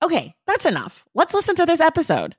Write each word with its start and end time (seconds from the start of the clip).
Okay, 0.00 0.34
that's 0.46 0.64
enough. 0.64 1.04
Let's 1.12 1.34
listen 1.34 1.56
to 1.56 1.66
this 1.66 1.80
episode. 1.80 2.36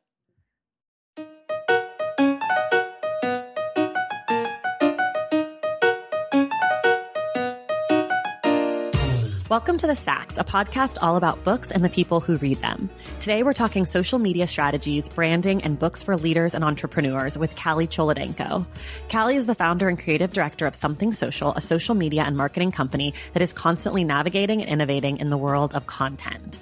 Welcome 9.49 9.79
to 9.79 9.87
The 9.87 9.95
Stacks, 9.95 10.37
a 10.37 10.43
podcast 10.43 10.99
all 11.01 11.17
about 11.17 11.43
books 11.43 11.71
and 11.71 11.83
the 11.83 11.89
people 11.89 12.19
who 12.19 12.37
read 12.37 12.57
them. 12.57 12.87
Today 13.19 13.41
we're 13.41 13.53
talking 13.53 13.85
social 13.85 14.19
media 14.19 14.45
strategies, 14.45 15.09
branding, 15.09 15.63
and 15.63 15.77
books 15.77 16.03
for 16.03 16.15
leaders 16.15 16.53
and 16.53 16.63
entrepreneurs 16.63 17.35
with 17.35 17.55
Calli 17.55 17.89
Cholodenko. 17.89 18.65
Calli 19.09 19.35
is 19.35 19.47
the 19.47 19.55
founder 19.55 19.89
and 19.89 19.99
creative 19.99 20.31
director 20.31 20.67
of 20.67 20.75
Something 20.75 21.13
Social, 21.13 21.53
a 21.55 21.61
social 21.61 21.95
media 21.95 22.23
and 22.23 22.37
marketing 22.37 22.71
company 22.71 23.13
that 23.33 23.41
is 23.41 23.51
constantly 23.51 24.03
navigating 24.03 24.61
and 24.61 24.69
innovating 24.69 25.17
in 25.17 25.31
the 25.31 25.37
world 25.37 25.73
of 25.73 25.87
content. 25.87 26.59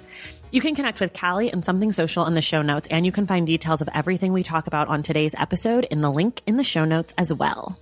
You 0.50 0.62
can 0.62 0.74
connect 0.74 0.98
with 0.98 1.12
Calli 1.12 1.52
and 1.52 1.62
Something 1.62 1.92
Social 1.92 2.24
in 2.24 2.32
the 2.32 2.40
show 2.40 2.62
notes, 2.62 2.88
and 2.90 3.04
you 3.04 3.12
can 3.12 3.26
find 3.26 3.46
details 3.46 3.82
of 3.82 3.88
everything 3.92 4.32
we 4.32 4.42
talk 4.42 4.66
about 4.66 4.88
on 4.88 5.02
today's 5.02 5.34
episode 5.36 5.84
in 5.90 6.00
the 6.00 6.10
link 6.10 6.40
in 6.46 6.56
the 6.56 6.64
show 6.64 6.86
notes 6.86 7.12
as 7.18 7.34
well. 7.34 7.78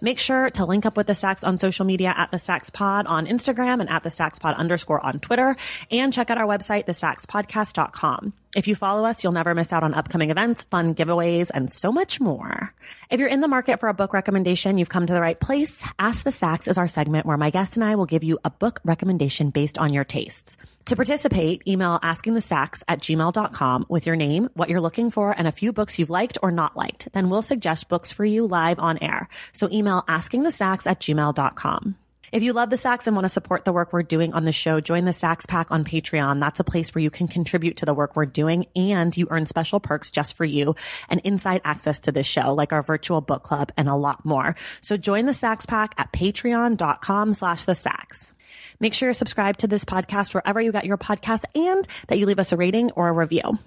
Make 0.00 0.18
sure 0.18 0.50
to 0.50 0.64
link 0.64 0.86
up 0.86 0.96
with 0.96 1.06
the 1.06 1.14
Stacks 1.14 1.44
on 1.44 1.58
social 1.58 1.84
media 1.84 2.14
at 2.16 2.30
the 2.30 2.38
Stacks 2.38 2.70
Pod 2.70 3.06
on 3.06 3.26
Instagram 3.26 3.80
and 3.80 3.90
at 3.90 4.02
the 4.02 4.10
Stacks 4.10 4.38
Pod 4.38 4.56
underscore 4.56 5.04
on 5.04 5.20
Twitter, 5.20 5.56
and 5.90 6.12
check 6.12 6.30
out 6.30 6.38
our 6.38 6.46
website, 6.46 6.86
thestackspodcast.com. 6.86 8.32
If 8.56 8.66
you 8.66 8.74
follow 8.74 9.04
us, 9.04 9.22
you'll 9.22 9.34
never 9.34 9.54
miss 9.54 9.70
out 9.70 9.82
on 9.82 9.92
upcoming 9.92 10.30
events, 10.30 10.64
fun 10.64 10.94
giveaways, 10.94 11.50
and 11.52 11.70
so 11.70 11.92
much 11.92 12.20
more. 12.20 12.72
If 13.10 13.20
you're 13.20 13.28
in 13.28 13.40
the 13.40 13.48
market 13.48 13.80
for 13.80 13.90
a 13.90 13.94
book 13.94 14.14
recommendation, 14.14 14.78
you've 14.78 14.88
come 14.88 15.04
to 15.04 15.12
the 15.12 15.20
right 15.20 15.38
place. 15.38 15.86
Ask 15.98 16.24
the 16.24 16.32
Stacks 16.32 16.66
is 16.66 16.78
our 16.78 16.88
segment 16.88 17.26
where 17.26 17.36
my 17.36 17.50
guest 17.50 17.76
and 17.76 17.84
I 17.84 17.96
will 17.96 18.06
give 18.06 18.24
you 18.24 18.38
a 18.46 18.50
book 18.50 18.80
recommendation 18.82 19.50
based 19.50 19.76
on 19.76 19.92
your 19.92 20.04
tastes. 20.04 20.56
To 20.86 20.94
participate, 20.94 21.66
email 21.66 21.98
askingthestacks 21.98 22.84
at 22.86 23.00
gmail.com 23.00 23.86
with 23.88 24.06
your 24.06 24.14
name, 24.14 24.48
what 24.54 24.70
you're 24.70 24.80
looking 24.80 25.10
for, 25.10 25.32
and 25.36 25.48
a 25.48 25.52
few 25.52 25.72
books 25.72 25.98
you've 25.98 26.10
liked 26.10 26.38
or 26.44 26.52
not 26.52 26.76
liked. 26.76 27.08
Then 27.12 27.28
we'll 27.28 27.42
suggest 27.42 27.88
books 27.88 28.12
for 28.12 28.24
you 28.24 28.46
live 28.46 28.78
on 28.78 28.96
air. 29.02 29.28
So 29.56 29.68
email 29.70 30.02
askingthestacks 30.08 30.86
at 30.86 31.00
gmail.com. 31.00 31.96
If 32.32 32.42
you 32.42 32.52
love 32.52 32.70
the 32.70 32.76
Stacks 32.76 33.06
and 33.06 33.14
want 33.14 33.24
to 33.24 33.30
support 33.30 33.64
the 33.64 33.72
work 33.72 33.92
we're 33.92 34.02
doing 34.02 34.34
on 34.34 34.44
the 34.44 34.52
show, 34.52 34.80
join 34.80 35.04
the 35.04 35.12
Stacks 35.12 35.46
Pack 35.46 35.70
on 35.70 35.84
Patreon. 35.84 36.40
That's 36.40 36.58
a 36.58 36.64
place 36.64 36.92
where 36.94 37.02
you 37.02 37.10
can 37.10 37.28
contribute 37.28 37.76
to 37.78 37.86
the 37.86 37.94
work 37.94 38.16
we're 38.16 38.26
doing 38.26 38.66
and 38.74 39.16
you 39.16 39.28
earn 39.30 39.46
special 39.46 39.78
perks 39.78 40.10
just 40.10 40.36
for 40.36 40.44
you 40.44 40.74
and 41.08 41.20
inside 41.20 41.60
access 41.64 42.00
to 42.00 42.12
this 42.12 42.26
show, 42.26 42.52
like 42.52 42.72
our 42.72 42.82
virtual 42.82 43.20
book 43.20 43.44
club 43.44 43.70
and 43.76 43.88
a 43.88 43.94
lot 43.94 44.24
more. 44.24 44.56
So 44.80 44.96
join 44.96 45.26
the 45.26 45.34
Stacks 45.34 45.66
Pack 45.66 45.94
at 45.98 46.12
patreon.com 46.12 47.32
slash 47.32 47.64
the 47.64 47.76
stacks. 47.76 48.34
Make 48.80 48.92
sure 48.92 49.08
you're 49.08 49.14
subscribed 49.14 49.60
to 49.60 49.68
this 49.68 49.84
podcast 49.84 50.34
wherever 50.34 50.60
you 50.60 50.72
got 50.72 50.84
your 50.84 50.98
podcast 50.98 51.44
and 51.54 51.86
that 52.08 52.18
you 52.18 52.26
leave 52.26 52.40
us 52.40 52.52
a 52.52 52.56
rating 52.56 52.90
or 52.92 53.08
a 53.08 53.12
review. 53.12 53.58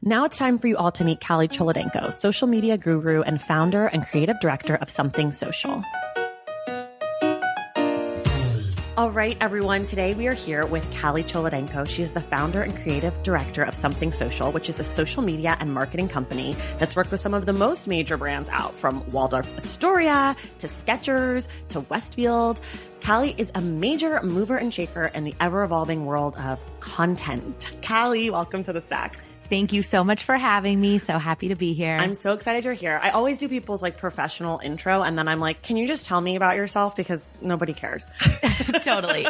Now 0.00 0.24
it's 0.24 0.38
time 0.38 0.60
for 0.60 0.68
you 0.68 0.76
all 0.76 0.92
to 0.92 1.02
meet 1.02 1.18
Calli 1.18 1.48
Cholodenko, 1.48 2.12
social 2.12 2.46
media 2.46 2.78
guru 2.78 3.22
and 3.22 3.42
founder 3.42 3.86
and 3.86 4.06
creative 4.06 4.38
director 4.38 4.76
of 4.76 4.88
Something 4.88 5.32
Social. 5.32 5.82
All 8.96 9.10
right, 9.10 9.36
everyone. 9.40 9.86
Today 9.86 10.14
we 10.14 10.28
are 10.28 10.34
here 10.34 10.64
with 10.66 10.88
Calli 10.92 11.24
Cholodenko. 11.24 11.88
She 11.88 12.04
is 12.04 12.12
the 12.12 12.20
founder 12.20 12.62
and 12.62 12.76
creative 12.76 13.12
director 13.24 13.64
of 13.64 13.74
Something 13.74 14.12
Social, 14.12 14.52
which 14.52 14.68
is 14.68 14.78
a 14.78 14.84
social 14.84 15.20
media 15.20 15.56
and 15.58 15.74
marketing 15.74 16.08
company 16.08 16.54
that's 16.78 16.94
worked 16.94 17.10
with 17.10 17.18
some 17.18 17.34
of 17.34 17.46
the 17.46 17.52
most 17.52 17.88
major 17.88 18.16
brands 18.16 18.48
out 18.50 18.74
from 18.74 19.04
Waldorf 19.10 19.52
Astoria 19.56 20.36
to 20.58 20.68
Skechers 20.68 21.48
to 21.70 21.80
Westfield. 21.80 22.60
Calli 23.00 23.36
is 23.36 23.50
a 23.56 23.60
major 23.60 24.22
mover 24.22 24.56
and 24.56 24.72
shaker 24.72 25.06
in 25.06 25.24
the 25.24 25.34
ever 25.40 25.64
evolving 25.64 26.06
world 26.06 26.36
of 26.36 26.60
content. 26.78 27.68
Calli, 27.80 28.30
welcome 28.30 28.62
to 28.62 28.72
the 28.72 28.80
Stacks. 28.80 29.24
Thank 29.48 29.72
you 29.72 29.82
so 29.82 30.04
much 30.04 30.24
for 30.24 30.36
having 30.36 30.80
me. 30.80 30.98
So 30.98 31.18
happy 31.18 31.48
to 31.48 31.54
be 31.56 31.72
here. 31.72 31.96
I'm 31.96 32.14
so 32.14 32.32
excited 32.32 32.64
you're 32.64 32.74
here. 32.74 33.00
I 33.02 33.10
always 33.10 33.38
do 33.38 33.48
people's 33.48 33.82
like 33.82 33.96
professional 33.96 34.58
intro 34.62 35.02
and 35.02 35.16
then 35.16 35.26
I'm 35.28 35.40
like, 35.40 35.62
can 35.62 35.76
you 35.76 35.86
just 35.86 36.04
tell 36.06 36.20
me 36.20 36.36
about 36.36 36.56
yourself? 36.56 36.94
Because 36.96 37.24
nobody 37.40 37.72
cares. 37.72 38.04
totally. 38.82 39.26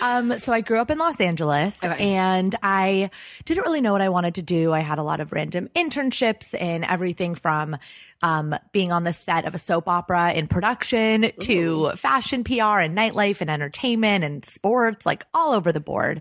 Um, 0.00 0.38
so 0.38 0.52
I 0.52 0.60
grew 0.60 0.80
up 0.80 0.90
in 0.90 0.98
Los 0.98 1.20
Angeles 1.20 1.82
Okay. 1.82 2.14
and 2.14 2.54
I 2.62 3.10
didn't 3.44 3.64
really 3.64 3.80
know 3.80 3.92
what 3.92 4.00
I 4.02 4.08
wanted 4.08 4.36
to 4.36 4.42
do. 4.42 4.72
I 4.72 4.80
had 4.80 4.98
a 4.98 5.02
lot 5.02 5.20
of 5.20 5.32
random 5.32 5.68
internships 5.76 6.54
in 6.54 6.84
everything 6.84 7.34
from 7.34 7.76
um, 8.22 8.54
being 8.72 8.92
on 8.92 9.04
the 9.04 9.12
set 9.12 9.46
of 9.46 9.54
a 9.54 9.58
soap 9.58 9.88
opera 9.88 10.32
in 10.32 10.46
production 10.46 11.30
to 11.40 11.90
fashion 11.96 12.44
PR 12.44 12.80
and 12.80 12.96
nightlife 12.96 13.40
and 13.40 13.50
entertainment 13.50 14.24
and 14.24 14.44
sports, 14.44 15.06
like 15.06 15.24
all 15.32 15.52
over 15.54 15.72
the 15.72 15.80
board. 15.80 16.20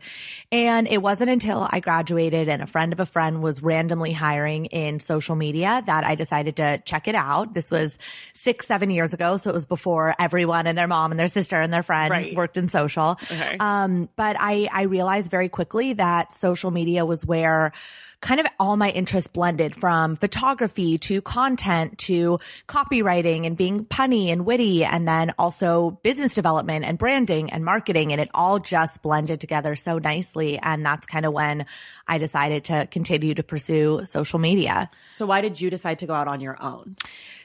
And 0.51 0.87
it 0.87 1.01
wasn't 1.01 1.29
until 1.29 1.67
I 1.69 1.79
graduated 1.79 2.47
and 2.47 2.61
a 2.61 2.67
friend 2.67 2.93
of 2.93 2.99
a 2.99 3.05
friend 3.05 3.41
was 3.43 3.61
randomly 3.61 4.13
hiring 4.13 4.65
in 4.65 4.99
social 4.99 5.35
media 5.35 5.83
that 5.85 6.03
I 6.03 6.15
decided 6.15 6.55
to 6.57 6.81
check 6.85 7.07
it 7.07 7.15
out. 7.15 7.53
This 7.53 7.69
was 7.69 7.97
six, 8.33 8.65
seven 8.65 8.89
years 8.91 9.13
ago. 9.13 9.37
So 9.37 9.49
it 9.49 9.53
was 9.53 9.65
before 9.65 10.15
everyone 10.19 10.67
and 10.67 10.77
their 10.77 10.87
mom 10.87 11.11
and 11.11 11.19
their 11.19 11.27
sister 11.27 11.59
and 11.59 11.73
their 11.73 11.83
friend 11.83 12.11
Right. 12.11 12.35
worked 12.35 12.57
in 12.57 12.69
social. 12.69 13.19
Okay. 13.23 13.57
Um, 13.59 14.09
but 14.15 14.35
I, 14.39 14.69
I 14.71 14.83
realized 14.83 15.29
very 15.29 15.49
quickly 15.49 15.93
that 15.93 16.31
social 16.31 16.71
media 16.71 17.05
was 17.05 17.25
where 17.25 17.71
kind 18.21 18.39
of 18.39 18.47
all 18.59 18.75
my 18.75 18.89
interests 18.89 19.29
blended 19.29 19.75
from 19.75 20.15
photography 20.15 20.97
to 20.97 21.21
content 21.21 21.97
to 21.97 22.39
copywriting 22.67 23.45
and 23.45 23.55
being 23.55 23.85
punny 23.85 24.27
and 24.27 24.45
witty 24.45 24.83
and 24.83 25.07
then 25.07 25.33
also 25.37 25.91
business 26.03 26.35
development 26.35 26.85
and 26.85 26.97
branding 26.97 27.51
and 27.51 27.63
marketing. 27.63 28.11
And 28.11 28.19
it 28.19 28.29
all 28.33 28.59
just 28.59 29.01
blended 29.01 29.39
together 29.39 29.75
so 29.75 29.99
nicely. 29.99 30.57
And 30.59 30.85
that's 30.85 31.07
kind 31.07 31.25
of 31.25 31.33
when 31.33 31.65
I 32.07 32.17
decided 32.17 32.65
to 32.65 32.87
continue 32.87 33.33
to 33.35 33.43
pursue 33.43 34.01
social 34.05 34.39
media. 34.39 34.89
so 35.11 35.25
why 35.25 35.41
did 35.41 35.59
you 35.61 35.69
decide 35.69 35.99
to 35.99 36.07
go 36.07 36.13
out 36.13 36.27
on 36.27 36.41
your 36.41 36.61
own? 36.61 36.95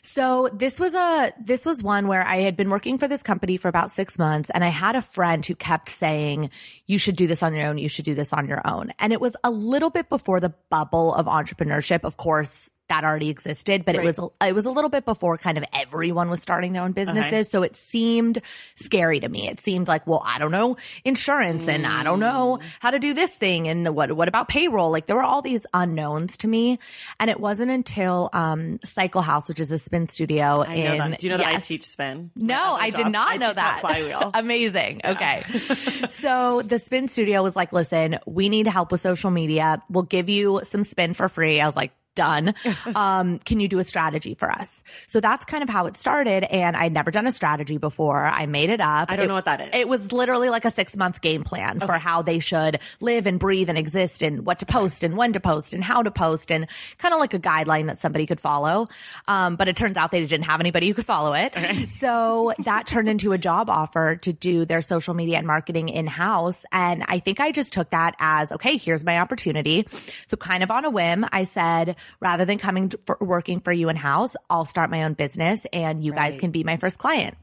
So 0.07 0.51
this 0.53 0.79
was 0.79 0.93
a 0.93 1.33
this 1.41 1.65
was 1.65 1.83
one 1.83 2.09
where 2.09 2.23
I 2.27 2.37
had 2.37 2.59
been 2.59 2.69
working 2.69 2.99
for 2.99 3.09
this 3.09 3.23
company 3.23 3.57
for 3.57 3.69
about 3.69 3.91
6 3.91 4.19
months 4.19 4.51
and 4.51 4.63
I 4.63 4.69
had 4.69 4.97
a 4.97 5.01
friend 5.01 5.45
who 5.45 5.55
kept 5.55 5.89
saying 5.89 6.51
you 6.87 6.99
should 6.99 7.17
do 7.17 7.27
this 7.27 7.43
on 7.43 7.55
your 7.55 7.67
own, 7.67 7.79
you 7.79 7.89
should 7.89 8.05
do 8.05 8.15
this 8.15 8.31
on 8.35 8.47
your 8.47 8.61
own. 8.67 8.93
And 8.99 9.15
it 9.15 9.21
was 9.23 9.35
a 9.43 9.51
little 9.51 9.89
bit 9.89 10.11
before 10.11 10.41
the 10.41 10.53
bubble 10.69 11.15
of 11.15 11.25
entrepreneurship. 11.25 12.05
Of 12.05 12.19
course, 12.19 12.71
that 12.89 13.03
already 13.05 13.31
existed, 13.31 13.85
but 13.85 13.97
Right. 13.97 14.07
it 14.07 14.19
was 14.19 14.31
it 14.47 14.55
was 14.55 14.67
a 14.67 14.71
little 14.71 14.91
bit 14.91 15.05
before 15.07 15.39
kind 15.39 15.57
of 15.57 15.65
everyone 15.73 16.29
was 16.29 16.43
starting 16.43 16.73
their 16.75 16.83
own 16.83 16.93
businesses, 16.93 17.33
Okay. 17.33 17.43
so 17.45 17.63
it 17.63 17.77
seemed 17.77 18.41
scary 18.75 19.21
to 19.21 19.29
me. 19.29 19.49
It 19.49 19.59
seemed 19.61 19.89
like, 19.89 20.07
well, 20.07 20.23
I 20.27 20.39
don't 20.39 20.51
know 20.53 20.77
insurance 21.05 21.67
and 21.69 21.87
I 21.87 22.03
don't 22.03 22.21
know 22.21 22.59
Mm. 22.61 22.65
how 22.81 22.91
to 22.91 22.99
do 22.99 23.15
this 23.15 23.35
thing 23.37 23.69
and 23.69 23.95
what 23.95 24.13
what 24.13 24.29
about 24.29 24.49
payroll? 24.49 24.91
Like 24.91 25.07
there 25.07 25.17
were 25.17 25.23
all 25.23 25.41
these 25.43 25.67
unknowns 25.73 26.37
to 26.39 26.49
me, 26.49 26.79
and 27.19 27.31
it 27.31 27.41
wasn't 27.41 27.71
until 27.71 28.29
um 28.33 28.79
Cycle 28.85 29.23
House, 29.23 29.49
which 29.49 29.61
is 29.61 29.71
a 29.71 29.79
spin 29.79 30.09
studio 30.09 30.63
I 30.63 30.75
know 30.77 30.93
in 30.93 31.11
that. 31.11 31.19
Do 31.19 31.27
you 31.27 31.31
know 31.33 31.39
that 31.39 31.55
I 31.55 31.61
teach 31.61 31.87
spin? 31.87 32.31
No, 32.37 32.75
I 32.75 32.85
I 32.87 32.91
did 32.91 33.05
job. 33.05 33.13
not 33.13 33.31
I 33.31 33.37
know 33.39 33.53
that. 33.53 33.81
Flywheel. 33.81 34.31
Amazing. 34.35 35.01
Okay. 35.05 35.43
so 36.11 36.63
the 36.63 36.79
spin 36.79 37.09
studio 37.09 37.43
was 37.43 37.57
like, 37.57 37.73
listen, 37.73 38.19
we 38.27 38.49
need 38.49 38.67
help 38.67 38.93
with 38.93 39.01
social 39.01 39.31
media. 39.31 39.83
We'll 39.89 40.03
give 40.05 40.29
you 40.29 40.61
some 40.65 40.85
spin 40.85 41.15
for 41.15 41.29
free. 41.29 41.61
I 41.61 41.67
was 41.67 41.77
like, 41.77 41.93
done. 42.15 42.55
Um, 42.95 43.39
can 43.41 43.61
you 43.61 43.67
do 43.69 43.79
a 43.79 43.85
strategy 43.85 44.35
for 44.35 44.51
us? 44.51 44.85
So 45.07 45.21
that's 45.21 45.45
kind 45.45 45.63
of 45.63 45.69
how 45.69 45.87
it 45.87 45.97
started. 45.97 46.45
And 46.45 46.77
I'd 46.77 46.93
never 46.93 47.11
done 47.11 47.27
a 47.27 47.33
strategy 47.33 47.77
before. 47.79 48.25
I 48.25 48.47
made 48.47 48.69
it 48.71 48.81
up. 48.81 49.11
I 49.11 49.17
don't 49.17 49.25
It- 49.25 49.29
know 49.29 49.35
what 49.35 49.47
that 49.47 49.61
is. 49.61 49.69
It 49.73 49.89
was 49.89 50.13
literally 50.13 50.49
like 50.51 50.65
a 50.65 50.71
six 50.71 50.97
month 50.97 51.21
game 51.21 51.43
plan 51.45 51.81
for 51.81 51.95
how 51.95 52.23
they 52.23 52.39
should 52.41 52.79
live 53.01 53.27
and 53.27 53.39
breathe 53.41 53.69
and 53.69 53.79
exist 53.79 54.23
and 54.23 54.47
what 54.47 54.59
to 54.61 54.67
post 54.67 55.03
and 55.03 55.17
when 55.17 55.33
to 55.33 55.41
post 55.41 55.73
and 55.75 55.83
how 55.83 56.03
to 56.03 56.11
post 56.11 56.53
and 56.53 56.67
kind 56.99 57.15
of 57.15 57.21
like 57.21 57.35
a 57.35 57.39
guideline 57.39 57.87
that 57.87 57.99
somebody 57.99 58.27
could 58.27 58.41
follow. 58.41 58.87
Um, 59.27 59.57
but 59.57 59.67
it 59.69 59.77
turns 59.77 59.97
out 59.97 60.11
they 60.13 60.25
didn't 60.25 60.45
have 60.45 60.61
anybody 60.61 60.87
who 60.89 60.95
could 60.95 61.07
follow 61.07 61.33
it. 61.33 61.53
So 61.91 62.53
that 62.61 62.87
turned 62.87 63.09
into 63.09 63.33
a 63.33 63.39
job 63.39 63.69
offer 63.71 64.17
to 64.17 64.33
do 64.33 64.65
their 64.65 64.83
social 64.83 65.15
media 65.15 65.39
and 65.39 65.47
marketing 65.47 65.89
in 65.89 66.07
house. 66.07 66.65
And 66.71 67.03
I 67.09 67.19
think 67.19 67.41
I 67.41 67.51
just 67.51 67.73
took 67.73 67.91
that 67.91 68.15
as, 68.21 68.53
okay, 68.53 68.77
here's 68.77 69.05
my 69.05 69.19
opportunity. 69.19 69.87
So 70.29 70.37
kind 70.37 70.63
of 70.63 70.71
on 70.71 70.85
a 70.85 70.91
whim, 70.91 71.25
I 71.33 71.45
said, 71.45 71.97
rather 72.21 72.45
than 72.45 72.59
coming 72.59 72.91
to, 72.91 72.99
for 73.07 73.17
working 73.21 73.61
for 73.61 73.73
you 73.73 73.89
in 73.89 73.97
house, 73.97 74.37
I'll 74.49 74.65
start 74.65 74.91
my 74.91 75.05
own 75.05 75.15
business 75.15 75.67
and 75.73 76.03
you 76.03 76.13
guys 76.13 76.37
can 76.37 76.51
be 76.51 76.65
my 76.65 76.77
first 76.77 76.99
client 76.99 77.37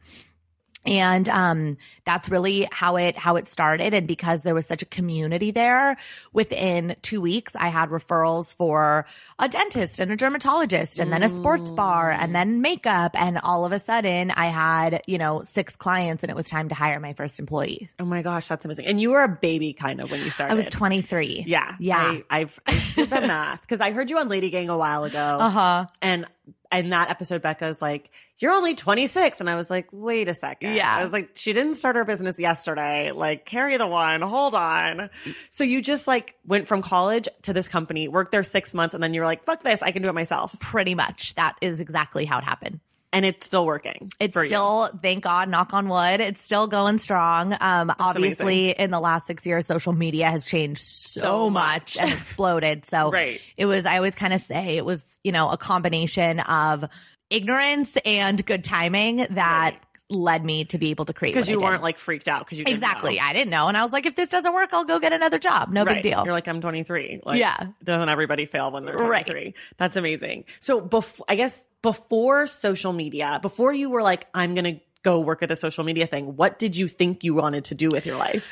and 0.86 1.30
um 1.30 1.78
that's 2.06 2.30
really 2.30 2.68
how 2.72 2.96
it 2.96 3.18
how 3.18 3.36
it 3.36 3.48
started 3.48 3.94
and 3.94 4.08
because 4.08 4.42
there 4.42 4.56
was 4.56 4.66
such 4.66 4.82
a 4.82 4.86
community 4.86 5.52
there 5.52 5.96
within 6.34 6.96
2 7.04 7.22
weeks 7.22 7.56
I 7.56 7.68
had 7.68 7.90
referrals 7.90 8.56
for 8.56 9.06
a 9.38 9.48
dentist 9.48 10.00
and 10.00 10.12
a 10.12 10.16
dermatologist 10.16 11.00
and 11.00 11.14
then 11.14 11.22
a 11.24 11.30
sports 11.30 11.72
bar 11.72 12.12
and 12.12 12.34
then 12.36 12.62
makeup 12.62 13.12
and 13.20 13.38
all 13.38 13.66
of 13.66 13.72
a 13.72 13.80
sudden 13.80 14.32
I 14.32 14.48
had 14.48 15.04
you 15.08 15.18
know 15.18 15.42
six 15.44 15.76
clients 15.76 16.24
and 16.24 16.30
it 16.30 16.36
was 16.36 16.48
time 16.48 16.70
to 16.70 16.76
hire 16.76 17.00
my 17.00 17.14
first 17.14 17.40
employee 17.40 17.90
oh 18.00 18.06
my 18.06 18.22
gosh, 18.22 18.48
that's 18.48 18.66
amazing. 18.66 18.86
And 18.86 19.00
you 19.00 19.12
were 19.12 19.24
a 19.24 19.28
baby 19.28 19.74
kind 19.74 20.02
of 20.02 20.12
when 20.12 20.20
you 20.24 20.30
started. 20.32 20.54
I 20.54 20.56
was 20.56 20.68
23 20.70 21.44
Yeah. 21.48 21.76
yeah 21.80 21.98
I, 22.30 22.40
I've 22.40 22.60
I 22.66 22.84
did 22.96 23.10
the 23.10 23.22
math 23.22 23.62
because 23.62 23.82
I 23.82 23.92
heard 23.92 24.10
you 24.10 24.18
on 24.18 24.28
Lady 24.30 24.50
Gang 24.50 24.70
a 24.70 24.78
while 24.78 25.04
ago. 25.04 25.38
uh-huh 25.40 25.86
And 26.02 26.26
in 26.72 26.90
that 26.90 27.10
episode, 27.10 27.42
Becca's 27.42 27.82
like, 27.82 28.10
You're 28.40 28.52
only 28.52 28.76
26. 28.76 29.40
And 29.40 29.50
I 29.50 29.56
was 29.56 29.70
like, 29.70 29.88
Wait 29.92 30.28
a 30.28 30.34
second. 30.34 30.74
Yeah. 30.76 30.96
I 30.96 31.04
was 31.04 31.14
like, 31.14 31.30
She 31.36 31.54
didn't 31.54 31.76
start 31.76 31.96
her 31.96 32.06
business 32.06 32.40
yesterday. 32.40 33.12
Like, 33.12 33.46
carry 33.46 33.78
the 33.78 33.88
one. 33.88 34.22
Hold 34.22 34.56
on. 34.56 35.10
So 35.50 35.64
you 35.64 35.82
just 35.82 36.08
like 36.08 36.36
went 36.46 36.68
from 36.68 36.82
college 36.82 37.28
to 37.44 37.54
this 37.54 37.68
company, 37.68 38.08
worked 38.08 38.32
there 38.32 38.44
six 38.44 38.74
months, 38.74 38.94
and 38.96 39.04
then 39.04 39.14
you're 39.14 39.26
like, 39.26 39.44
Fuck 39.44 39.64
this. 39.64 39.82
I 39.82 39.92
can 39.92 40.04
do 40.04 40.10
it 40.10 40.14
myself. 40.14 40.58
pretty 40.60 40.96
much 40.96 41.36
that 41.36 41.56
is 41.62 41.80
exactly 41.80 42.26
how 42.26 42.38
it 42.38 42.44
happened 42.44 42.80
And 43.14 43.26
it's 43.26 43.46
still 43.46 43.66
working. 43.66 44.10
It's 44.22 44.32
for 44.32 44.42
you. 44.42 44.48
still, 44.48 44.90
thank 45.02 45.24
God, 45.24 45.50
knock 45.50 45.74
on 45.74 45.90
wood, 45.90 46.22
it's 46.22 46.42
still 46.42 46.68
going 46.68 46.98
strong. 46.98 47.54
Um, 47.60 47.94
obviously, 48.00 48.70
in 48.72 48.90
the 48.90 49.02
last 49.02 49.28
six 49.28 49.46
years, 49.46 49.66
social 49.66 49.92
media 49.92 50.30
has 50.30 50.46
changed 50.46 50.82
so, 50.82 51.20
So 51.22 51.50
much 51.50 51.98
much. 51.98 51.98
and 52.00 52.14
exploded. 52.14 52.86
So 52.86 53.12
Right. 53.14 53.42
it 53.58 53.66
was, 53.66 53.86
I 53.86 53.98
always 53.98 54.16
kind 54.16 54.32
of 54.34 54.40
say 54.42 54.78
it 54.78 54.86
was, 54.86 55.04
you 55.24 55.32
know, 55.34 55.50
a 55.52 55.58
combination 55.58 56.40
of 56.40 56.86
ignorance 57.30 57.98
and 58.06 58.46
good 58.46 58.64
timing 58.64 59.26
that 59.32 59.72
Right. 59.74 59.82
Led 60.12 60.44
me 60.46 60.66
to 60.66 60.78
be 60.78 60.90
able 60.92 61.06
to 61.06 61.14
create 61.14 61.34
because 61.34 61.50
you 61.50 61.60
weren't 61.60 61.82
like 61.82 61.98
freaked 61.98 62.28
out 62.28 62.46
because 62.46 62.58
you 62.60 62.66
didn't 62.66 62.78
exactly. 62.78 63.16
know. 63.16 63.22
I 63.24 63.34
didn't 63.34 63.50
know, 63.50 63.68
and 63.68 63.78
I 63.78 63.84
was 63.84 63.94
like, 63.94 64.06
if 64.06 64.16
this 64.16 64.30
doesn't 64.30 64.54
work, 64.54 64.70
I'll 64.74 64.84
go 64.86 65.00
get 65.00 65.14
another 65.14 65.40
job. 65.40 65.72
No 65.72 65.84
Right. 65.84 65.96
big 65.96 66.04
deal. 66.04 66.24
You're 66.26 66.34
like, 66.34 66.48
I'm 66.48 66.62
23. 66.62 67.22
Like, 67.24 67.40
Yeah. 67.40 67.68
Doesn't 67.84 68.10
everybody 68.10 68.46
fail 68.46 68.72
when 68.72 68.86
they're 68.86 68.98
Right. 68.98 69.26
23? 69.26 69.54
That's 69.78 69.98
amazing. 69.98 70.46
So 70.60 70.82
before, 70.82 71.26
I 71.30 71.36
guess 71.36 71.66
before 71.82 72.46
social 72.48 72.94
media, 72.94 73.40
before 73.42 73.74
you 73.74 73.90
were 73.90 74.04
like, 74.04 74.28
I'm 74.34 74.54
going 74.54 74.76
to 74.76 74.82
go 75.04 75.20
work 75.20 75.42
at 75.42 75.50
the 75.50 75.56
social 75.56 75.84
media 75.84 76.06
thing, 76.06 76.36
what 76.36 76.60
did 76.60 76.76
you 76.76 76.88
think 76.88 77.24
you 77.24 77.34
wanted 77.34 77.66
to 77.66 77.76
do 77.76 77.90
with 77.90 78.06
your 78.06 78.18
life? 78.18 78.48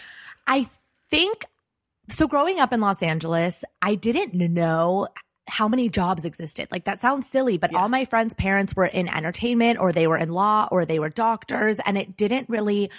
I 0.47 0.67
think 1.11 1.45
so. 2.07 2.27
Growing 2.27 2.59
up 2.59 2.73
in 2.73 2.81
Los 2.81 3.03
Angeles, 3.03 3.63
I 3.81 3.94
didn't 3.95 4.33
know 4.33 5.07
how 5.50 5.68
many 5.68 5.90
jobs 5.90 6.25
existed. 6.25 6.68
Like 6.72 6.86
that 6.86 7.01
sounds 7.01 7.28
silly, 7.28 7.57
but 7.57 7.74
all 7.75 7.90
my 7.90 8.06
friends' 8.06 8.34
parents 8.34 8.75
were 8.75 8.86
in 8.86 9.10
entertainment 9.10 9.80
or 9.80 9.92
they 9.92 10.07
were 10.07 10.18
in 10.18 10.30
law 10.30 10.68
or 10.72 10.86
they 10.86 11.00
were 11.00 11.10
doctors. 11.10 11.80
And 11.86 11.98
it 11.98 12.16
didn't 12.16 12.50
really 12.50 12.90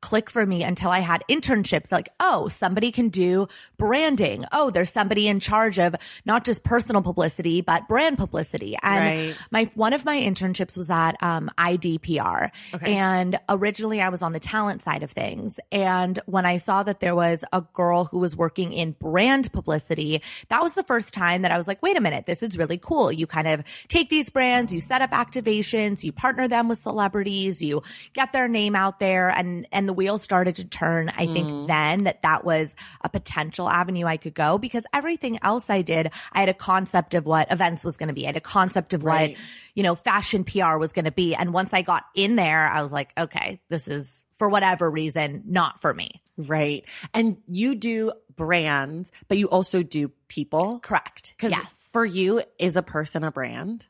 click 0.00 0.30
for 0.30 0.46
me 0.46 0.62
until 0.62 0.90
I 0.90 1.00
had 1.00 1.24
internships 1.28 1.90
like, 1.90 2.08
oh, 2.20 2.48
somebody 2.48 2.92
can 2.92 3.08
do 3.08 3.48
branding. 3.78 4.44
Oh, 4.52 4.70
there's 4.70 4.92
somebody 4.92 5.26
in 5.26 5.40
charge 5.40 5.78
of 5.78 5.96
not 6.24 6.44
just 6.44 6.62
personal 6.62 7.02
publicity, 7.02 7.60
but 7.62 7.88
brand 7.88 8.16
publicity. 8.18 8.76
And 8.82 9.04
Right. 9.04 9.36
my, 9.50 9.70
one 9.74 9.92
of 9.92 10.04
my 10.04 10.16
internships 10.20 10.76
was 10.76 10.90
at, 10.90 11.20
um, 11.22 11.50
IDPR. 11.58 12.50
Okay. 12.74 12.94
And 12.94 13.38
originally 13.48 14.00
I 14.00 14.08
was 14.08 14.22
on 14.22 14.32
the 14.32 14.40
talent 14.40 14.82
side 14.82 15.02
of 15.02 15.10
things. 15.10 15.58
And 15.72 16.18
when 16.26 16.46
I 16.46 16.58
saw 16.58 16.82
that 16.84 17.00
there 17.00 17.16
was 17.16 17.44
a 17.52 17.62
girl 17.72 18.04
who 18.04 18.18
was 18.18 18.36
working 18.36 18.72
in 18.72 18.92
brand 18.92 19.52
publicity, 19.52 20.22
that 20.48 20.62
was 20.62 20.74
the 20.74 20.84
first 20.84 21.12
time 21.12 21.42
that 21.42 21.50
I 21.50 21.58
was 21.58 21.66
like, 21.66 21.82
wait 21.82 21.96
a 21.96 22.00
minute, 22.00 22.26
this 22.26 22.42
is 22.42 22.56
really 22.56 22.78
cool. 22.78 23.10
You 23.10 23.26
kind 23.26 23.48
of 23.48 23.64
take 23.88 24.10
these 24.10 24.30
brands, 24.30 24.72
you 24.72 24.80
set 24.80 25.02
up 25.02 25.10
activations, 25.10 26.04
you 26.04 26.12
partner 26.12 26.46
them 26.46 26.68
with 26.68 26.78
celebrities, 26.78 27.60
you 27.62 27.82
get 28.12 28.32
their 28.32 28.46
name 28.48 28.76
out 28.76 28.98
there 29.00 29.28
and, 29.28 29.66
and 29.72 29.87
the 29.88 29.92
wheels 29.92 30.22
started 30.22 30.56
to 30.56 30.64
turn. 30.64 31.08
I 31.10 31.26
think 31.26 31.48
mm. 31.48 31.66
then 31.66 32.04
that 32.04 32.22
that 32.22 32.44
was 32.44 32.76
a 33.00 33.08
potential 33.08 33.68
avenue 33.68 34.06
I 34.06 34.16
could 34.16 34.34
go 34.34 34.58
because 34.58 34.84
everything 34.92 35.38
else 35.42 35.70
I 35.70 35.82
did, 35.82 36.10
I 36.32 36.40
had 36.40 36.48
a 36.48 36.54
concept 36.54 37.14
of 37.14 37.26
what 37.26 37.50
events 37.50 37.84
was 37.84 37.96
going 37.96 38.08
to 38.08 38.14
be. 38.14 38.24
I 38.24 38.28
had 38.28 38.36
a 38.36 38.40
concept 38.40 38.94
of 38.94 39.04
Right. 39.04 39.30
what, 39.30 39.38
you 39.74 39.82
know, 39.82 39.94
fashion 39.94 40.44
PR 40.44 40.76
was 40.76 40.92
going 40.92 41.06
to 41.06 41.12
be. 41.12 41.34
And 41.34 41.52
once 41.52 41.72
I 41.72 41.82
got 41.82 42.04
in 42.14 42.36
there, 42.36 42.68
I 42.68 42.82
was 42.82 42.92
like, 42.92 43.12
okay, 43.18 43.60
this 43.68 43.88
is 43.88 44.24
for 44.36 44.48
whatever 44.48 44.90
reason, 44.90 45.42
not 45.46 45.80
for 45.80 45.92
me. 45.92 46.22
Right. 46.36 46.84
And 47.12 47.38
you 47.48 47.74
do 47.74 48.12
brands, 48.36 49.10
but 49.26 49.38
you 49.38 49.48
also 49.48 49.82
do 49.82 50.12
people. 50.28 50.78
Correct. 50.80 51.34
Because 51.36 51.50
Yes. 51.50 51.88
for 51.92 52.04
you, 52.04 52.42
is 52.58 52.76
a 52.76 52.82
person 52.82 53.24
a 53.24 53.32
brand? 53.32 53.88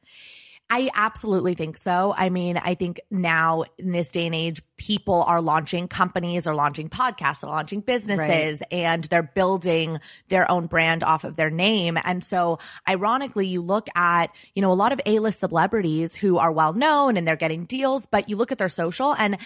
I 0.71 0.91
absolutely 0.95 1.55
think 1.55 1.79
so. 1.79 2.15
I 2.17 2.29
mean, 2.29 2.59
I 2.59 2.75
think 2.75 3.01
now 3.11 3.65
in 3.79 3.93
this 3.93 4.13
day 4.13 4.27
and 4.27 4.35
age, 4.35 4.61
people 4.77 5.23
are 5.23 5.41
launching 5.41 5.89
companies, 5.89 6.47
are 6.47 6.55
launching 6.55 6.91
podcasts, 6.91 7.43
are 7.43 7.49
launching 7.49 7.81
businesses, 7.81 8.63
and 8.71 9.03
they're 9.05 9.23
building 9.23 9.99
their 10.29 10.49
own 10.51 10.67
brand 10.67 11.03
off 11.03 11.25
of 11.25 11.37
their 11.37 11.49
name. 11.49 11.97
And 12.05 12.23
so 12.23 12.59
ironically, 12.87 13.47
you 13.47 13.63
look 13.63 13.89
at, 13.97 14.27
you 14.55 14.61
know, 14.61 14.71
a 14.71 14.75
lot 14.75 14.93
of 14.93 15.01
A-list 15.07 15.41
celebrities 15.41 16.15
who 16.15 16.37
are 16.37 16.53
well 16.53 16.75
known 16.75 17.17
and 17.17 17.27
they're 17.27 17.37
getting 17.37 17.65
deals, 17.65 18.05
but 18.05 18.29
you 18.29 18.37
look 18.37 18.53
at 18.53 18.59
their 18.59 18.69
social 18.69 19.15
and 19.15 19.39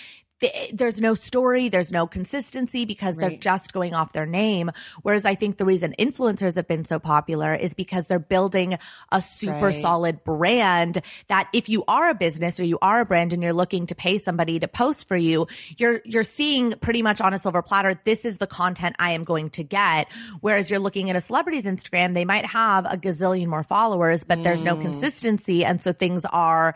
there's 0.73 1.01
no 1.01 1.15
story, 1.15 1.69
there's 1.69 1.93
no 1.93 2.07
consistency 2.07 2.85
because 2.85 3.17
they're 3.17 3.37
just 3.37 3.73
going 3.73 3.95
off 3.95 4.13
their 4.13 4.27
name. 4.27 4.71
Whereas 5.03 5.25
I 5.25 5.35
think 5.35 5.57
the 5.57 5.65
reason 5.65 5.95
influencers 5.99 6.57
have 6.57 6.69
been 6.69 6.85
so 6.85 6.99
popular 6.99 7.55
is 7.55 7.75
because 7.75 8.07
they're 8.07 8.19
building 8.19 8.79
a 9.11 9.23
super 9.23 9.53
Right. 9.63 9.83
solid 9.83 10.25
brand 10.25 11.03
that 11.29 11.49
if 11.53 11.69
you 11.69 11.85
are 11.87 12.11
a 12.11 12.15
business 12.15 12.59
or 12.59 12.65
you 12.65 12.79
are 12.83 13.01
a 13.01 13.05
brand 13.05 13.33
and 13.33 13.43
you're 13.43 13.53
looking 13.53 13.87
to 13.87 13.95
pay 13.95 14.19
somebody 14.19 14.59
to 14.59 14.69
post 14.69 15.09
for 15.09 15.17
you, 15.17 15.47
you're 15.77 16.01
you're 16.05 16.25
seeing 16.25 16.73
pretty 16.73 17.03
much 17.03 17.21
on 17.21 17.33
a 17.33 17.39
silver 17.39 17.63
platter, 17.63 17.95
this 18.05 18.25
is 18.25 18.39
the 18.39 18.47
content 18.47 18.97
I 18.99 19.13
am 19.13 19.25
going 19.25 19.51
to 19.51 19.63
get. 19.63 20.09
Whereas 20.41 20.71
you're 20.71 20.81
looking 20.81 21.11
at 21.11 21.17
a 21.17 21.21
celebrity's 21.21 21.65
Instagram, 21.65 22.15
they 22.15 22.25
might 22.25 22.47
have 22.47 22.87
a 22.87 22.97
gazillion 22.97 23.47
more 23.47 23.63
followers, 23.63 24.25
but 24.25 24.43
there's 24.43 24.65
no 24.65 24.77
mm. 24.77 24.83
consistency. 24.83 25.65
And 25.65 25.81
so 25.81 25.93
things 25.93 26.25
are 26.25 26.75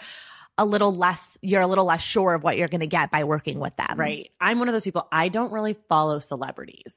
a 0.58 0.64
little 0.64 0.94
less, 0.94 1.38
you're 1.42 1.62
a 1.62 1.66
little 1.66 1.84
less 1.84 2.02
sure 2.02 2.34
of 2.34 2.42
what 2.42 2.56
you're 2.56 2.68
going 2.68 2.80
to 2.80 2.86
get 2.86 3.10
by 3.10 3.24
working 3.24 3.58
with 3.58 3.76
them. 3.76 3.98
Right. 3.98 4.30
I'm 4.40 4.58
one 4.58 4.68
of 4.68 4.72
those 4.72 4.84
people. 4.84 5.06
I 5.12 5.28
don't 5.28 5.52
really 5.52 5.76
follow 5.88 6.18
celebrities. 6.18 6.94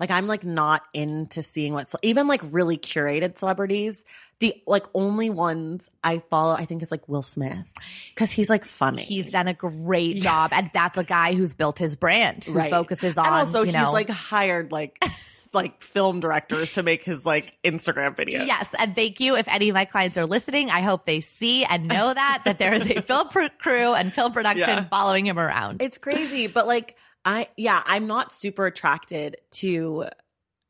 Like 0.00 0.10
I'm 0.10 0.26
like 0.26 0.42
not 0.44 0.82
into 0.94 1.42
seeing 1.42 1.74
what's 1.74 1.94
even 2.02 2.26
like 2.26 2.40
really 2.50 2.78
curated 2.78 3.38
celebrities. 3.38 4.04
The 4.40 4.54
like 4.66 4.86
only 4.94 5.28
ones 5.28 5.90
I 6.02 6.22
follow, 6.30 6.54
I 6.54 6.64
think 6.64 6.82
is 6.82 6.90
like 6.90 7.06
Will 7.08 7.22
Smith 7.22 7.72
because 8.14 8.30
he's 8.30 8.48
like 8.48 8.64
funny. 8.64 9.02
He's 9.02 9.30
done 9.30 9.46
a 9.48 9.52
great 9.54 10.16
job. 10.22 10.52
And 10.54 10.70
that's 10.72 10.96
a 10.96 11.04
guy 11.04 11.34
who's 11.34 11.52
built 11.54 11.78
his 11.78 11.94
brand, 11.94 12.46
who 12.46 12.54
Right. 12.54 12.70
focuses 12.70 13.18
on, 13.18 13.26
and 13.26 13.34
also 13.34 13.64
he's 13.64 13.74
know, 13.74 13.92
like 13.92 14.08
hired 14.08 14.72
like 14.72 14.98
like 15.52 15.82
film 15.82 16.20
directors 16.20 16.72
to 16.74 16.82
make 16.82 17.04
his 17.04 17.26
like 17.26 17.58
Instagram 17.62 18.16
videos. 18.16 18.46
Yes, 18.46 18.66
and 18.78 18.94
thank 18.94 19.20
you. 19.20 19.36
If 19.36 19.46
any 19.48 19.68
of 19.68 19.74
my 19.74 19.84
clients 19.84 20.16
are 20.16 20.24
listening, 20.24 20.70
I 20.70 20.80
hope 20.80 21.04
they 21.04 21.20
see 21.20 21.64
and 21.64 21.86
know 21.86 22.14
that 22.14 22.42
that 22.46 22.56
there 22.58 22.72
is 22.72 22.88
a 22.88 23.02
film 23.02 23.28
crew 23.58 23.92
and 23.92 24.10
film 24.10 24.32
production 24.32 24.68
Yeah. 24.70 24.84
following 24.84 25.26
him 25.26 25.38
around. 25.38 25.82
It's 25.82 25.98
crazy, 25.98 26.46
but 26.46 26.66
like 26.66 26.96
I 27.24 27.48
yeah, 27.56 27.82
I'm 27.86 28.06
not 28.06 28.32
super 28.32 28.66
attracted 28.66 29.36
to 29.52 30.06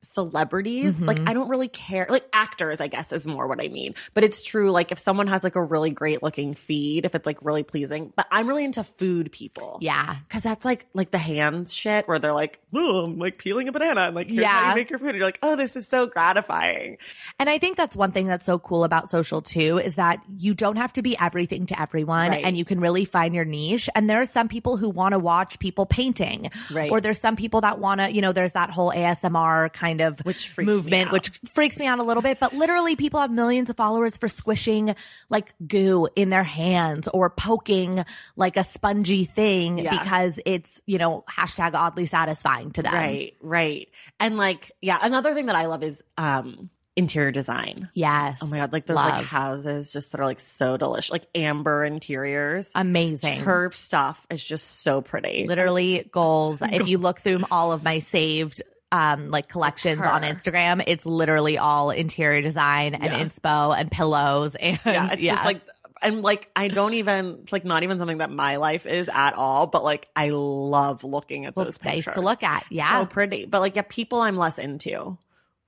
celebrities. 0.02 0.94
Mhm. 0.94 1.06
Like 1.06 1.20
I 1.28 1.34
don't 1.34 1.48
really 1.48 1.68
care. 1.68 2.06
Like 2.08 2.24
actors, 2.32 2.80
I 2.80 2.88
guess 2.88 3.12
is 3.12 3.26
more 3.26 3.46
what 3.46 3.60
I 3.60 3.68
mean. 3.68 3.94
But 4.14 4.24
it's 4.24 4.42
true 4.42 4.70
like 4.70 4.92
if 4.92 4.98
someone 4.98 5.26
has 5.28 5.44
like 5.44 5.56
a 5.56 5.62
really 5.62 5.90
great 5.90 6.22
looking 6.22 6.54
feed, 6.54 7.04
if 7.04 7.14
it's 7.14 7.26
like 7.26 7.38
really 7.42 7.62
pleasing, 7.62 8.12
but 8.16 8.26
I'm 8.30 8.46
really 8.48 8.64
into 8.64 8.84
food 8.84 9.32
people. 9.32 9.78
yeah, 9.80 10.16
Cause 10.28 10.42
that's 10.42 10.64
like 10.64 10.86
like 10.94 11.10
the 11.10 11.18
hands 11.18 11.72
shit 11.72 12.06
where 12.08 12.18
they're 12.18 12.32
like, 12.32 12.60
oh, 12.74 13.04
I'm 13.04 13.18
like 13.18 13.38
peeling 13.38 13.68
a 13.68 13.72
banana 13.72 14.02
and 14.02 14.14
like 14.14 14.26
here's 14.26 14.44
how 14.44 14.62
Yeah. 14.62 14.68
you 14.70 14.74
make 14.76 14.90
your 14.90 14.98
food. 14.98 15.08
And 15.10 15.16
you're 15.18 15.24
like, 15.26 15.38
oh, 15.42 15.56
this 15.56 15.76
is 15.76 15.86
so 15.86 16.06
gratifying. 16.06 16.98
and 17.38 17.48
I 17.48 17.58
think 17.58 17.76
that's 17.76 17.96
one 17.96 18.12
thing 18.12 18.26
that's 18.26 18.46
so 18.46 18.58
cool 18.58 18.84
about 18.84 19.08
social 19.08 19.42
too 19.42 19.78
is 19.78 19.96
that 19.96 20.20
you 20.38 20.54
don't 20.54 20.76
have 20.76 20.92
to 20.94 21.02
be 21.02 21.16
everything 21.18 21.66
to 21.66 21.80
everyone, 21.80 22.30
Right. 22.30 22.44
and 22.44 22.56
you 22.56 22.64
can 22.64 22.80
really 22.80 23.04
find 23.04 23.34
your 23.34 23.44
niche. 23.44 23.88
And 23.94 24.08
there 24.08 24.20
are 24.20 24.24
some 24.26 24.48
people 24.48 24.76
who 24.76 24.88
want 24.88 25.12
to 25.12 25.18
watch 25.18 25.58
people 25.58 25.86
painting, 25.86 26.50
Right. 26.72 26.90
Or 26.90 27.00
there's 27.00 27.20
some 27.20 27.36
people 27.36 27.60
that 27.62 27.78
want 27.78 28.00
to, 28.00 28.12
you 28.12 28.20
know, 28.20 28.32
there's 28.32 28.52
that 28.52 28.70
whole 28.70 28.92
ASMR 28.92 29.72
kind 29.72 29.89
kind 29.90 30.00
of 30.00 30.20
Which 30.20 30.56
movement, 30.58 31.10
which 31.12 31.40
freaks 31.52 31.78
me 31.78 31.86
out 31.86 31.98
a 31.98 32.02
little 32.02 32.22
bit. 32.22 32.38
But 32.40 32.52
literally, 32.54 32.96
people 32.96 33.20
have 33.20 33.30
millions 33.30 33.70
of 33.70 33.76
followers 33.76 34.16
for 34.16 34.28
squishing 34.28 34.94
like 35.28 35.54
goo 35.66 36.08
in 36.16 36.30
their 36.30 36.44
hands 36.44 37.08
or 37.08 37.30
poking 37.30 38.04
like 38.36 38.56
a 38.56 38.64
spongy 38.64 39.24
thing 39.24 39.78
Yeah. 39.78 39.98
because 39.98 40.38
it's, 40.46 40.82
you 40.86 40.98
know, 40.98 41.24
hashtag 41.28 41.74
oddly 41.74 42.06
satisfying 42.06 42.70
to 42.72 42.82
them. 42.82 42.94
Right, 42.94 43.34
right. 43.40 43.88
And 44.18 44.36
like, 44.36 44.72
yeah, 44.80 44.98
another 45.02 45.34
thing 45.34 45.46
that 45.46 45.56
I 45.56 45.66
love 45.66 45.82
is 45.82 46.02
um 46.16 46.70
interior 46.96 47.30
design. 47.30 47.76
Yes. 47.94 48.40
Oh 48.42 48.46
my 48.46 48.58
god, 48.58 48.72
like 48.72 48.84
those 48.84 48.96
like 48.96 49.24
houses 49.24 49.92
just 49.92 50.12
that 50.12 50.20
are 50.20 50.26
like 50.26 50.40
so 50.40 50.76
delicious. 50.76 51.10
Like 51.10 51.26
amber 51.34 51.84
interiors. 51.84 52.70
Amazing. 52.74 53.40
Her 53.40 53.70
stuff 53.72 54.26
is 54.28 54.44
just 54.44 54.82
so 54.82 55.00
pretty. 55.00 55.46
literally 55.46 56.08
goals. 56.12 56.60
If 56.62 56.88
you 56.88 56.98
look 56.98 57.20
through 57.20 57.44
all 57.50 57.72
of 57.72 57.82
my 57.84 58.00
saved 58.00 58.60
um 58.92 59.30
like 59.30 59.48
collections 59.48 60.00
on. 60.00 60.22
Instagram, 60.22 60.82
it's 60.86 61.06
literally 61.06 61.58
all 61.58 61.90
interior 61.90 62.42
design 62.42 62.94
and 62.94 63.04
Yeah. 63.04 63.20
inspo 63.20 63.76
and 63.78 63.90
pillows 63.90 64.54
and 64.56 64.78
yeah, 64.84 65.10
it's 65.12 65.22
just 65.22 65.44
like 65.44 65.60
and 66.02 66.22
like 66.22 66.50
I 66.56 66.68
don't 66.68 66.94
even 66.94 67.38
it's 67.42 67.52
like 67.52 67.64
not 67.64 67.82
even 67.82 67.98
something 67.98 68.18
that 68.18 68.30
my 68.30 68.56
life 68.56 68.86
is 68.86 69.10
at 69.12 69.34
all, 69.34 69.66
but 69.66 69.84
like 69.84 70.08
I 70.16 70.30
love 70.30 71.04
looking 71.04 71.44
at 71.46 71.54
well, 71.54 71.66
those 71.66 71.76
it's 71.76 71.84
nice 71.84 71.94
pictures. 71.96 72.14
to 72.14 72.20
look 72.20 72.42
at. 72.42 72.64
Yeah. 72.70 73.00
So 73.00 73.06
pretty. 73.06 73.44
But 73.44 73.60
like 73.60 73.76
yeah, 73.76 73.82
people 73.88 74.20
I'm 74.20 74.36
less 74.36 74.58
into. 74.58 75.18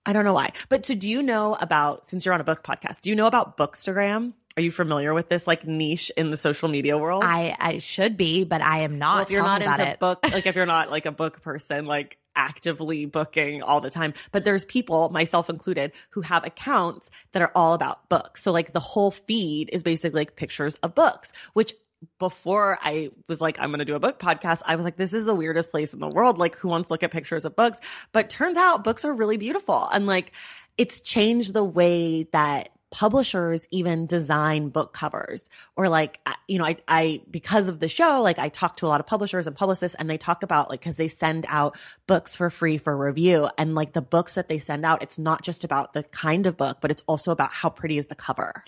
I 0.04 0.12
don't 0.12 0.24
know 0.24 0.32
why. 0.32 0.52
But 0.68 0.84
so 0.86 0.94
do 0.94 1.08
you 1.08 1.22
know 1.22 1.56
about 1.60 2.06
since 2.06 2.24
you're 2.24 2.34
on 2.34 2.40
a 2.40 2.44
book 2.44 2.64
podcast, 2.64 3.02
do 3.02 3.10
you 3.10 3.14
know 3.16 3.26
about 3.28 3.56
Bookstagram? 3.56 4.32
Are 4.56 4.62
you 4.62 4.72
familiar 4.72 5.14
with 5.14 5.28
this 5.28 5.46
like 5.46 5.66
niche 5.66 6.10
in 6.16 6.30
the 6.30 6.36
social 6.36 6.68
media 6.68 6.98
world? 6.98 7.22
I 7.24 7.54
I 7.60 7.78
should 7.78 8.16
be, 8.16 8.44
but 8.44 8.60
I 8.62 8.82
am 8.82 8.98
not. 8.98 9.14
well, 9.14 9.22
if 9.24 9.30
you're 9.30 9.42
not 9.44 9.62
into 9.62 9.88
it. 9.88 9.98
book, 10.00 10.18
like 10.24 10.46
if 10.46 10.56
you're 10.56 10.66
not 10.76 10.90
like 10.90 11.06
a 11.06 11.12
book 11.12 11.40
person, 11.42 11.86
like 11.86 12.18
actively 12.36 13.06
booking 13.06 13.62
all 13.62 13.80
the 13.80 13.90
time, 13.90 14.14
but 14.30 14.44
there's 14.44 14.64
people, 14.64 15.08
myself 15.10 15.50
included, 15.50 15.92
who 16.10 16.20
have 16.22 16.44
accounts 16.44 17.10
that 17.32 17.42
are 17.42 17.52
all 17.54 17.74
about 17.74 18.08
books. 18.08 18.42
So 18.42 18.52
like 18.52 18.72
the 18.72 18.80
whole 18.80 19.10
feed 19.10 19.70
is 19.72 19.82
basically 19.82 20.20
like 20.20 20.36
pictures 20.36 20.76
of 20.76 20.94
books, 20.94 21.32
which 21.52 21.74
before 22.18 22.78
I 22.82 23.10
was 23.28 23.40
like, 23.40 23.58
I'm 23.60 23.70
going 23.70 23.78
to 23.78 23.84
do 23.84 23.94
a 23.94 24.00
book 24.00 24.18
podcast, 24.18 24.62
I 24.66 24.76
was 24.76 24.84
like, 24.84 24.96
this 24.96 25.12
is 25.12 25.26
the 25.26 25.34
weirdest 25.34 25.70
place 25.70 25.94
in 25.94 26.00
the 26.00 26.08
world. 26.08 26.38
Like, 26.38 26.56
who 26.56 26.68
wants 26.68 26.88
to 26.88 26.94
look 26.94 27.02
at 27.02 27.12
pictures 27.12 27.44
of 27.44 27.54
books? 27.54 27.80
But 28.12 28.28
turns 28.28 28.56
out 28.56 28.84
books 28.84 29.04
are 29.04 29.12
really 29.12 29.36
beautiful. 29.36 29.88
And 29.92 30.06
like, 30.06 30.32
it's 30.76 31.00
changed 31.00 31.52
the 31.52 31.64
way 31.64 32.24
that 32.32 32.70
publishers 32.92 33.66
even 33.70 34.06
design 34.06 34.68
book 34.68 34.92
covers 34.92 35.42
or 35.76 35.88
like 35.88 36.20
you 36.46 36.58
know 36.58 36.66
I 36.66 36.76
I 36.86 37.22
because 37.30 37.68
of 37.68 37.80
the 37.80 37.88
show 37.88 38.20
like 38.20 38.38
I 38.38 38.50
talk 38.50 38.76
to 38.76 38.86
a 38.86 38.88
lot 38.88 39.00
of 39.00 39.06
publishers 39.06 39.46
and 39.46 39.56
publicists 39.56 39.96
and 39.98 40.08
they 40.08 40.18
talk 40.18 40.42
about 40.42 40.68
like 40.68 40.82
cuz 40.82 40.96
they 40.96 41.08
send 41.08 41.46
out 41.48 41.76
books 42.06 42.36
for 42.36 42.50
free 42.50 42.76
for 42.76 42.94
review 42.94 43.48
and 43.56 43.74
like 43.74 43.94
the 43.94 44.02
books 44.02 44.34
that 44.34 44.48
they 44.48 44.58
send 44.58 44.84
out 44.84 45.02
it's 45.02 45.18
not 45.18 45.42
just 45.42 45.64
about 45.64 45.94
the 45.94 46.02
kind 46.04 46.46
of 46.46 46.58
book 46.58 46.78
but 46.82 46.90
it's 46.90 47.02
also 47.08 47.32
about 47.32 47.52
how 47.52 47.70
pretty 47.70 47.96
is 47.96 48.08
the 48.08 48.14
cover 48.14 48.62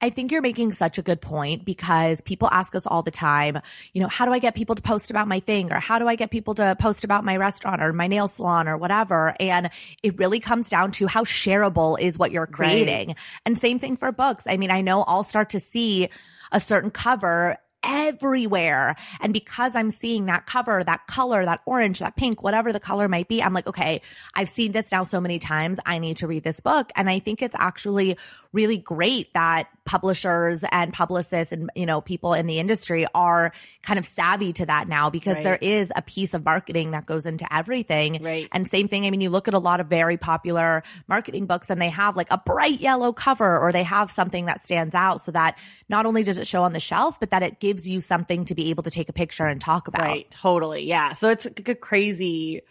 I 0.00 0.10
think 0.10 0.30
you're 0.30 0.42
making 0.42 0.72
such 0.72 0.98
a 0.98 1.02
good 1.02 1.22
point 1.22 1.64
because 1.64 2.20
people 2.20 2.48
ask 2.52 2.74
us 2.74 2.86
all 2.86 3.02
the 3.02 3.10
time, 3.10 3.60
you 3.94 4.02
know, 4.02 4.08
how 4.08 4.26
do 4.26 4.32
I 4.32 4.38
get 4.38 4.54
people 4.54 4.74
to 4.74 4.82
post 4.82 5.10
about 5.10 5.26
my 5.26 5.40
thing 5.40 5.72
or 5.72 5.80
how 5.80 5.98
do 5.98 6.06
I 6.06 6.16
get 6.16 6.30
people 6.30 6.54
to 6.56 6.76
post 6.78 7.02
about 7.02 7.24
my 7.24 7.36
restaurant 7.38 7.82
or 7.82 7.94
my 7.94 8.06
nail 8.06 8.28
salon 8.28 8.68
or 8.68 8.76
whatever? 8.76 9.34
And 9.40 9.70
it 10.02 10.18
really 10.18 10.38
comes 10.38 10.68
down 10.68 10.92
to 10.92 11.06
how 11.06 11.24
shareable 11.24 11.98
is 11.98 12.18
what 12.18 12.30
you're 12.30 12.46
creating. 12.46 13.16
And 13.46 13.56
same 13.56 13.78
thing 13.78 13.96
for 13.96 14.12
books. 14.12 14.44
I 14.46 14.58
mean, 14.58 14.70
I 14.70 14.82
know 14.82 15.02
I'll 15.02 15.24
start 15.24 15.50
to 15.50 15.60
see 15.60 16.10
a 16.52 16.60
certain 16.60 16.90
cover 16.90 17.56
everywhere. 17.82 18.96
And 19.20 19.32
because 19.32 19.76
I'm 19.76 19.90
seeing 19.90 20.26
that 20.26 20.44
cover, 20.44 20.82
that 20.82 21.06
color, 21.06 21.44
that 21.44 21.60
orange, 21.66 22.00
that 22.00 22.16
pink, 22.16 22.42
whatever 22.42 22.72
the 22.72 22.80
color 22.80 23.08
might 23.08 23.28
be, 23.28 23.42
I'm 23.42 23.54
like, 23.54 23.66
okay, 23.66 24.02
I've 24.34 24.48
seen 24.48 24.72
this 24.72 24.92
now 24.92 25.04
so 25.04 25.20
many 25.20 25.38
times. 25.38 25.78
I 25.86 25.98
need 25.98 26.18
to 26.18 26.26
read 26.26 26.42
this 26.42 26.60
book. 26.60 26.90
And 26.96 27.08
I 27.08 27.20
think 27.20 27.42
it's 27.42 27.56
actually 27.58 28.18
really 28.52 28.76
great 28.76 29.32
that 29.34 29.68
publishers 29.86 30.64
and 30.70 30.92
publicists 30.92 31.52
and, 31.52 31.70
you 31.74 31.86
know, 31.86 32.00
people 32.00 32.34
in 32.34 32.46
the 32.46 32.58
industry 32.58 33.06
are 33.14 33.52
kind 33.82 33.98
of 33.98 34.04
savvy 34.04 34.52
to 34.52 34.66
that 34.66 34.88
now 34.88 35.08
because 35.08 35.36
Right. 35.36 35.44
there 35.44 35.58
is 35.60 35.92
a 35.96 36.02
piece 36.02 36.34
of 36.34 36.44
marketing 36.44 36.90
that 36.90 37.06
goes 37.06 37.24
into 37.24 37.46
everything. 37.54 38.22
Right. 38.22 38.48
And 38.52 38.68
same 38.68 38.88
thing. 38.88 39.06
I 39.06 39.10
mean, 39.10 39.20
you 39.20 39.30
look 39.30 39.48
at 39.48 39.54
a 39.54 39.58
lot 39.58 39.80
of 39.80 39.86
very 39.86 40.16
popular 40.16 40.82
marketing 41.08 41.46
books 41.46 41.70
and 41.70 41.80
they 41.80 41.88
have 41.88 42.16
like 42.16 42.26
a 42.30 42.38
bright 42.38 42.80
yellow 42.80 43.12
cover 43.12 43.58
or 43.58 43.72
they 43.72 43.84
have 43.84 44.10
something 44.10 44.46
that 44.46 44.60
stands 44.60 44.94
out 44.94 45.22
so 45.22 45.32
that 45.32 45.56
not 45.88 46.04
only 46.04 46.22
does 46.22 46.38
it 46.38 46.46
show 46.46 46.64
on 46.64 46.72
the 46.72 46.80
shelf, 46.80 47.18
but 47.20 47.30
that 47.30 47.42
it 47.42 47.60
gives 47.60 47.88
you 47.88 48.00
something 48.00 48.44
to 48.46 48.54
be 48.54 48.70
able 48.70 48.82
to 48.82 48.90
take 48.90 49.08
a 49.08 49.12
picture 49.12 49.46
and 49.46 49.60
talk 49.60 49.88
about. 49.88 50.02
Right. 50.02 50.30
Totally. 50.30 50.84
Yeah. 50.84 51.12
So 51.12 51.30
it's 51.30 51.46
a 51.46 51.74
crazy, 51.74 52.62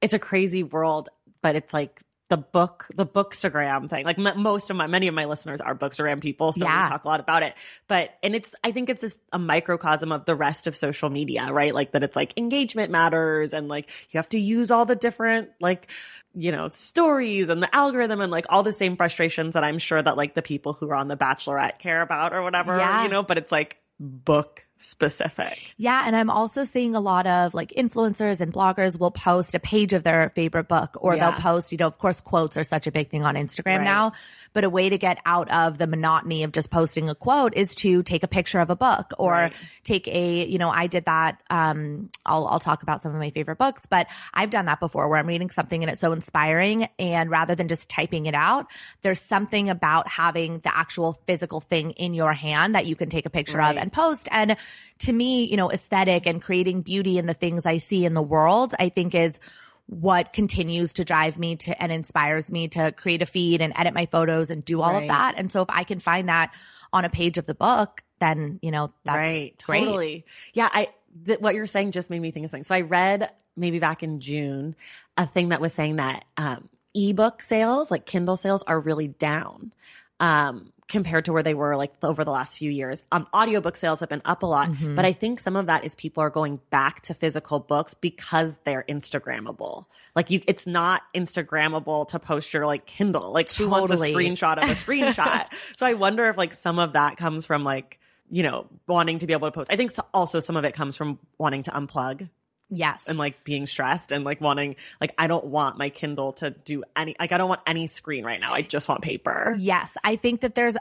it's 0.00 0.14
a 0.14 0.18
crazy 0.18 0.62
world, 0.62 1.10
but 1.42 1.54
it's 1.54 1.74
like 1.74 2.00
the 2.32 2.38
book, 2.38 2.86
the 2.96 3.04
bookstagram 3.04 3.90
thing. 3.90 4.06
Like 4.06 4.18
m- 4.18 4.40
most 4.40 4.70
of 4.70 4.76
my, 4.76 4.86
many 4.86 5.06
of 5.06 5.14
my 5.14 5.26
listeners 5.26 5.60
are 5.60 5.74
bookstagram 5.74 6.22
people. 6.22 6.54
So 6.54 6.64
Yeah. 6.64 6.84
we 6.84 6.88
talk 6.88 7.04
a 7.04 7.08
lot 7.08 7.20
about 7.20 7.42
it. 7.42 7.52
But, 7.88 8.16
and 8.22 8.34
it's, 8.34 8.54
I 8.64 8.72
think 8.72 8.88
it's 8.88 9.02
just 9.02 9.18
a 9.34 9.38
microcosm 9.38 10.12
of 10.12 10.24
the 10.24 10.34
rest 10.34 10.66
of 10.66 10.74
social 10.74 11.10
media, 11.10 11.52
right? 11.52 11.74
Like 11.74 11.92
that 11.92 12.02
it's 12.02 12.16
like 12.16 12.32
engagement 12.38 12.90
matters 12.90 13.52
and 13.52 13.68
like 13.68 13.90
you 14.10 14.16
have 14.16 14.30
to 14.30 14.38
use 14.38 14.70
all 14.70 14.86
the 14.86 14.96
different, 14.96 15.50
like, 15.60 15.90
you 16.34 16.52
know, 16.52 16.68
stories 16.68 17.50
and 17.50 17.62
the 17.62 17.74
algorithm 17.76 18.22
and 18.22 18.32
like 18.32 18.46
all 18.48 18.62
the 18.62 18.72
same 18.72 18.96
frustrations 18.96 19.52
that 19.52 19.62
I'm 19.62 19.78
sure 19.78 20.00
that 20.00 20.16
like 20.16 20.32
the 20.32 20.40
people 20.40 20.72
who 20.72 20.88
are 20.88 20.94
on 20.94 21.08
The 21.08 21.16
Bachelorette 21.18 21.80
care 21.80 22.00
about 22.00 22.32
or 22.32 22.42
whatever, 22.42 22.78
Yeah. 22.78 23.02
you 23.02 23.10
know, 23.10 23.22
but 23.22 23.36
it's 23.36 23.52
like 23.52 23.76
book 24.00 24.64
specific. 24.82 25.58
Yeah. 25.76 26.02
And 26.06 26.14
I'm 26.16 26.30
also 26.30 26.64
seeing 26.64 26.94
a 26.94 27.00
lot 27.00 27.26
of 27.26 27.54
like 27.54 27.72
influencers 27.76 28.40
and 28.40 28.52
bloggers 28.52 28.98
will 28.98 29.10
post 29.10 29.54
a 29.54 29.60
page 29.60 29.92
of 29.92 30.02
their 30.02 30.30
favorite 30.30 30.68
book 30.68 30.96
or 31.00 31.14
Yeah. 31.14 31.30
they'll 31.30 31.40
post, 31.40 31.72
you 31.72 31.78
know, 31.78 31.86
of 31.86 31.98
course, 31.98 32.20
quotes 32.20 32.56
are 32.56 32.64
such 32.64 32.86
a 32.86 32.92
big 32.92 33.10
thing 33.10 33.24
on 33.24 33.34
Instagram 33.34 33.78
Right. 33.78 33.84
now, 33.84 34.12
but 34.52 34.64
a 34.64 34.70
way 34.70 34.88
to 34.88 34.98
get 34.98 35.18
out 35.24 35.50
of 35.50 35.78
the 35.78 35.86
monotony 35.86 36.42
of 36.44 36.52
just 36.52 36.70
posting 36.70 37.08
a 37.08 37.14
quote 37.14 37.54
is 37.56 37.74
to 37.76 38.02
take 38.02 38.22
a 38.22 38.28
picture 38.28 38.60
of 38.60 38.70
a 38.70 38.76
book 38.76 39.12
or 39.18 39.32
Right. 39.32 39.52
take 39.84 40.06
a, 40.08 40.44
you 40.46 40.58
know, 40.58 40.70
I 40.70 40.86
did 40.86 41.04
that. 41.06 41.40
Um, 41.50 42.10
I'll, 42.26 42.46
I'll 42.46 42.60
talk 42.60 42.82
about 42.82 43.02
some 43.02 43.12
of 43.12 43.18
my 43.18 43.30
favorite 43.30 43.58
books, 43.58 43.86
but 43.86 44.06
I've 44.34 44.50
done 44.50 44.66
that 44.66 44.80
before 44.80 45.08
where 45.08 45.18
I'm 45.18 45.26
reading 45.26 45.50
something 45.50 45.82
and 45.82 45.90
it's 45.90 46.00
so 46.00 46.12
inspiring. 46.12 46.88
And 46.98 47.30
rather 47.30 47.54
than 47.54 47.68
just 47.68 47.88
typing 47.88 48.26
it 48.26 48.34
out, 48.34 48.66
there's 49.02 49.20
something 49.20 49.68
about 49.70 50.08
having 50.08 50.60
the 50.60 50.76
actual 50.76 51.20
physical 51.26 51.60
thing 51.60 51.92
in 51.92 52.14
your 52.14 52.32
hand 52.32 52.74
that 52.74 52.86
you 52.86 52.96
can 52.96 53.08
take 53.08 53.26
a 53.26 53.30
picture 53.30 53.58
Right. 53.58 53.76
of 53.76 53.82
and 53.82 53.92
post. 53.92 54.28
And 54.30 54.56
to 55.00 55.12
me, 55.12 55.44
you 55.44 55.56
know, 55.56 55.70
aesthetic 55.70 56.26
and 56.26 56.40
creating 56.42 56.82
beauty 56.82 57.18
in 57.18 57.26
the 57.26 57.34
things 57.34 57.66
I 57.66 57.78
see 57.78 58.04
in 58.04 58.14
the 58.14 58.22
world, 58.22 58.74
I 58.78 58.88
think 58.88 59.14
is 59.14 59.40
what 59.86 60.32
continues 60.32 60.94
to 60.94 61.04
drive 61.04 61.38
me 61.38 61.56
to 61.56 61.82
and 61.82 61.90
inspires 61.92 62.50
me 62.50 62.68
to 62.68 62.92
create 62.92 63.20
a 63.20 63.26
feed 63.26 63.60
and 63.60 63.72
edit 63.76 63.94
my 63.94 64.06
photos 64.06 64.48
and 64.50 64.64
do 64.64 64.80
all 64.80 64.92
Right. 64.92 65.02
of 65.02 65.08
that. 65.08 65.34
And 65.36 65.50
so 65.50 65.62
if 65.62 65.68
I 65.70 65.84
can 65.84 66.00
find 66.00 66.28
that 66.28 66.54
on 66.92 67.04
a 67.04 67.10
page 67.10 67.36
of 67.36 67.46
the 67.46 67.54
book, 67.54 68.02
then, 68.20 68.58
you 68.62 68.70
know, 68.70 68.92
that's 69.04 69.18
right. 69.18 69.62
great. 69.64 69.84
Totally. 69.84 70.24
Yeah. 70.54 70.68
I, 70.72 70.88
th- 71.26 71.40
what 71.40 71.54
you're 71.54 71.66
saying 71.66 71.90
just 71.90 72.10
made 72.10 72.20
me 72.20 72.30
think 72.30 72.44
of 72.44 72.50
something. 72.50 72.64
So 72.64 72.74
I 72.74 72.82
read 72.82 73.30
maybe 73.56 73.80
back 73.80 74.02
in 74.02 74.20
June 74.20 74.76
a 75.16 75.26
thing 75.26 75.48
that 75.50 75.60
was 75.60 75.74
saying 75.74 75.96
that, 75.96 76.24
um, 76.36 76.68
ebook 76.94 77.42
sales, 77.42 77.90
like 77.90 78.06
Kindle 78.06 78.36
sales 78.36 78.62
are 78.62 78.78
really 78.78 79.08
down. 79.08 79.72
Um, 80.20 80.72
compared 80.92 81.24
to 81.24 81.32
where 81.32 81.42
they 81.42 81.54
were 81.54 81.74
like 81.76 81.92
over 82.04 82.22
the 82.22 82.30
last 82.30 82.58
few 82.58 82.70
years. 82.70 83.02
Um, 83.10 83.26
audiobook 83.34 83.76
sales 83.76 83.98
have 84.00 84.08
been 84.08 84.22
up 84.24 84.42
a 84.44 84.46
lot, 84.46 84.68
Mm-hmm. 84.70 84.94
but 84.94 85.04
I 85.04 85.12
think 85.12 85.40
some 85.40 85.56
of 85.56 85.66
that 85.66 85.84
is 85.84 85.94
people 85.96 86.22
are 86.22 86.30
going 86.30 86.60
back 86.70 87.00
to 87.02 87.14
physical 87.14 87.58
books 87.58 87.94
because 87.94 88.58
they're 88.64 88.84
Instagrammable. 88.88 89.86
Like 90.14 90.30
you, 90.30 90.40
it's 90.46 90.66
not 90.66 91.02
Instagrammable 91.14 92.06
to 92.08 92.18
post 92.18 92.52
your 92.52 92.66
like 92.66 92.86
Kindle. 92.86 93.32
Like 93.32 93.50
who 93.52 93.68
wants 93.68 93.90
a 93.92 93.96
screenshot 93.96 94.58
of 94.58 94.64
a 94.64 94.74
screenshot? 94.74 95.46
so 95.76 95.86
I 95.86 95.94
wonder 95.94 96.28
if 96.28 96.36
like 96.36 96.54
some 96.54 96.78
of 96.78 96.92
that 96.92 97.16
comes 97.16 97.46
from 97.46 97.64
like, 97.64 97.98
you 98.30 98.42
know, 98.42 98.66
wanting 98.86 99.18
to 99.18 99.26
be 99.26 99.32
able 99.32 99.48
to 99.48 99.52
post. 99.52 99.72
I 99.72 99.76
think 99.76 99.90
so- 99.90 100.06
also 100.14 100.40
some 100.40 100.56
of 100.56 100.64
it 100.64 100.72
comes 100.74 100.96
from 100.96 101.18
wanting 101.38 101.62
to 101.64 101.70
unplug 101.72 102.28
Yes. 102.74 103.02
and 103.06 103.18
like 103.18 103.44
being 103.44 103.66
stressed 103.66 104.12
and 104.12 104.24
like 104.24 104.40
wanting, 104.40 104.76
like, 105.00 105.12
I 105.18 105.26
don't 105.26 105.44
want 105.44 105.76
my 105.76 105.90
Kindle 105.90 106.32
to 106.34 106.50
do 106.50 106.82
any, 106.96 107.14
like, 107.20 107.30
I 107.30 107.38
don't 107.38 107.48
want 107.48 107.60
any 107.66 107.86
screen 107.86 108.24
right 108.24 108.40
now. 108.40 108.54
I 108.54 108.62
just 108.62 108.88
want 108.88 109.02
paper. 109.02 109.54
Yes, 109.58 109.96
I 110.02 110.16
think 110.16 110.40
that 110.40 110.54
there's 110.54 110.76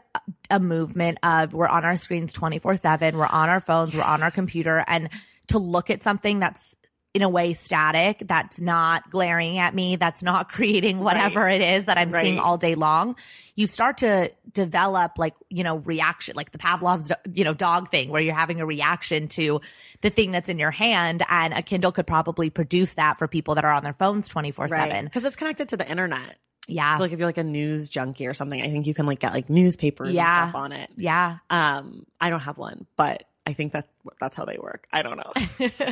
a- 0.49 0.59
movement 0.59 1.17
of 1.23 1.53
we're 1.53 1.67
on 1.67 1.83
our 1.85 1.95
screens 1.97 2.33
24 2.33 2.75
7, 2.77 3.17
we're 3.17 3.25
on 3.25 3.49
our 3.49 3.59
phones, 3.59 3.93
we're 3.95 4.03
on 4.03 4.23
our 4.23 4.31
computer, 4.31 4.83
and 4.87 5.09
to 5.47 5.59
look 5.59 5.89
at 5.89 6.01
something 6.01 6.39
that's 6.39 6.75
in 7.13 7.23
a 7.23 7.29
way 7.29 7.51
static, 7.51 8.23
that's 8.25 8.61
not 8.61 9.09
glaring 9.09 9.57
at 9.57 9.75
me, 9.75 9.97
that's 9.97 10.23
not 10.23 10.47
creating 10.51 10.99
whatever 10.99 11.49
it 11.49 11.61
is 11.61 11.85
that 11.85 11.97
I'm 11.97 12.09
seeing 12.11 12.39
all 12.39 12.57
day 12.57 12.75
long, 12.75 13.17
you 13.55 13.67
start 13.67 13.97
to 13.97 14.31
develop 14.53 15.17
like, 15.17 15.33
you 15.49 15.63
know, 15.65 15.77
reaction, 15.79 16.35
like 16.37 16.51
the 16.51 16.57
Pavlov's, 16.57 17.11
you 17.33 17.43
know, 17.43 17.53
dog 17.53 17.91
thing 17.91 18.09
where 18.09 18.21
you're 18.21 18.33
having 18.33 18.61
a 18.61 18.65
reaction 18.65 19.27
to 19.29 19.59
the 19.99 20.09
thing 20.09 20.31
that's 20.31 20.47
in 20.47 20.57
your 20.57 20.71
hand. 20.71 21.23
And 21.29 21.53
a 21.53 21.61
Kindle 21.61 21.91
could 21.91 22.07
probably 22.07 22.49
produce 22.49 22.93
that 22.93 23.19
for 23.19 23.27
people 23.27 23.55
that 23.55 23.65
are 23.65 23.73
on 23.73 23.83
their 23.83 23.93
phones 23.93 24.29
24 24.29 24.67
Right. 24.67 24.89
7. 24.89 25.05
Because 25.05 25.25
it's 25.25 25.35
connected 25.35 25.67
to 25.69 25.77
the 25.77 25.89
internet. 25.89 26.37
Yeah. 26.67 26.95
So 26.95 27.03
like 27.03 27.11
if 27.11 27.19
you're 27.19 27.27
like 27.27 27.37
a 27.37 27.43
news 27.43 27.89
junkie 27.89 28.25
or 28.27 28.33
something, 28.33 28.61
I 28.61 28.69
think 28.69 28.87
you 28.87 28.93
can 28.93 29.05
like 29.05 29.19
get 29.19 29.33
like 29.33 29.49
newspapers 29.49 30.11
Yeah. 30.11 30.43
and 30.43 30.49
stuff 30.51 30.55
on 30.61 30.71
it. 30.71 30.89
yeah. 30.95 31.39
Um, 31.49 32.05
I 32.21 32.29
don't 32.29 32.39
have 32.39 32.57
one, 32.57 32.85
but 32.95 33.23
I 33.51 33.53
I 33.53 33.55
think 33.55 33.73
that 33.73 33.87
that's 34.19 34.35
how 34.37 34.45
they 34.45 34.57
work. 34.61 34.87
I 34.93 35.01
don't 35.01 35.17
know. 35.17 35.69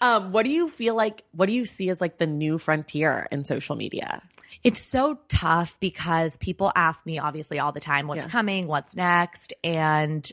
um, 0.00 0.32
what 0.32 0.44
do 0.44 0.50
you 0.50 0.68
feel 0.68 0.94
like? 0.94 1.24
What 1.32 1.46
do 1.46 1.52
you 1.54 1.64
see 1.64 1.90
as 1.90 2.00
like 2.00 2.18
the 2.18 2.26
new 2.26 2.58
frontier 2.58 3.26
in 3.30 3.44
social 3.44 3.76
media? 3.76 4.22
It's 4.64 4.90
so 4.90 5.18
tough 5.28 5.76
because 5.80 6.36
people 6.38 6.72
ask 6.74 7.04
me 7.06 7.18
obviously 7.18 7.58
all 7.58 7.72
the 7.72 7.80
time 7.80 8.06
what's 8.08 8.24
Yeah. 8.24 8.28
coming, 8.30 8.66
what's 8.66 8.94
next, 8.94 9.52
and 9.62 10.26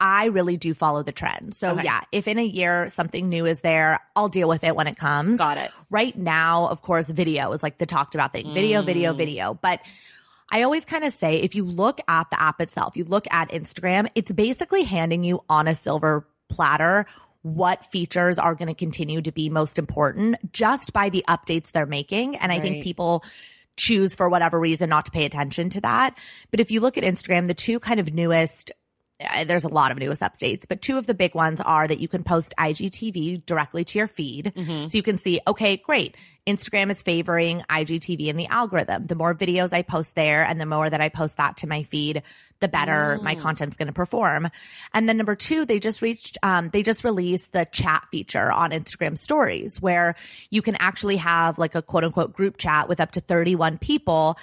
I 0.00 0.26
really 0.26 0.56
do 0.56 0.74
follow 0.74 1.04
the 1.04 1.12
trend. 1.12 1.54
So 1.54 1.74
Okay. 1.74 1.84
yeah, 1.84 2.00
if 2.10 2.26
in 2.26 2.36
a 2.38 2.44
year 2.44 2.88
something 2.88 3.28
new 3.28 3.46
is 3.46 3.60
there, 3.60 4.00
I'll 4.16 4.28
deal 4.28 4.48
with 4.48 4.64
it 4.64 4.74
when 4.74 4.88
it 4.88 4.96
comes. 4.96 5.38
Got 5.38 5.58
it. 5.58 5.70
Right 5.90 6.16
now, 6.18 6.66
of 6.66 6.82
course, 6.82 7.06
video 7.06 7.52
is 7.52 7.62
like 7.62 7.78
the 7.78 7.86
talked 7.86 8.16
about 8.16 8.32
thing. 8.32 8.52
Video, 8.52 8.82
video, 8.82 9.12
Mm. 9.14 9.16
video. 9.16 9.54
But 9.54 9.80
I 10.52 10.62
always 10.62 10.84
kind 10.84 11.02
of 11.02 11.14
say 11.14 11.36
if 11.36 11.54
you 11.54 11.64
look 11.64 12.00
at 12.06 12.28
the 12.28 12.40
app 12.40 12.60
itself, 12.60 12.94
you 12.96 13.04
look 13.04 13.26
at 13.30 13.50
Instagram, 13.50 14.08
it's 14.14 14.30
basically 14.30 14.82
handing 14.82 15.24
you 15.24 15.40
on 15.48 15.66
a 15.66 15.74
silver 15.74 16.28
platter 16.50 17.06
what 17.40 17.86
features 17.86 18.38
are 18.38 18.54
going 18.54 18.68
to 18.68 18.74
continue 18.74 19.20
to 19.22 19.32
be 19.32 19.48
most 19.48 19.78
important 19.78 20.36
just 20.52 20.92
by 20.92 21.08
the 21.08 21.24
updates 21.28 21.72
they're 21.72 21.86
making. 21.86 22.36
And 22.36 22.52
I 22.52 22.60
think 22.60 22.84
people 22.84 23.24
choose 23.76 24.14
for 24.14 24.28
whatever 24.28 24.60
reason 24.60 24.90
not 24.90 25.06
to 25.06 25.10
pay 25.10 25.24
attention 25.24 25.70
to 25.70 25.80
that. 25.80 26.16
But 26.50 26.60
if 26.60 26.70
you 26.70 26.80
look 26.80 26.98
at 26.98 27.04
Instagram, 27.04 27.46
the 27.46 27.54
two 27.54 27.80
kind 27.80 27.98
of 27.98 28.12
newest 28.12 28.70
there's 29.46 29.64
a 29.64 29.68
lot 29.68 29.90
of 29.90 29.98
newest 29.98 30.20
updates, 30.22 30.64
but 30.68 30.82
two 30.82 30.98
of 30.98 31.06
the 31.06 31.14
big 31.14 31.34
ones 31.34 31.60
are 31.60 31.86
that 31.86 32.00
you 32.00 32.08
can 32.08 32.24
post 32.24 32.54
IGTV 32.58 33.44
directly 33.46 33.84
to 33.84 33.98
your 33.98 34.06
feed. 34.06 34.52
Mm-hmm. 34.54 34.86
So 34.86 34.96
you 34.96 35.02
can 35.02 35.18
see, 35.18 35.40
okay, 35.46 35.76
great. 35.76 36.16
Instagram 36.46 36.90
is 36.90 37.00
favoring 37.02 37.62
IGTV 37.70 38.26
in 38.26 38.36
the 38.36 38.48
algorithm. 38.48 39.06
The 39.06 39.14
more 39.14 39.32
videos 39.32 39.72
I 39.72 39.82
post 39.82 40.16
there 40.16 40.44
and 40.44 40.60
the 40.60 40.66
more 40.66 40.90
that 40.90 41.00
I 41.00 41.08
post 41.08 41.36
that 41.36 41.58
to 41.58 41.68
my 41.68 41.84
feed, 41.84 42.22
the 42.58 42.66
better 42.66 43.20
my 43.22 43.36
Mm. 43.36 43.40
content's 43.40 43.76
going 43.76 43.86
to 43.86 43.92
perform. 43.92 44.48
And 44.92 45.08
then 45.08 45.16
number 45.16 45.36
two, 45.36 45.64
they 45.64 45.78
just 45.78 46.02
reached, 46.02 46.38
um, 46.42 46.70
they 46.70 46.82
just 46.82 47.04
released 47.04 47.52
the 47.52 47.64
chat 47.70 48.06
feature 48.10 48.50
on 48.50 48.72
Instagram 48.72 49.16
stories 49.16 49.80
where 49.80 50.16
you 50.50 50.62
can 50.62 50.76
actually 50.80 51.16
have 51.18 51.58
like 51.58 51.76
a 51.76 51.82
quote 51.82 52.02
unquote 52.04 52.32
group 52.32 52.56
chat 52.56 52.88
with 52.88 52.98
up 53.00 53.12
to 53.12 53.20
31 53.20 53.78
people 53.78 54.36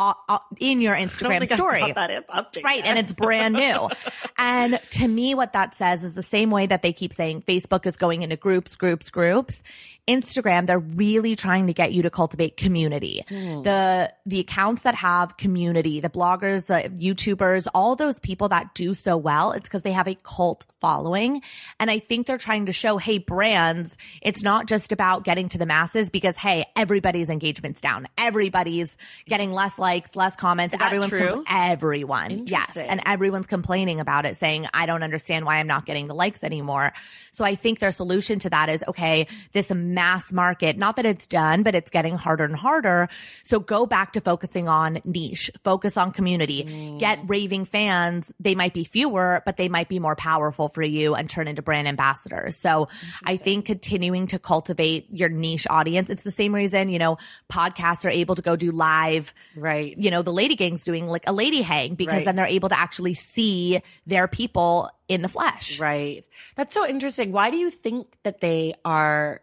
Uh, 0.00 0.14
uh, 0.30 0.38
in 0.58 0.80
your 0.80 0.96
I 0.96 1.04
don't 1.04 1.10
Instagram 1.10 1.54
story. 1.54 1.80
got 1.80 1.94
that 1.94 2.26
update 2.28 2.64
Right. 2.64 2.82
And 2.86 2.98
it's 2.98 3.12
brand 3.12 3.54
new. 3.54 3.90
and 4.38 4.80
to 4.92 5.06
me, 5.06 5.34
what 5.34 5.52
that 5.52 5.74
says 5.74 6.02
is 6.02 6.14
the 6.14 6.22
same 6.22 6.50
way 6.50 6.64
that 6.64 6.80
they 6.80 6.94
keep 6.94 7.12
saying 7.12 7.42
Facebook 7.42 7.84
is 7.84 7.98
going 7.98 8.22
into 8.22 8.36
groups, 8.36 8.76
groups, 8.76 9.10
groups. 9.10 9.62
Instagram, 10.10 10.66
they're 10.66 10.78
really 10.78 11.36
trying 11.36 11.68
to 11.68 11.72
get 11.72 11.92
you 11.92 12.02
to 12.02 12.10
cultivate 12.10 12.56
community. 12.56 13.22
The, 13.28 14.12
the 14.26 14.40
accounts 14.40 14.82
that 14.82 14.96
have 14.96 15.36
community, 15.36 16.00
the 16.00 16.10
bloggers, 16.10 16.66
the 16.66 16.90
YouTubers, 16.90 17.68
all 17.72 17.94
those 17.94 18.18
people 18.18 18.48
that 18.48 18.74
do 18.74 18.94
so 18.94 19.16
well, 19.16 19.52
it's 19.52 19.68
because 19.68 19.82
they 19.82 19.92
have 19.92 20.08
a 20.08 20.16
cult 20.16 20.66
following. 20.80 21.42
And 21.78 21.90
I 21.90 22.00
think 22.00 22.26
they're 22.26 22.38
trying 22.38 22.66
to 22.66 22.72
show, 22.72 22.98
hey, 22.98 23.18
brands, 23.18 23.96
it's 24.20 24.42
not 24.42 24.66
just 24.66 24.90
about 24.90 25.22
getting 25.24 25.48
to 25.50 25.58
the 25.58 25.66
masses 25.66 26.10
because, 26.10 26.36
hey, 26.36 26.66
everybody's 26.74 27.30
engagement's 27.30 27.80
down. 27.80 28.08
Everybody's 28.18 28.98
getting 29.26 29.52
less 29.52 29.78
likes, 29.78 30.16
less 30.16 30.34
comments. 30.34 30.74
Everyone's 30.80 31.10
true? 31.10 31.44
everyone. 31.48 32.46
Yes. 32.48 32.76
And 32.76 33.00
everyone's 33.06 33.46
complaining 33.46 34.00
about 34.00 34.26
it, 34.26 34.36
saying, 34.36 34.66
I 34.74 34.86
don't 34.86 35.04
understand 35.04 35.44
why 35.44 35.56
I'm 35.56 35.68
not 35.68 35.86
getting 35.86 36.06
the 36.06 36.14
likes 36.14 36.42
anymore. 36.42 36.92
So 37.30 37.44
I 37.44 37.54
think 37.54 37.78
their 37.78 37.92
solution 37.92 38.40
to 38.40 38.50
that 38.50 38.68
is, 38.68 38.82
okay, 38.88 39.28
this 39.52 39.70
mass 40.00 40.32
market, 40.32 40.78
not 40.78 40.96
that 40.96 41.04
it's 41.04 41.26
done, 41.26 41.62
but 41.62 41.74
it's 41.74 41.90
getting 41.90 42.16
harder 42.16 42.44
and 42.44 42.56
harder. 42.56 43.08
So 43.42 43.60
go 43.60 43.84
back 43.86 44.12
to 44.12 44.20
focusing 44.20 44.66
on 44.66 45.00
niche, 45.04 45.50
focus 45.62 45.96
on 45.98 46.12
community, 46.12 46.64
Mm. 46.64 46.98
get 46.98 47.18
raving 47.26 47.66
fans. 47.66 48.32
They 48.40 48.54
might 48.54 48.72
be 48.72 48.84
fewer, 48.84 49.42
but 49.44 49.56
they 49.58 49.68
might 49.68 49.88
be 49.88 49.98
more 49.98 50.16
powerful 50.16 50.68
for 50.68 50.82
you 50.82 51.14
and 51.14 51.28
turn 51.28 51.48
into 51.48 51.60
brand 51.62 51.86
ambassadors. 51.86 52.56
So 52.56 52.88
I 53.24 53.36
think 53.36 53.66
continuing 53.66 54.26
to 54.28 54.38
cultivate 54.38 55.06
your 55.10 55.28
niche 55.28 55.66
audience, 55.68 56.08
it's 56.08 56.22
the 56.22 56.30
same 56.30 56.54
reason, 56.54 56.88
you 56.88 56.98
know, 56.98 57.18
podcasts 57.52 58.04
are 58.06 58.10
able 58.22 58.34
to 58.36 58.42
go 58.42 58.56
do 58.56 58.70
live 58.72 59.34
right. 59.54 59.94
you 59.98 60.10
know, 60.10 60.22
the 60.22 60.32
lady 60.32 60.56
gang's 60.56 60.82
doing 60.84 61.06
like 61.08 61.24
a 61.28 61.32
lady 61.32 61.60
hang 61.62 61.94
because 61.94 62.16
Right. 62.18 62.24
then 62.26 62.36
they're 62.36 62.46
able 62.46 62.68
to 62.70 62.78
actually 62.78 63.14
see 63.14 63.80
their 64.06 64.26
people 64.28 64.90
in 65.08 65.22
the 65.22 65.28
flesh. 65.28 65.78
Right. 65.80 66.24
That's 66.56 66.72
so 66.72 66.86
interesting. 66.86 67.32
Why 67.32 67.50
do 67.50 67.56
you 67.56 67.70
think 67.70 68.06
that 68.22 68.40
they 68.40 68.74
are 68.84 69.40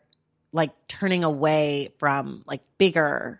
like 0.54 0.72
turning 0.88 1.24
away 1.24 1.94
from 1.98 2.44
like 2.46 2.62
bigger 2.78 3.40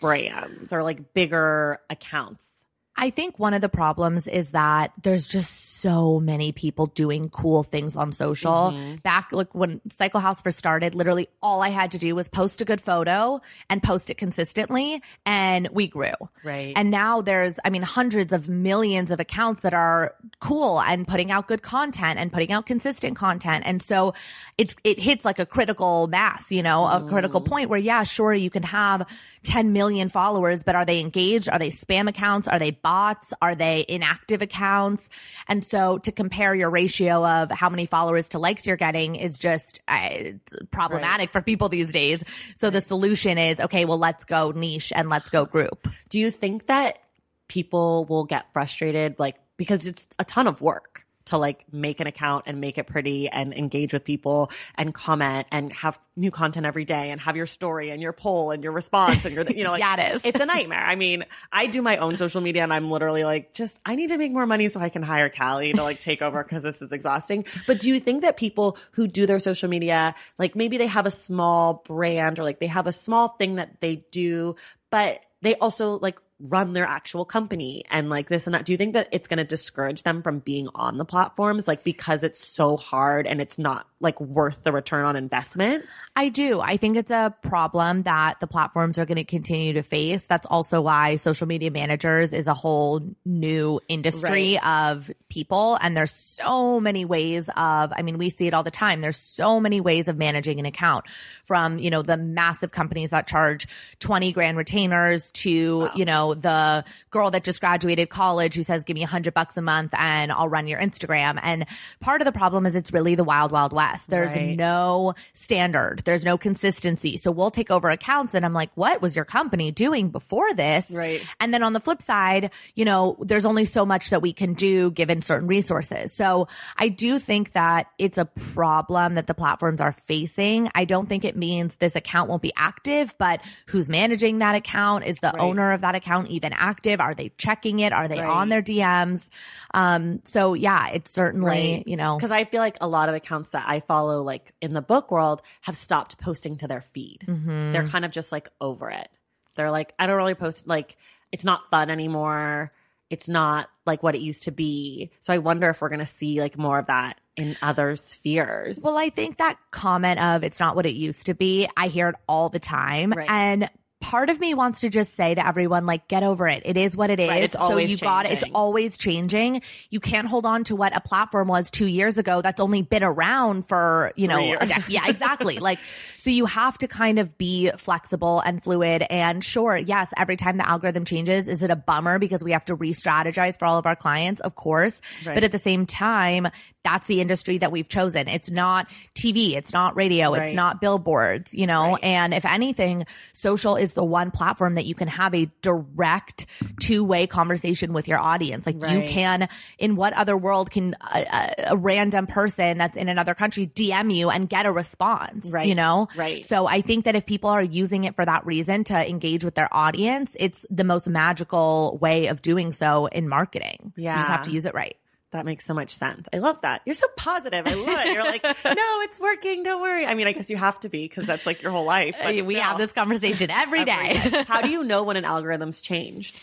brands 0.00 0.72
or 0.72 0.82
like 0.82 1.14
bigger 1.14 1.80
accounts? 1.90 2.55
I 2.98 3.10
think 3.10 3.38
one 3.38 3.52
of 3.52 3.60
the 3.60 3.68
problems 3.68 4.26
is 4.26 4.50
that 4.50 4.92
there's 5.02 5.28
just 5.28 5.80
so 5.80 6.18
many 6.18 6.52
people 6.52 6.86
doing 6.86 7.28
cool 7.28 7.62
things 7.62 7.96
on 7.96 8.10
social. 8.12 8.72
Mm-hmm. 8.72 8.96
Back 8.96 9.28
like 9.32 9.54
when 9.54 9.80
Cycle 9.90 10.20
House 10.20 10.40
first 10.40 10.58
started, 10.58 10.94
literally 10.94 11.28
all 11.42 11.62
I 11.62 11.68
had 11.68 11.90
to 11.92 11.98
do 11.98 12.14
was 12.14 12.28
post 12.28 12.60
a 12.62 12.64
good 12.64 12.80
photo 12.80 13.40
and 13.68 13.82
post 13.82 14.08
it 14.08 14.16
consistently 14.16 15.02
and 15.26 15.68
we 15.72 15.86
grew. 15.86 16.14
Right. 16.42 16.72
And 16.74 16.90
now 16.90 17.20
there's, 17.20 17.58
I 17.64 17.70
mean, 17.70 17.82
hundreds 17.82 18.32
of 18.32 18.48
millions 18.48 19.10
of 19.10 19.20
accounts 19.20 19.62
that 19.62 19.74
are 19.74 20.14
cool 20.40 20.80
and 20.80 21.06
putting 21.06 21.30
out 21.30 21.48
good 21.48 21.62
content 21.62 22.18
and 22.18 22.32
putting 22.32 22.52
out 22.52 22.64
consistent 22.64 23.16
content. 23.16 23.64
And 23.66 23.82
so 23.82 24.14
it's, 24.56 24.74
it 24.84 24.98
hits 24.98 25.24
like 25.24 25.38
a 25.38 25.46
critical 25.46 26.06
mass, 26.06 26.50
you 26.50 26.62
know, 26.62 26.86
a 26.86 27.06
critical 27.08 27.40
mm-hmm. 27.40 27.50
point 27.50 27.70
where, 27.70 27.78
yeah, 27.78 28.04
sure, 28.04 28.32
you 28.32 28.48
can 28.48 28.62
have 28.62 29.06
10 29.42 29.72
million 29.72 30.08
followers, 30.08 30.64
but 30.64 30.74
are 30.74 30.86
they 30.86 31.00
engaged? 31.00 31.50
Are 31.50 31.58
they 31.58 31.70
spam 31.70 32.08
accounts? 32.08 32.48
Are 32.48 32.58
they 32.58 32.70
bots? 32.86 33.34
Are 33.42 33.56
they 33.56 33.84
inactive 33.88 34.42
accounts? 34.42 35.10
And 35.48 35.64
so 35.64 35.98
to 35.98 36.12
compare 36.12 36.54
your 36.54 36.70
ratio 36.70 37.26
of 37.26 37.50
how 37.50 37.68
many 37.68 37.84
followers 37.84 38.28
to 38.28 38.38
likes 38.38 38.64
you're 38.64 38.76
getting 38.76 39.16
is 39.16 39.38
just 39.38 39.80
uh, 39.88 40.08
it's 40.12 40.54
problematic 40.70 41.32
for 41.32 41.42
people 41.42 41.68
these 41.68 41.92
days. 41.92 42.22
So 42.58 42.70
the 42.70 42.80
solution 42.80 43.38
is, 43.38 43.58
okay, 43.58 43.86
well, 43.86 43.98
let's 43.98 44.24
go 44.24 44.52
niche 44.52 44.92
and 44.94 45.08
let's 45.08 45.30
go 45.30 45.44
group. 45.44 45.88
Do 46.10 46.20
you 46.20 46.30
think 46.30 46.66
that 46.66 47.00
people 47.48 48.04
will 48.04 48.24
get 48.24 48.52
frustrated 48.52 49.18
like 49.18 49.34
because 49.56 49.88
it's 49.88 50.06
a 50.20 50.24
ton 50.24 50.46
of 50.46 50.60
work 50.60 51.05
to 51.26 51.38
like 51.38 51.64
make 51.72 52.00
an 52.00 52.06
account 52.06 52.44
and 52.46 52.60
make 52.60 52.78
it 52.78 52.86
pretty 52.86 53.28
and 53.28 53.52
engage 53.52 53.92
with 53.92 54.04
people 54.04 54.50
and 54.76 54.94
comment 54.94 55.46
and 55.50 55.72
have 55.74 55.98
new 56.16 56.30
content 56.30 56.64
every 56.66 56.84
day 56.84 57.10
and 57.10 57.20
have 57.20 57.36
your 57.36 57.46
story 57.46 57.90
and 57.90 58.00
your 58.00 58.12
poll 58.12 58.50
and 58.50 58.64
your 58.64 58.72
response 58.72 59.24
and 59.24 59.34
your 59.34 59.44
you 59.50 59.62
know 59.64 59.70
like 59.76 59.80
Yeah, 59.80 59.96
it 60.10 60.16
is. 60.16 60.22
it's 60.24 60.40
a 60.40 60.46
nightmare. 60.46 60.80
I 60.84 60.96
mean, 60.96 61.24
I 61.52 61.66
do 61.66 61.82
my 61.82 61.98
own 61.98 62.16
social 62.16 62.40
media 62.40 62.62
and 62.62 62.72
I'm 62.72 62.90
literally 62.90 63.24
like 63.24 63.52
just 63.52 63.80
I 63.84 63.96
need 63.96 64.08
to 64.08 64.18
make 64.18 64.32
more 64.32 64.46
money 64.46 64.68
so 64.68 64.80
I 64.80 64.88
can 64.88 65.02
hire 65.02 65.28
Calli 65.28 65.74
to 65.74 65.82
like 65.82 66.00
take 66.00 66.22
over 66.22 66.42
because 66.42 66.62
this 66.62 66.80
is 66.82 66.92
exhausting. 66.92 67.44
But 67.66 67.80
do 67.80 67.88
you 67.88 68.00
think 68.00 68.22
that 68.22 68.36
people 68.36 68.78
who 68.92 69.06
do 69.06 69.26
their 69.26 69.38
social 69.38 69.68
media 69.68 70.14
like 70.38 70.56
maybe 70.56 70.78
they 70.78 70.86
have 70.86 71.06
a 71.06 71.10
small 71.10 71.82
brand 71.86 72.38
or 72.38 72.44
like 72.44 72.60
they 72.60 72.66
have 72.66 72.86
a 72.86 72.92
small 72.92 73.28
thing 73.28 73.56
that 73.56 73.80
they 73.80 74.04
do 74.10 74.56
but 74.90 75.20
they 75.42 75.54
also 75.56 75.98
like 75.98 76.16
run 76.38 76.74
their 76.74 76.84
actual 76.84 77.24
company 77.24 77.84
and 77.90 78.10
like 78.10 78.28
this 78.28 78.46
and 78.46 78.54
that. 78.54 78.64
Do 78.64 78.72
you 78.72 78.76
think 78.76 78.92
that 78.92 79.08
it's 79.10 79.26
going 79.26 79.38
to 79.38 79.44
discourage 79.44 80.02
them 80.02 80.22
from 80.22 80.40
being 80.40 80.68
on 80.74 80.98
the 80.98 81.04
platforms 81.04 81.66
like 81.66 81.82
because 81.82 82.22
it's 82.22 82.46
so 82.46 82.76
hard 82.76 83.26
and 83.26 83.40
it's 83.40 83.58
not 83.58 83.86
like 84.00 84.20
worth 84.20 84.62
the 84.62 84.72
return 84.72 85.06
on 85.06 85.16
investment? 85.16 85.84
I 86.14 86.28
do. 86.28 86.60
I 86.60 86.76
think 86.76 86.98
it's 86.98 87.10
a 87.10 87.34
problem 87.42 88.02
that 88.02 88.40
the 88.40 88.46
platforms 88.46 88.98
are 88.98 89.06
going 89.06 89.16
to 89.16 89.24
continue 89.24 89.72
to 89.74 89.82
face. 89.82 90.26
That's 90.26 90.46
also 90.46 90.82
why 90.82 91.16
social 91.16 91.46
media 91.46 91.70
managers 91.70 92.34
is 92.34 92.46
a 92.48 92.54
whole 92.54 93.00
new 93.24 93.80
industry 93.88 94.58
of 94.58 95.10
people. 95.30 95.78
And 95.80 95.96
there's 95.96 96.12
so 96.12 96.80
many 96.80 97.06
ways 97.06 97.48
of, 97.56 97.92
I 97.96 98.02
mean, 98.02 98.18
we 98.18 98.28
see 98.28 98.46
it 98.46 98.52
all 98.52 98.62
the 98.62 98.70
time. 98.70 99.00
There's 99.00 99.16
so 99.16 99.58
many 99.58 99.80
ways 99.80 100.06
of 100.06 100.18
managing 100.18 100.60
an 100.60 100.66
account 100.66 101.06
from, 101.46 101.78
you 101.78 101.88
know, 101.88 102.02
the 102.02 102.18
massive 102.18 102.72
companies 102.72 103.10
that 103.10 103.26
charge 103.26 103.66
20 104.00 104.32
grand 104.32 104.58
retainers 104.58 105.30
to, 105.30 105.88
you 105.94 106.04
know, 106.04 106.25
the 106.34 106.84
girl 107.10 107.30
that 107.30 107.44
just 107.44 107.60
graduated 107.60 108.08
college 108.10 108.54
who 108.54 108.62
says, 108.62 108.84
give 108.84 108.94
me 108.94 109.02
a 109.02 109.06
hundred 109.06 109.34
bucks 109.34 109.56
a 109.56 109.62
month 109.62 109.92
and 109.96 110.30
I'll 110.32 110.48
run 110.48 110.66
your 110.66 110.80
Instagram. 110.80 111.38
And 111.42 111.66
part 112.00 112.20
of 112.20 112.24
the 112.26 112.32
problem 112.32 112.66
is 112.66 112.74
it's 112.74 112.92
really 112.92 113.14
the 113.14 113.24
wild, 113.24 113.52
wild 113.52 113.72
west. 113.72 114.08
There's 114.08 114.34
Right. 114.34 114.56
no 114.56 115.14
standard. 115.32 116.02
There's 116.04 116.24
no 116.24 116.36
consistency. 116.38 117.16
So 117.16 117.30
we'll 117.30 117.50
take 117.50 117.70
over 117.70 117.90
accounts 117.90 118.34
and 118.34 118.44
I'm 118.44 118.52
like, 118.52 118.70
what 118.74 119.00
was 119.02 119.14
your 119.14 119.24
company 119.24 119.70
doing 119.70 120.08
before 120.08 120.52
this? 120.54 120.90
Right. 120.90 121.22
And 121.40 121.52
then 121.52 121.62
on 121.62 121.72
the 121.72 121.80
flip 121.80 122.00
side, 122.02 122.50
you 122.74 122.84
know, 122.84 123.16
there's 123.20 123.44
only 123.44 123.64
so 123.64 123.84
much 123.84 124.10
that 124.10 124.22
we 124.22 124.32
can 124.32 124.54
do 124.54 124.90
given 124.90 125.22
certain 125.22 125.46
resources. 125.48 126.12
So 126.12 126.48
I 126.76 126.88
do 126.88 127.18
think 127.18 127.52
that 127.52 127.86
it's 127.98 128.18
a 128.18 128.24
problem 128.24 129.16
that 129.16 129.26
the 129.26 129.34
platforms 129.34 129.80
are 129.80 129.92
facing. 129.92 130.70
I 130.74 130.84
don't 130.86 131.08
think 131.08 131.24
it 131.24 131.36
means 131.36 131.76
this 131.76 131.96
account 131.96 132.30
won't 132.30 132.42
be 132.42 132.52
active, 132.56 133.14
but 133.18 133.40
who's 133.66 133.88
managing 133.88 134.38
that 134.38 134.54
account? 134.54 135.04
Is 135.04 135.18
the 135.18 135.26
Right. 135.26 135.40
owner 135.40 135.72
of 135.72 135.82
that 135.82 135.94
account 135.94 136.15
even 136.28 136.52
active? 136.54 137.00
Are 137.00 137.14
they 137.14 137.28
checking 137.36 137.80
it? 137.80 137.92
Are 137.92 138.08
they 138.08 138.18
Right. 138.20 138.28
on 138.28 138.48
their 138.48 138.62
DMs? 138.62 139.28
Um, 139.74 140.20
so 140.24 140.54
yeah, 140.54 140.88
it's 140.88 141.10
certainly, 141.10 141.82
you 141.86 141.96
know, 141.96 142.16
because 142.16 142.32
I 142.32 142.44
feel 142.44 142.60
like 142.60 142.78
a 142.80 142.88
lot 142.88 143.08
of 143.08 143.14
accounts 143.14 143.50
that 143.50 143.64
I 143.68 143.80
follow, 143.80 144.22
like 144.22 144.54
in 144.62 144.72
the 144.72 144.82
book 144.82 145.10
world, 145.10 145.42
have 145.60 145.76
stopped 145.76 146.18
posting 146.18 146.56
to 146.58 146.66
their 146.68 146.80
feed. 146.80 147.24
Mm-hmm. 147.26 147.72
They're 147.72 147.88
kind 147.88 148.04
of 148.04 148.10
just 148.10 148.32
like 148.32 148.48
over 148.60 148.88
it. 148.90 149.08
They're 149.54 149.70
like, 149.70 149.92
I 149.98 150.06
don't 150.06 150.16
really 150.16 150.34
post, 150.34 150.66
like, 150.66 150.96
it's 151.32 151.44
not 151.44 151.68
fun 151.70 151.90
anymore. 151.90 152.72
it's 153.08 153.28
not 153.28 153.68
like 153.86 154.02
what 154.02 154.16
it 154.16 154.20
used 154.20 154.42
to 154.42 154.50
be. 154.50 155.12
So 155.20 155.32
I 155.32 155.38
wonder 155.38 155.68
if 155.70 155.80
we're 155.80 155.90
going 155.90 156.00
to 156.00 156.06
see 156.06 156.40
like 156.40 156.58
more 156.58 156.80
of 156.80 156.86
that 156.86 157.20
in 157.36 157.56
other 157.62 157.94
spheres. 157.94 158.80
Well, 158.82 158.98
I 158.98 159.10
think 159.10 159.36
that 159.38 159.58
comment 159.70 160.18
of 160.20 160.42
it's 160.42 160.58
not 160.58 160.74
what 160.74 160.86
it 160.86 160.96
used 160.96 161.26
to 161.26 161.34
be, 161.34 161.68
I 161.76 161.86
hear 161.86 162.08
it 162.08 162.16
all 162.26 162.48
the 162.48 162.58
time. 162.58 163.12
Right. 163.12 163.30
And 163.30 163.70
part 164.06 164.30
of 164.30 164.38
me 164.38 164.54
wants 164.54 164.82
to 164.82 164.88
just 164.88 165.14
say 165.14 165.34
to 165.34 165.44
everyone, 165.44 165.84
like, 165.84 166.06
get 166.06 166.22
over 166.22 166.46
it. 166.46 166.62
It 166.64 166.76
is 166.76 166.96
what 166.96 167.10
it 167.10 167.18
is. 167.18 167.28
Right, 167.28 167.42
it's 167.42 167.54
so 167.54 167.76
you 167.76 167.96
got 167.98 168.26
it. 168.26 168.32
It's 168.32 168.44
changing. 168.44 168.54
always 168.54 168.96
changing. 168.96 169.62
You 169.90 169.98
can't 169.98 170.28
hold 170.28 170.46
on 170.46 170.62
to 170.64 170.76
what 170.76 170.96
a 170.96 171.00
platform 171.00 171.48
was 171.48 171.72
two 171.72 171.86
years 171.86 172.16
ago 172.16 172.40
that's 172.40 172.60
only 172.60 172.82
been 172.82 173.02
around 173.02 173.66
for, 173.66 174.12
you 174.14 174.28
know, 174.28 174.38
a 174.60 174.66
yeah, 174.88 175.02
exactly. 175.08 175.58
like, 175.58 175.80
so 176.18 176.30
you 176.30 176.46
have 176.46 176.78
to 176.78 176.86
kind 176.86 177.18
of 177.18 177.36
be 177.36 177.72
flexible 177.78 178.38
and 178.38 178.62
fluid. 178.62 179.04
And 179.10 179.42
sure, 179.42 179.76
yes, 179.76 180.14
every 180.16 180.36
time 180.36 180.56
the 180.56 180.68
algorithm 180.68 181.04
changes, 181.04 181.48
is 181.48 181.64
it 181.64 181.70
a 181.70 181.76
bummer 181.76 182.20
because 182.20 182.44
we 182.44 182.52
have 182.52 182.64
to 182.66 182.76
re 182.76 182.92
strategize 182.92 183.58
for 183.58 183.64
all 183.64 183.78
of 183.78 183.86
our 183.86 183.96
clients? 183.96 184.40
Of 184.40 184.54
course. 184.54 185.00
Right. 185.26 185.34
But 185.34 185.42
at 185.42 185.50
the 185.50 185.58
same 185.58 185.84
time, 185.84 186.46
that's 186.86 187.08
the 187.08 187.20
industry 187.20 187.58
that 187.58 187.72
we've 187.72 187.88
chosen. 187.88 188.28
It's 188.28 188.48
not 188.48 188.88
TV. 189.14 189.54
It's 189.54 189.72
not 189.72 189.96
radio. 189.96 190.34
It's 190.34 190.52
not 190.52 190.80
billboards, 190.80 191.52
you 191.52 191.66
know? 191.66 191.92
Right. 191.94 192.04
And 192.04 192.32
if 192.32 192.44
anything, 192.44 193.06
social 193.32 193.74
is 193.74 193.94
the 193.94 194.04
one 194.04 194.30
platform 194.30 194.74
that 194.74 194.86
you 194.86 194.94
can 194.94 195.08
have 195.08 195.34
a 195.34 195.46
direct 195.62 196.46
two 196.80 197.02
way 197.02 197.26
conversation 197.26 197.92
with 197.92 198.06
your 198.06 198.20
audience. 198.20 198.66
Like 198.66 198.76
you 198.88 199.02
can, 199.02 199.48
in 199.78 199.96
what 199.96 200.12
other 200.12 200.36
world 200.36 200.70
can 200.70 200.94
a, 201.12 201.18
a, 201.22 201.54
a 201.72 201.76
random 201.76 202.28
person 202.28 202.78
that's 202.78 202.96
in 202.96 203.08
another 203.08 203.34
country 203.34 203.66
DM 203.66 204.14
you 204.14 204.30
and 204.30 204.48
get 204.48 204.64
a 204.64 204.70
response, 204.70 205.50
Right. 205.52 205.66
you 205.66 205.74
know? 205.74 206.06
Right. 206.16 206.44
So 206.44 206.68
I 206.68 206.82
think 206.82 207.06
that 207.06 207.16
if 207.16 207.26
people 207.26 207.50
are 207.50 207.62
using 207.62 208.04
it 208.04 208.14
for 208.14 208.24
that 208.24 208.46
reason 208.46 208.84
to 208.84 209.10
engage 209.10 209.44
with 209.44 209.56
their 209.56 209.68
audience, 209.74 210.36
it's 210.38 210.64
the 210.70 210.84
most 210.84 211.08
magical 211.08 211.98
way 212.00 212.28
of 212.28 212.42
doing 212.42 212.70
so 212.72 213.06
in 213.06 213.28
marketing. 213.28 213.92
Yeah. 213.96 214.12
You 214.12 214.18
just 214.18 214.30
have 214.30 214.42
to 214.42 214.52
use 214.52 214.66
it 214.66 214.74
right. 214.74 214.96
That 215.36 215.44
makes 215.44 215.64
so 215.64 215.74
much 215.74 215.94
sense. 215.94 216.28
I 216.32 216.38
love 216.38 216.60
that. 216.62 216.80
You're 216.84 216.94
so 216.94 217.06
positive. 217.16 217.66
I 217.66 217.74
love 217.74 217.98
it. 218.06 218.12
You're 218.12 218.24
like, 218.24 218.42
no, 218.64 219.00
it's 219.02 219.20
working. 219.20 219.62
Don't 219.62 219.80
worry. 219.80 220.06
I 220.06 220.14
mean, 220.14 220.26
I 220.26 220.32
guess 220.32 220.50
you 220.50 220.56
have 220.56 220.80
to 220.80 220.88
be 220.88 221.04
because 221.04 221.26
that's 221.26 221.46
like 221.46 221.62
your 221.62 221.72
whole 221.72 221.84
life. 221.84 222.16
but 222.22 222.34
we 222.34 222.54
still. 222.54 222.62
have 222.62 222.78
this 222.78 222.92
conversation 222.92 223.50
every 223.50 223.84
day. 223.84 223.92
Every 223.92 224.30
day. 224.30 224.42
How 224.48 224.62
do 224.62 224.70
you 224.70 224.82
know 224.82 225.04
when 225.04 225.16
an 225.16 225.24
algorithm's 225.24 225.82
changed? 225.82 226.36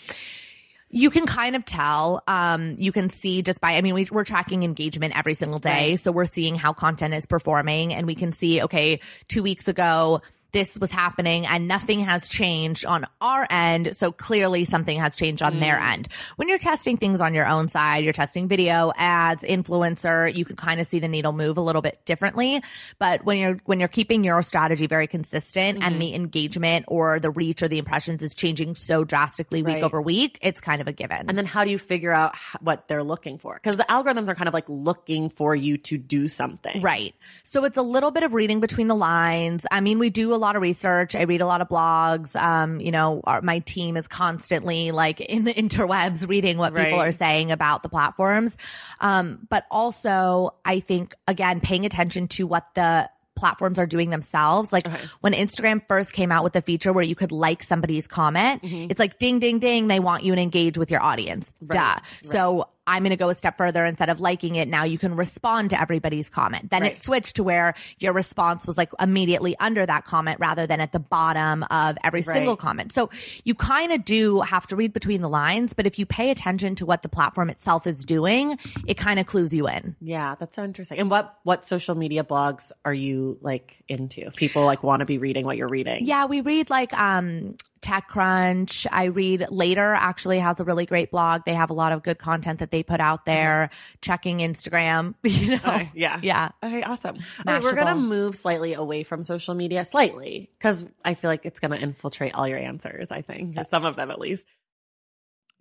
you 0.95 1.10
can 1.10 1.25
kind 1.25 1.56
of 1.56 1.65
tell. 1.65 2.21
Um, 2.27 2.75
you 2.77 2.91
can 2.91 3.10
see 3.10 3.41
just 3.41 3.60
by, 3.60 3.77
I 3.77 3.82
mean, 3.82 3.95
we, 3.95 4.08
we're 4.12 4.23
tracking 4.23 4.62
engagement 4.62 5.17
every 5.17 5.34
single 5.34 5.58
day. 5.58 5.89
Right. 5.89 5.99
So 5.99 6.12
we're 6.12 6.25
seeing 6.25 6.53
how 6.53 6.71
content 6.71 7.15
is 7.15 7.25
performing 7.25 7.95
and 7.95 8.06
we 8.06 8.13
can 8.13 8.32
see, 8.32 8.62
okay, 8.62 8.99
two 9.27 9.41
weeks 9.41 9.67
ago, 9.67 10.21
this 10.53 10.77
was 10.79 10.91
happening 10.91 11.45
and 11.45 11.67
nothing 11.67 11.99
has 11.99 12.29
changed 12.29 12.85
on 12.85 13.05
our 13.19 13.45
end. 13.49 13.95
So 13.97 14.11
clearly 14.11 14.63
something 14.63 14.97
has 14.99 15.15
changed 15.15 15.41
on 15.41 15.59
their 15.59 15.75
Mm. 15.77 15.91
end. 15.93 16.07
When 16.37 16.47
you're 16.47 16.57
testing 16.59 16.95
things 16.97 17.19
on 17.21 17.33
your 17.33 17.47
own 17.47 17.67
side, 17.67 18.03
you're 18.03 18.13
testing 18.13 18.47
video, 18.47 18.91
ads, 18.95 19.43
influencer, 19.43 20.33
you 20.33 20.45
can 20.45 20.55
kind 20.55 20.79
of 20.79 20.87
see 20.87 20.99
the 20.99 21.07
needle 21.07 21.33
move 21.33 21.57
a 21.57 21.61
little 21.61 21.81
bit 21.81 21.99
differently. 22.05 22.61
But 22.99 23.25
when 23.25 23.37
you're, 23.37 23.57
when 23.65 23.79
you're 23.79 23.89
keeping 23.89 24.23
your 24.23 24.41
strategy 24.43 24.87
very 24.87 25.07
consistent 25.07 25.79
Mm-hmm. 25.79 25.87
and 25.87 26.01
the 26.01 26.13
engagement 26.13 26.85
or 26.87 27.19
the 27.19 27.31
reach 27.31 27.63
or 27.63 27.67
the 27.67 27.79
impressions 27.79 28.21
is 28.21 28.35
changing 28.35 28.75
so 28.75 29.03
drastically 29.03 29.63
week 29.63 29.75
Right. 29.75 29.83
over 29.83 30.01
week, 30.01 30.37
it's 30.41 30.61
kind 30.61 30.81
of 30.81 30.87
a 30.87 30.91
given. 30.91 31.25
And 31.27 31.37
then 31.37 31.45
how 31.45 31.63
do 31.63 31.71
you 31.71 31.79
figure 31.79 32.13
out 32.13 32.35
what 32.61 32.87
they're 32.87 33.03
looking 33.03 33.39
for? 33.39 33.55
Because 33.55 33.75
the 33.77 33.85
algorithms 33.89 34.29
are 34.29 34.35
kind 34.35 34.47
of 34.47 34.53
like 34.53 34.65
looking 34.67 35.29
for 35.31 35.55
you 35.55 35.77
to 35.79 35.97
do 35.97 36.27
something. 36.27 36.81
Right. 36.81 37.15
So 37.43 37.65
it's 37.65 37.77
a 37.77 37.81
little 37.81 38.11
bit 38.11 38.21
of 38.23 38.33
reading 38.33 38.59
between 38.59 38.87
the 38.87 38.95
lines. 38.95 39.65
I 39.71 39.81
mean, 39.81 39.97
we 39.97 40.09
do 40.11 40.33
a 40.33 40.37
lot 40.43 40.56
of 40.56 40.62
research. 40.62 41.15
I 41.15 41.23
read 41.23 41.41
a 41.41 41.45
lot 41.47 41.62
of 41.62 41.69
blogs. 41.69 42.36
Um, 42.36 42.79
you 42.79 42.91
know, 42.91 43.21
our, 43.23 43.41
my 43.41 43.60
team 43.60 43.97
is 43.97 44.08
constantly 44.08 44.91
like 44.91 45.19
in 45.21 45.43
the 45.45 45.53
interwebs 45.63 46.27
reading 46.27 46.58
what 46.58 46.75
people 46.75 46.99
Right. 46.99 47.08
are 47.08 47.12
saying 47.12 47.51
about 47.51 47.82
the 47.84 47.89
platforms. 47.89 48.58
Um, 48.99 49.47
but 49.49 49.65
also 49.71 50.53
I 50.65 50.79
think 50.79 51.15
again, 51.27 51.60
paying 51.62 51.86
attention 51.86 52.27
to 52.29 52.45
what 52.45 52.67
the 52.75 53.10
platforms 53.36 53.79
are 53.79 53.88
doing 53.88 54.12
themselves. 54.12 54.71
Like 54.71 54.86
Okay. 54.88 54.97
when 55.21 55.34
Instagram 55.34 55.82
first 55.88 56.13
came 56.13 56.32
out 56.32 56.43
with 56.43 56.53
the 56.53 56.62
feature 56.62 56.93
where 56.93 57.03
you 57.03 57.15
could 57.15 57.32
like 57.32 57.63
somebody's 57.63 58.06
comment, 58.06 58.62
it's 58.63 58.99
like 58.99 59.17
ding, 59.17 59.39
ding, 59.39 59.58
ding. 59.58 59.88
They 59.88 59.99
want 59.99 60.23
you 60.23 60.36
to 60.36 60.39
engage 60.41 60.77
with 60.77 60.91
your 60.91 61.01
audience. 61.01 61.51
Duh. 61.65 61.79
Right. 61.79 61.99
So 62.21 62.67
I'm 62.85 63.03
going 63.03 63.11
to 63.11 63.15
go 63.15 63.29
a 63.29 63.35
step 63.35 63.57
further. 63.57 63.85
Instead 63.85 64.09
of 64.09 64.19
liking 64.19 64.55
it, 64.55 64.67
now 64.67 64.83
you 64.83 64.97
can 64.97 65.15
respond 65.15 65.69
to 65.69 65.79
everybody's 65.79 66.29
comment. 66.29 66.69
Then 66.69 66.81
Right. 66.81 66.91
it 66.91 66.97
switched 66.97 67.37
to 67.37 67.43
where 67.43 67.73
your 67.99 68.13
response 68.13 68.67
was 68.67 68.77
like 68.77 68.91
immediately 68.99 69.55
under 69.59 69.85
that 69.85 70.05
comment 70.05 70.39
rather 70.39 70.67
than 70.67 70.81
at 70.81 70.91
the 70.91 70.99
bottom 70.99 71.63
of 71.71 71.97
every 72.03 72.19
Right. 72.21 72.35
single 72.35 72.55
comment. 72.57 72.91
So 72.91 73.09
you 73.45 73.55
kind 73.55 73.91
of 73.93 74.03
do 74.03 74.41
have 74.41 74.67
to 74.67 74.75
read 74.75 74.91
between 74.93 75.21
the 75.21 75.29
lines, 75.29 75.73
but 75.73 75.85
if 75.87 75.97
you 75.97 76.05
pay 76.05 76.29
attention 76.29 76.75
to 76.75 76.85
what 76.85 77.03
the 77.03 77.09
platform 77.09 77.49
itself 77.49 77.87
is 77.87 78.03
doing, 78.03 78.57
it 78.87 78.97
kind 78.97 79.19
of 79.19 79.25
clues 79.27 79.53
you 79.53 79.67
in. 79.67 79.95
Yeah, 80.01 80.35
that's 80.39 80.55
so 80.55 80.63
interesting. 80.63 80.99
And 80.99 81.09
what 81.09 81.37
what 81.43 81.65
social 81.65 81.95
media 81.95 82.23
blogs 82.23 82.71
are 82.83 82.93
you 82.93 83.37
like 83.41 83.77
into? 83.87 84.27
People 84.35 84.65
like 84.65 84.83
want 84.83 84.99
to 84.99 85.05
be 85.05 85.17
reading 85.17 85.45
what 85.45 85.55
you're 85.57 85.67
reading. 85.69 85.99
Yeah, 86.05 86.25
we 86.25 86.41
read 86.41 86.69
like 86.69 86.93
um 86.99 87.55
TechCrunch. 87.83 88.87
I 88.91 89.05
read 89.05 89.45
Later 89.51 89.93
actually 89.93 90.39
has 90.39 90.59
a 90.59 90.63
really 90.63 90.85
great 90.85 91.11
blog. 91.11 91.41
They 91.45 91.53
have 91.53 91.69
a 91.69 91.73
lot 91.73 91.91
of 91.91 92.01
good 92.01 92.17
content 92.17 92.59
that 92.59 92.71
they 92.71 92.81
put 92.81 92.99
out 92.99 93.21
mm-hmm. 93.21 93.35
there. 93.35 93.69
Checking 94.01 94.39
Instagram, 94.39 95.15
you 95.23 95.51
know. 95.51 95.55
Okay, 95.57 95.91
yeah. 95.93 96.19
Yeah. 96.23 96.49
Okay, 96.63 96.83
awesome. 96.83 97.17
Okay, 97.41 97.59
we're 97.59 97.75
going 97.75 97.87
to 97.87 97.95
move 97.95 98.35
slightly 98.35 98.73
away 98.73 99.03
from 99.03 99.21
social 99.21 99.53
media, 99.53 99.85
slightly, 99.85 100.49
because 100.57 100.85
I 101.03 101.13
feel 101.13 101.29
like 101.29 101.45
it's 101.45 101.59
going 101.59 101.71
to 101.71 101.77
infiltrate 101.77 102.33
all 102.33 102.47
your 102.47 102.57
answers, 102.57 103.11
I 103.11 103.21
think, 103.21 103.59
or 103.59 103.63
some 103.63 103.85
of 103.85 103.95
them 103.95 104.09
at 104.09 104.19
least. 104.19 104.47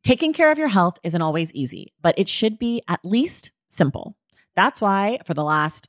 Taking 0.02 0.32
care 0.32 0.50
of 0.50 0.58
your 0.58 0.68
health 0.68 0.98
isn't 1.04 1.22
always 1.22 1.52
easy, 1.54 1.92
but 2.00 2.18
it 2.18 2.28
should 2.28 2.58
be 2.58 2.82
at 2.88 3.00
least 3.04 3.52
simple. 3.68 4.16
That's 4.56 4.80
why 4.80 5.18
for 5.26 5.35
the 5.35 5.44
last 5.44 5.88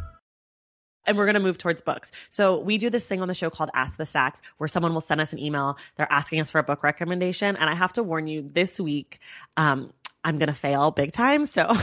And 1.05 1.17
we're 1.17 1.25
going 1.25 1.35
to 1.35 1.41
move 1.41 1.57
towards 1.57 1.81
books. 1.81 2.11
So 2.29 2.59
we 2.59 2.77
do 2.77 2.89
this 2.89 3.05
thing 3.05 3.21
on 3.21 3.27
the 3.27 3.33
show 3.33 3.49
called 3.49 3.69
Ask 3.73 3.97
the 3.97 4.05
Stacks 4.05 4.41
where 4.57 4.67
someone 4.67 4.93
will 4.93 5.01
send 5.01 5.21
us 5.21 5.33
an 5.33 5.39
email. 5.39 5.77
They're 5.95 6.11
asking 6.11 6.41
us 6.41 6.51
for 6.51 6.59
a 6.59 6.63
book 6.63 6.83
recommendation. 6.83 7.55
And 7.55 7.69
I 7.69 7.75
have 7.75 7.93
to 7.93 8.03
warn 8.03 8.27
you 8.27 8.49
this 8.53 8.79
week, 8.79 9.19
um, 9.57 9.93
I'm 10.23 10.37
going 10.37 10.47
to 10.47 10.53
fail 10.53 10.91
big 10.91 11.13
time. 11.13 11.45
So 11.45 11.67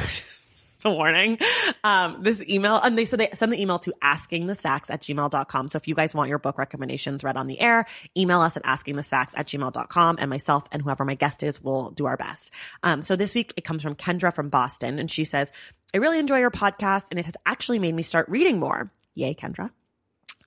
it's 0.79 0.85
a 0.85 0.91
warning. 0.91 1.39
Um, 1.83 2.23
this 2.23 2.41
email, 2.49 2.77
and 2.77 2.97
they, 2.97 3.05
so 3.05 3.17
they 3.17 3.31
send 3.35 3.53
the 3.53 3.61
email 3.61 3.81
to 3.81 3.93
askingthestacks 4.01 4.91
at 4.91 5.03
gmail.com. 5.03 5.69
So 5.69 5.77
if 5.77 5.89
you 5.89 5.95
guys 5.97 6.15
want 6.15 6.29
your 6.29 6.39
book 6.39 6.57
recommendations 6.57 7.25
read 7.25 7.37
on 7.37 7.49
the 7.49 7.59
air, 7.61 7.85
email 8.17 8.41
us 8.41 8.57
at 8.57 8.63
askingthestacks 8.63 9.33
at 9.37 9.49
gmail.com 9.49 10.17
and 10.21 10.31
myself 10.31 10.65
and 10.71 10.81
whoever 10.81 11.05
my 11.05 11.17
guest 11.17 11.43
is 11.43 11.63
will 11.63 11.91
do 11.91 12.07
our 12.07 12.17
best. 12.17 12.53
Um, 12.85 13.03
so 13.03 13.17
this 13.17 13.35
week 13.35 13.53
it 13.57 13.65
comes 13.65 13.83
from 13.83 13.97
Kendra 13.97 14.33
from 14.33 14.51
Boston 14.51 15.01
and 15.01 15.11
she 15.11 15.25
says, 15.25 15.53
I 15.93 15.97
really 15.97 16.21
enjoy 16.21 16.39
your 16.39 16.51
podcast 16.51 17.07
and 17.11 17.19
it 17.19 17.25
has 17.25 17.35
actually 17.45 17.81
made 17.81 17.95
me 17.95 18.05
start 18.05 18.29
reading 18.29 18.61
more. 18.61 18.93
Yay, 19.19 19.35
Kendra. 19.35 19.71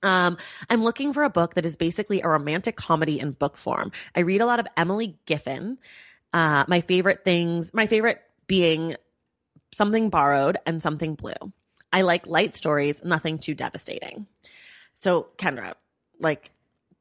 Um, 0.02 0.36
I'm 0.68 0.82
looking 0.82 1.12
for 1.12 1.22
a 1.22 1.30
book 1.30 1.54
that 1.54 1.66
is 1.66 1.76
basically 1.76 2.22
a 2.22 2.28
romantic 2.28 2.76
comedy 2.76 3.20
in 3.20 3.32
book 3.32 3.56
form. 3.56 3.92
I 4.16 4.20
read 4.20 4.40
a 4.40 4.46
lot 4.46 4.58
of 4.58 4.66
Emily 4.76 5.16
Giffin. 5.26 5.76
Uh, 6.32 6.64
my 6.66 6.80
favorite 6.80 7.24
things, 7.24 7.72
my 7.72 7.86
favorite 7.86 8.20
being 8.46 8.96
something 9.72 10.10
borrowed 10.10 10.56
and 10.66 10.82
something 10.82 11.14
blue. 11.14 11.52
I 11.92 12.02
like 12.02 12.26
light 12.26 12.56
stories, 12.56 13.04
nothing 13.04 13.38
too 13.38 13.54
devastating. 13.54 14.26
So, 14.94 15.28
Kendra, 15.36 15.74
like, 16.18 16.50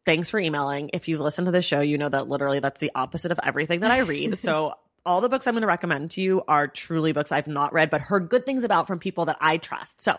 thanks 0.06 0.30
for 0.30 0.40
emailing. 0.40 0.90
If 0.94 1.08
you've 1.08 1.22
listened 1.22 1.46
to 1.46 1.52
the 1.52 1.62
show, 1.62 1.80
you 1.80 1.98
know 1.98 2.10
that 2.10 2.28
literally 2.28 2.60
that's 2.60 2.82
the 2.82 2.92
opposite 2.94 3.32
of 3.32 3.40
everything 3.42 3.80
that 3.80 3.92
I 3.92 4.00
read. 4.00 4.38
so, 4.38 4.74
all 5.06 5.22
the 5.22 5.30
books 5.30 5.48
I'm 5.48 5.54
going 5.54 5.62
to 5.62 5.68
recommend 5.68 6.12
to 6.12 6.22
you 6.22 6.44
are 6.48 6.68
truly 6.68 7.12
books 7.12 7.32
I've 7.32 7.48
not 7.48 7.74
read, 7.74 7.90
but 7.90 8.02
heard 8.02 8.30
good 8.30 8.46
things 8.46 8.64
about 8.64 8.88
from 8.88 9.00
people 9.00 9.26
that 9.26 9.38
I 9.42 9.58
trust. 9.58 10.02
So, 10.02 10.18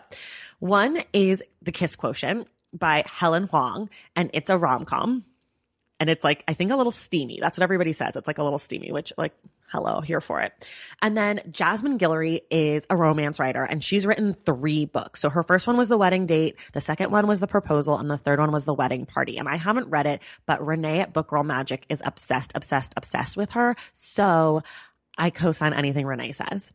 one 0.59 1.01
is 1.13 1.43
The 1.61 1.71
Kiss 1.71 1.95
Quotient 1.95 2.47
by 2.73 3.03
Helen 3.05 3.47
Hoang, 3.47 3.89
and 4.15 4.29
it's 4.33 4.49
a 4.49 4.57
rom 4.57 4.85
com. 4.85 5.23
And 5.99 6.09
it's 6.09 6.23
like, 6.23 6.43
I 6.47 6.53
think 6.53 6.71
a 6.71 6.75
little 6.75 6.91
steamy. 6.91 7.39
That's 7.39 7.57
what 7.57 7.63
everybody 7.63 7.93
says. 7.93 8.15
It's 8.15 8.27
like 8.27 8.39
a 8.39 8.43
little 8.43 8.59
steamy, 8.59 8.91
which, 8.91 9.13
like, 9.17 9.33
hello, 9.73 10.01
here 10.01 10.21
for 10.21 10.39
it. 10.39 10.53
And 11.01 11.17
then 11.17 11.41
Jasmine 11.49 11.97
Guillory 11.97 12.41
is 12.51 12.85
a 12.91 12.95
romance 12.95 13.39
writer, 13.39 13.63
and 13.63 13.83
she's 13.83 14.05
written 14.05 14.35
three 14.45 14.85
books. 14.85 15.19
So 15.19 15.29
her 15.31 15.41
first 15.41 15.65
one 15.65 15.77
was 15.77 15.89
The 15.89 15.97
Wedding 15.97 16.27
Date, 16.27 16.57
the 16.73 16.79
second 16.79 17.09
one 17.11 17.25
was 17.25 17.39
The 17.39 17.47
Proposal, 17.47 17.97
and 17.97 18.09
the 18.09 18.17
third 18.17 18.39
one 18.39 18.51
was 18.51 18.65
The 18.65 18.73
Wedding 18.73 19.07
Party. 19.07 19.37
And 19.37 19.49
I 19.49 19.57
haven't 19.57 19.89
read 19.89 20.05
it, 20.05 20.21
but 20.45 20.63
Renee 20.63 20.99
at 20.99 21.11
Book 21.11 21.27
Girl 21.27 21.43
Magic 21.43 21.85
is 21.89 22.03
obsessed, 22.05 22.51
obsessed, 22.53 22.93
obsessed 22.95 23.35
with 23.35 23.53
her. 23.53 23.75
So 23.93 24.61
I 25.17 25.31
co 25.31 25.51
sign 25.51 25.73
anything 25.73 26.05
Renee 26.05 26.33
says. 26.33 26.71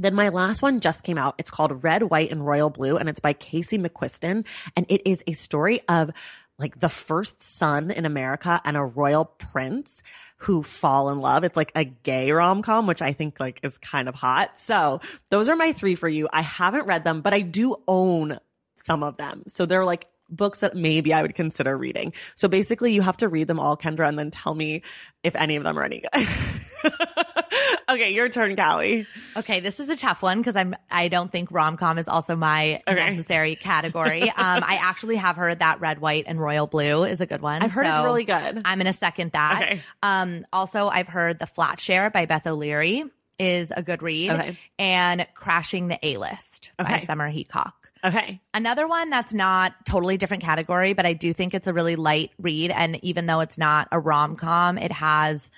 Then 0.00 0.14
my 0.14 0.28
last 0.28 0.62
one 0.62 0.78
just 0.78 1.02
came 1.02 1.18
out. 1.18 1.34
It's 1.38 1.50
called 1.50 1.82
Red, 1.82 2.04
White, 2.04 2.30
and 2.30 2.46
Royal 2.46 2.70
Blue, 2.70 2.96
and 2.96 3.08
it's 3.08 3.18
by 3.18 3.32
Casey 3.32 3.78
McQuiston. 3.78 4.46
And 4.76 4.86
it 4.88 5.02
is 5.04 5.24
a 5.26 5.32
story 5.32 5.80
of 5.88 6.12
like 6.58 6.80
the 6.80 6.88
first 6.88 7.40
son 7.40 7.90
in 7.90 8.04
America 8.04 8.60
and 8.64 8.76
a 8.76 8.82
royal 8.82 9.24
prince 9.24 10.02
who 10.38 10.62
fall 10.62 11.10
in 11.10 11.20
love. 11.20 11.44
It's 11.44 11.56
like 11.56 11.72
a 11.74 11.84
gay 11.84 12.30
rom 12.30 12.62
com, 12.62 12.86
which 12.86 13.02
I 13.02 13.12
think 13.12 13.38
like 13.40 13.60
is 13.62 13.78
kind 13.78 14.08
of 14.08 14.14
hot. 14.14 14.58
So 14.58 15.00
those 15.30 15.48
are 15.48 15.56
my 15.56 15.72
three 15.72 15.94
for 15.94 16.08
you. 16.08 16.28
I 16.32 16.42
haven't 16.42 16.86
read 16.86 17.04
them, 17.04 17.20
but 17.20 17.34
I 17.34 17.40
do 17.40 17.76
own 17.86 18.38
some 18.76 19.02
of 19.02 19.16
them. 19.16 19.44
So 19.48 19.66
they're 19.66 19.84
like 19.84 20.06
books 20.30 20.60
that 20.60 20.76
maybe 20.76 21.12
I 21.12 21.22
would 21.22 21.34
consider 21.34 21.76
reading. 21.76 22.12
So 22.34 22.48
basically 22.48 22.92
you 22.92 23.02
have 23.02 23.16
to 23.18 23.28
read 23.28 23.46
them 23.46 23.58
all, 23.58 23.76
Kendra, 23.76 24.08
and 24.08 24.18
then 24.18 24.30
tell 24.30 24.54
me 24.54 24.82
if 25.22 25.34
any 25.36 25.56
of 25.56 25.64
them 25.64 25.78
are 25.78 25.84
any 25.84 26.02
good. 26.12 26.28
okay, 27.88 28.10
your 28.12 28.28
turn, 28.28 28.56
Calli. 28.56 29.06
Okay, 29.36 29.60
this 29.60 29.80
is 29.80 29.88
a 29.88 29.96
tough 29.96 30.22
one 30.22 30.38
because 30.38 30.56
I'm 30.56 30.74
I 30.90 31.08
don't 31.08 31.30
think 31.30 31.50
rom 31.50 31.76
com 31.76 31.98
is 31.98 32.08
also 32.08 32.36
my 32.36 32.80
Okay. 32.86 33.14
necessary 33.14 33.56
category. 33.56 34.22
um, 34.30 34.34
I 34.36 34.78
actually 34.82 35.16
have 35.16 35.36
heard 35.36 35.58
that 35.60 35.80
red, 35.80 36.00
white, 36.00 36.24
and 36.26 36.40
royal 36.40 36.66
blue 36.66 37.04
is 37.04 37.20
a 37.20 37.26
good 37.26 37.42
one. 37.42 37.62
I've 37.62 37.72
heard 37.72 37.86
it's 37.86 37.98
really 37.98 38.24
good. 38.24 38.62
I'm 38.64 38.78
gonna 38.78 38.92
second 38.92 39.32
that. 39.32 39.62
Okay. 39.62 39.82
Um, 40.02 40.44
also 40.52 40.88
I've 40.88 41.08
heard 41.08 41.38
the 41.38 41.46
Flat 41.46 41.80
Share 41.80 42.10
by 42.10 42.26
Beth 42.26 42.46
O'Leary 42.46 43.04
is 43.38 43.72
a 43.76 43.82
good 43.82 44.02
read, 44.02 44.30
Okay. 44.30 44.58
and 44.80 45.24
Crashing 45.34 45.86
the 45.88 45.98
A 46.04 46.16
List 46.16 46.72
by 46.76 46.98
Summer 47.06 47.30
Heacock. 47.30 47.72
Okay. 48.04 48.40
Another 48.54 48.86
one 48.88 49.10
that's 49.10 49.32
not 49.34 49.74
totally 49.84 50.16
different 50.16 50.42
category, 50.42 50.92
but 50.92 51.04
I 51.06 51.12
do 51.12 51.32
think 51.32 51.54
it's 51.54 51.66
a 51.68 51.72
really 51.72 51.94
light 51.96 52.30
read. 52.38 52.70
And 52.72 53.02
even 53.04 53.26
though 53.26 53.40
it's 53.40 53.58
not 53.58 53.88
a 53.92 53.98
rom 53.98 54.36
com, 54.36 54.76
it 54.78 54.92
has, 54.92 55.50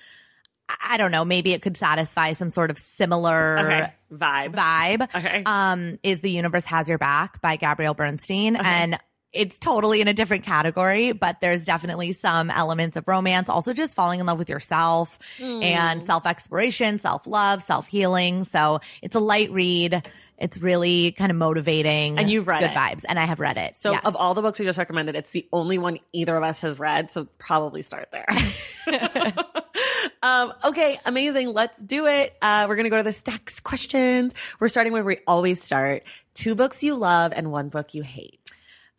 I- 0.89 0.97
don't 0.97 1.11
know, 1.11 1.25
maybe 1.25 1.53
it 1.53 1.61
could 1.61 1.77
satisfy 1.77 2.33
some 2.33 2.49
sort 2.49 2.69
of 2.71 2.77
similar 2.77 3.57
Okay. 3.59 3.93
Vibe. 4.13 4.53
vibe. 4.55 5.15
Okay. 5.15 5.43
Um, 5.45 5.99
is 6.03 6.21
The 6.21 6.31
Universe 6.31 6.65
Has 6.65 6.89
Your 6.89 6.97
Back 6.97 7.41
by 7.41 7.55
Gabrielle 7.55 7.93
Bernstein. 7.93 8.55
And 8.55 8.97
it's 9.33 9.57
totally 9.59 10.01
in 10.01 10.09
a 10.09 10.13
different 10.13 10.43
category, 10.43 11.13
but 11.13 11.39
there's 11.39 11.63
definitely 11.65 12.11
some 12.11 12.49
elements 12.49 12.97
of 12.97 13.07
romance. 13.07 13.47
Also, 13.47 13.71
just 13.71 13.95
falling 13.95 14.19
in 14.19 14.25
love 14.25 14.37
with 14.37 14.49
yourself 14.49 15.17
Hmm. 15.37 15.63
and 15.63 16.03
self 16.03 16.25
exploration, 16.25 16.99
self 16.99 17.25
love, 17.25 17.63
self 17.63 17.87
healing. 17.87 18.43
So 18.43 18.81
it's 19.01 19.15
a 19.15 19.19
light 19.21 19.49
read. 19.51 20.05
It's 20.37 20.57
really 20.59 21.11
kind 21.13 21.31
of 21.31 21.37
motivating. 21.37 22.17
And 22.17 22.29
you've 22.29 22.41
It's 22.43 22.47
read 22.49 22.59
good 22.61 22.71
it. 22.71 22.75
vibes. 22.75 23.05
And 23.07 23.17
I 23.19 23.25
have 23.25 23.39
read 23.39 23.57
it. 23.57 23.77
So 23.77 23.91
Yes. 23.93 24.01
of 24.03 24.15
all 24.17 24.33
the 24.33 24.41
books 24.41 24.59
we 24.59 24.65
just 24.65 24.79
recommended, 24.79 25.15
it's 25.15 25.31
the 25.31 25.47
only 25.53 25.77
one 25.77 25.99
either 26.11 26.35
of 26.35 26.43
us 26.43 26.59
has 26.61 26.77
read. 26.79 27.09
So 27.11 27.25
probably 27.37 27.83
start 27.83 28.09
there. 28.11 28.25
um, 30.23 30.53
okay, 30.63 30.99
amazing. 31.05 31.49
Let's 31.53 31.77
do 31.79 32.07
it. 32.07 32.35
Uh, 32.41 32.65
we're 32.69 32.75
gonna 32.75 32.89
go 32.89 32.97
to 32.97 33.03
the 33.03 33.13
stacks 33.13 33.59
questions. 33.59 34.33
We're 34.59 34.69
starting 34.69 34.93
where 34.93 35.03
we 35.03 35.17
always 35.27 35.63
start. 35.63 36.03
Two 36.33 36.55
books 36.55 36.83
you 36.83 36.95
love 36.95 37.33
and 37.35 37.51
one 37.51 37.69
book 37.69 37.93
you 37.93 38.03
hate. 38.03 38.37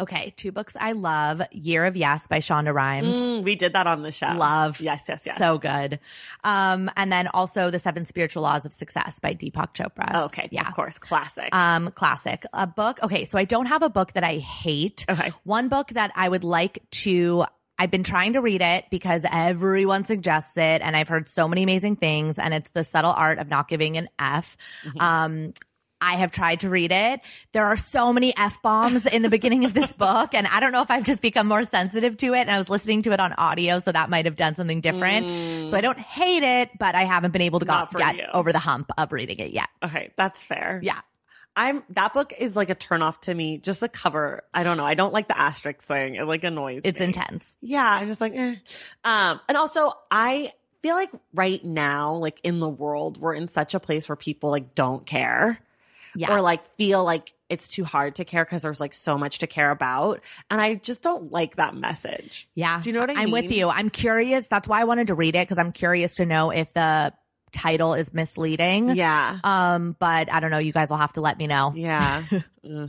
Okay, 0.01 0.35
two 0.37 0.51
books 0.51 0.77
I 0.81 0.93
love 0.93 1.41
Year 1.53 1.85
of 1.85 1.97
Yes 1.97 2.27
by 2.27 2.39
Shonda 2.39 2.75
Rhimes. 2.75 3.15
Mm, 3.15 3.43
we 3.45 3.55
did 3.55 3.75
that 3.75 3.87
on 3.87 4.03
the 4.03 4.11
show. 4.11 4.27
Love. 4.35 4.81
Yes, 4.81 5.05
yes, 5.09 5.23
yes. 5.25 5.39
So 5.39 5.59
good. 5.59 6.01
Um, 6.43 6.91
and 6.97 7.13
then 7.13 7.29
also 7.29 7.71
The 7.71 7.79
Seven 7.79 8.05
Spiritual 8.05 8.43
Laws 8.43 8.67
of 8.67 8.73
Success 8.73 9.21
by 9.21 9.33
Deepak 9.35 9.75
Chopra. 9.75 10.25
okay, 10.25 10.49
Yeah. 10.51 10.67
of 10.67 10.75
course, 10.75 10.99
classic. 10.99 11.55
Um, 11.55 11.93
classic. 11.93 12.45
A 12.53 12.67
book. 12.67 12.99
Okay, 13.05 13.25
so 13.25 13.39
I 13.39 13.45
don't 13.45 13.67
have 13.67 13.83
a 13.83 13.91
book 13.91 14.13
that 14.15 14.25
I 14.25 14.39
hate. 14.39 15.05
Okay. 15.09 15.33
One 15.45 15.69
book 15.69 15.89
that 15.91 16.11
I 16.17 16.29
would 16.29 16.43
like 16.43 16.83
to 17.03 17.45
I've 17.83 17.91
been 17.91 18.05
trying 18.05 18.35
to 18.35 18.41
read 18.41 18.61
it 18.63 18.85
because 18.93 19.27
everyone 19.31 20.05
suggests 20.05 20.57
it 20.57 20.83
and 20.83 20.97
I've 20.97 21.09
heard 21.09 21.27
so 21.27 21.49
many 21.49 21.65
amazing 21.65 21.97
things 21.97 22.39
and 22.39 22.55
it's 22.55 22.71
The 22.71 22.85
Subtle 22.85 23.11
Art 23.13 23.41
of 23.41 23.49
Not 23.49 23.67
Giving 23.67 23.97
an 23.97 24.09
F. 24.21 24.57
Mm-hmm. 24.87 25.01
Um 25.01 25.53
I 26.05 26.15
have 26.15 26.33
tried 26.33 26.61
to 26.61 26.69
read 26.69 26.91
it. 26.91 27.21
There 27.53 27.65
are 27.65 27.77
so 27.77 28.13
many 28.13 28.37
F 28.37 28.61
bombs 28.61 29.07
in 29.07 29.23
the 29.23 29.29
beginning 29.31 29.65
of 29.65 29.73
this 29.73 29.93
book. 30.07 30.35
And 30.35 30.49
I 30.49 30.59
don't 30.59 30.73
know 30.73 30.83
if 30.83 30.91
I've 30.91 31.05
just 31.05 31.23
become 31.23 31.47
more 31.47 31.63
sensitive 31.63 32.17
to 32.19 32.35
it. 32.35 32.41
And 32.41 32.51
I 32.51 32.59
was 32.59 32.69
listening 32.69 33.03
to 33.03 33.13
it 33.13 33.21
on 33.21 33.33
audio. 33.35 33.79
So 33.79 33.93
that 33.93 34.11
might 34.11 34.25
have 34.25 34.35
done 34.35 34.57
something 34.57 34.81
different. 34.81 35.71
So 35.71 35.77
I 35.77 35.81
don't 35.81 35.99
hate 36.01 36.43
it, 36.43 36.71
but 36.79 36.97
I 36.97 37.05
haven't 37.05 37.31
been 37.31 37.43
able 37.43 37.61
to 37.61 37.67
Mm. 37.67 37.93
Go, 37.93 37.99
get 37.99 38.17
you. 38.17 38.27
over 38.35 38.53
the 38.53 38.59
hump 38.59 38.91
of 38.99 39.13
reading 39.13 39.39
it 39.39 39.53
yet. 39.53 39.69
okay, 39.85 40.11
that's 40.17 40.43
fair. 40.43 40.81
Yeah. 40.83 41.01
I'm 41.55 41.83
that 41.91 42.15
book 42.15 42.33
is 42.39 42.57
like 42.57 42.71
a 42.71 42.75
turnoff 42.75 43.21
to 43.23 43.35
me. 43.35 43.59
Just 43.59 43.81
the 43.81 43.89
cover. 43.89 44.43
I 44.55 44.63
don't 44.63 44.77
know. 44.77 44.87
I 44.87 44.95
don't 44.95 45.13
like 45.13 45.29
the 45.29 45.39
asterisk 45.39 45.83
thing. 45.83 46.15
It 46.15 46.25
like 46.25 46.45
annoys 46.45 46.83
It's 46.85 46.99
me. 46.99 47.07
intense. 47.07 47.57
Yeah, 47.61 47.87
I'm 47.87 48.09
just 48.09 48.21
like, 48.21 48.33
eh. 48.35 48.57
Um, 49.05 49.41
and 49.49 49.57
also 49.59 49.93
I 50.11 50.53
feel 50.83 50.95
like 50.97 51.11
right 51.35 51.63
now, 51.65 52.15
like 52.15 52.41
in 52.43 52.59
the 52.61 52.69
world, 52.69 53.19
we're 53.19 53.35
in 53.35 53.49
such 53.49 53.75
a 53.75 53.81
place 53.81 54.09
where 54.09 54.17
people 54.17 54.51
like 54.51 54.75
don't 54.75 55.05
care. 55.07 55.59
Yeah. 56.15 56.35
Or 56.35 56.41
like 56.43 56.67
feel 56.77 57.05
like 57.05 57.33
it's 57.49 57.69
too 57.69 57.85
hard 57.85 58.17
to 58.17 58.25
care 58.25 58.45
because 58.45 58.63
there's 58.63 58.81
like 58.81 58.93
so 58.93 59.17
much 59.17 59.39
to 59.39 59.47
care 59.47 59.71
about. 59.71 60.21
And 60.51 60.61
I 60.61 60.75
just 60.75 61.03
don't 61.03 61.33
like 61.33 61.57
that 61.57 61.75
message. 61.75 62.49
Yeah. 62.55 62.81
Do 62.83 62.91
you 62.91 62.95
know 62.95 63.01
what 63.01 63.11
I 63.11 63.23
I'm 63.23 63.31
with 63.31 63.51
you. 63.51 63.69
I'm 63.71 63.89
curious. 63.89 64.49
That's 64.49 64.69
why 64.69 64.81
I 64.81 64.85
wanted 64.85 65.07
to 65.07 65.15
read 65.15 65.37
it 65.37 65.47
because 65.49 65.59
I'm 65.59 65.73
curious 65.73 66.17
to 66.17 66.27
know 66.27 66.51
if 66.51 66.73
the 66.75 67.15
title 67.53 67.95
is 67.95 68.13
misleading. 68.13 68.97
Yeah. 68.97 69.39
Um, 69.45 69.95
but 69.99 70.33
I 70.33 70.41
don't 70.41 70.51
know. 70.51 70.59
You 70.59 70.73
guys 70.73 70.91
will 70.91 70.97
have 70.97 71.13
to 71.15 71.21
let 71.21 71.39
me 71.39 71.47
know. 71.47 71.73
Yeah. 71.77 72.25
uh, 72.65 72.89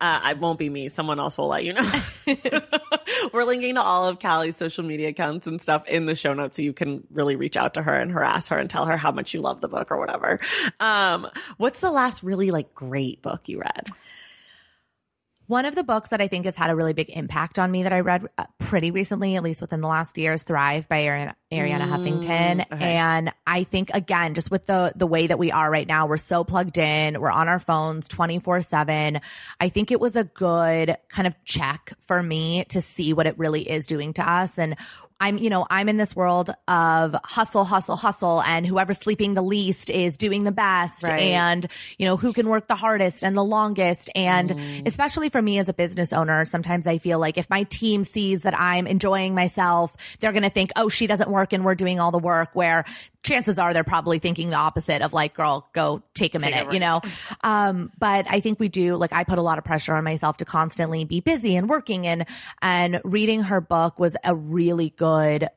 I 0.00 0.34
won't 0.34 0.58
be 0.58 0.68
me. 0.68 0.88
Someone 0.88 1.18
else 1.18 1.36
will 1.38 1.48
let 1.48 1.64
you 1.64 1.72
know. 1.72 1.90
We're 3.32 3.44
linking 3.44 3.74
to 3.76 3.82
all 3.82 4.06
of 4.06 4.18
Calli's 4.18 4.56
social 4.56 4.84
media 4.84 5.08
accounts 5.08 5.46
and 5.46 5.60
stuff 5.60 5.86
in 5.86 6.06
the 6.06 6.14
show 6.14 6.34
notes 6.34 6.56
so 6.56 6.62
you 6.62 6.72
can 6.72 7.04
really 7.10 7.36
reach 7.36 7.56
out 7.56 7.74
to 7.74 7.82
her 7.82 7.94
and 7.94 8.12
harass 8.12 8.48
her 8.48 8.58
and 8.58 8.68
tell 8.68 8.86
her 8.86 8.96
how 8.96 9.10
much 9.10 9.34
you 9.34 9.40
love 9.40 9.60
the 9.60 9.68
book 9.68 9.90
or 9.90 9.98
whatever. 9.98 10.40
Um, 10.78 11.28
what's 11.56 11.80
the 11.80 11.90
last 11.90 12.22
really 12.22 12.50
like 12.50 12.74
great 12.74 13.22
book 13.22 13.48
you 13.48 13.60
read? 13.60 13.88
One 15.52 15.66
of 15.66 15.74
the 15.74 15.84
books 15.84 16.08
that 16.08 16.22
I 16.22 16.28
think 16.28 16.46
has 16.46 16.56
had 16.56 16.70
a 16.70 16.74
really 16.74 16.94
big 16.94 17.10
impact 17.10 17.58
on 17.58 17.70
me 17.70 17.82
that 17.82 17.92
I 17.92 18.00
read 18.00 18.26
uh, 18.38 18.46
pretty 18.56 18.90
recently, 18.90 19.36
at 19.36 19.42
least 19.42 19.60
within 19.60 19.82
the 19.82 19.86
last 19.86 20.16
year, 20.16 20.32
is 20.32 20.44
Thrive 20.44 20.88
by 20.88 21.02
Arianna, 21.02 21.34
Arianna 21.52 21.86
Huffington. 21.86 22.64
okay. 22.72 22.94
And 22.94 23.30
I 23.46 23.64
think 23.64 23.90
again, 23.92 24.32
just 24.32 24.50
with 24.50 24.64
the 24.64 24.94
the 24.96 25.06
way 25.06 25.26
that 25.26 25.38
we 25.38 25.52
are 25.52 25.70
right 25.70 25.86
now, 25.86 26.06
we're 26.06 26.16
so 26.16 26.42
plugged 26.42 26.78
in, 26.78 27.20
we're 27.20 27.30
on 27.30 27.48
our 27.48 27.58
phones 27.58 28.08
24/7. 28.08 29.20
I 29.60 29.68
think 29.68 29.90
it 29.90 30.00
was 30.00 30.16
a 30.16 30.24
good 30.24 30.96
kind 31.10 31.26
of 31.28 31.34
check 31.44 31.92
for 32.00 32.22
me 32.22 32.64
to 32.70 32.80
see 32.80 33.12
what 33.12 33.26
it 33.26 33.38
really 33.38 33.60
is 33.60 33.86
doing 33.86 34.14
to 34.14 34.26
us 34.26 34.58
and 34.58 34.74
I'm, 35.22 35.38
you 35.38 35.50
know, 35.50 35.66
I'm 35.70 35.88
in 35.88 35.96
this 35.96 36.16
world 36.16 36.50
of 36.66 37.14
hustle, 37.24 37.64
hustle, 37.64 37.94
hustle, 37.96 38.42
and 38.42 38.66
whoever's 38.66 38.98
sleeping 38.98 39.34
the 39.34 39.42
least 39.42 39.88
is 39.88 40.18
doing 40.18 40.42
the 40.44 40.50
best, 40.52 41.02
Right. 41.04 41.22
and 41.22 41.66
you 41.98 42.06
know 42.06 42.16
who 42.16 42.32
can 42.32 42.48
work 42.48 42.66
the 42.66 42.74
hardest 42.74 43.22
and 43.22 43.36
the 43.36 43.44
longest. 43.44 44.10
And 44.16 44.50
Mm. 44.50 44.86
especially 44.86 45.28
for 45.28 45.40
me 45.40 45.58
as 45.58 45.68
a 45.68 45.72
business 45.74 46.12
owner, 46.12 46.44
sometimes 46.44 46.86
I 46.88 46.98
feel 46.98 47.18
like 47.20 47.38
if 47.38 47.48
my 47.48 47.62
team 47.64 48.02
sees 48.04 48.42
that 48.42 48.58
I'm 48.58 48.86
enjoying 48.88 49.34
myself, 49.34 49.94
they're 50.18 50.32
going 50.32 50.42
to 50.42 50.50
think, 50.50 50.70
"Oh, 50.76 50.88
she 50.88 51.06
doesn't 51.06 51.30
work, 51.30 51.52
and 51.52 51.64
we're 51.64 51.76
doing 51.76 52.00
all 52.00 52.10
the 52.10 52.18
work." 52.18 52.50
Where 52.54 52.84
chances 53.22 53.58
are 53.58 53.72
they're 53.72 53.84
probably 53.84 54.18
thinking 54.18 54.50
the 54.50 54.56
opposite 54.56 55.02
of 55.02 55.12
like, 55.12 55.34
"Girl, 55.34 55.68
go 55.72 56.02
take 56.14 56.34
a 56.34 56.38
Take 56.38 56.52
minute," 56.52 56.72
you 56.72 56.80
know. 56.80 57.00
Um, 57.44 57.90
but 57.98 58.26
I 58.30 58.40
think 58.40 58.60
we 58.60 58.68
do 58.68 58.96
like 58.96 59.12
I 59.12 59.24
put 59.24 59.38
a 59.38 59.42
lot 59.42 59.58
of 59.58 59.64
pressure 59.64 59.94
on 59.94 60.04
myself 60.04 60.36
to 60.38 60.44
constantly 60.44 61.04
be 61.04 61.20
busy 61.20 61.56
and 61.56 61.68
working 61.68 62.06
and 62.06 62.26
and 62.60 63.00
reading 63.04 63.42
her 63.44 63.60
book 63.60 63.98
was 63.98 64.16
a 64.24 64.34
really 64.34 64.90
good 64.90 65.48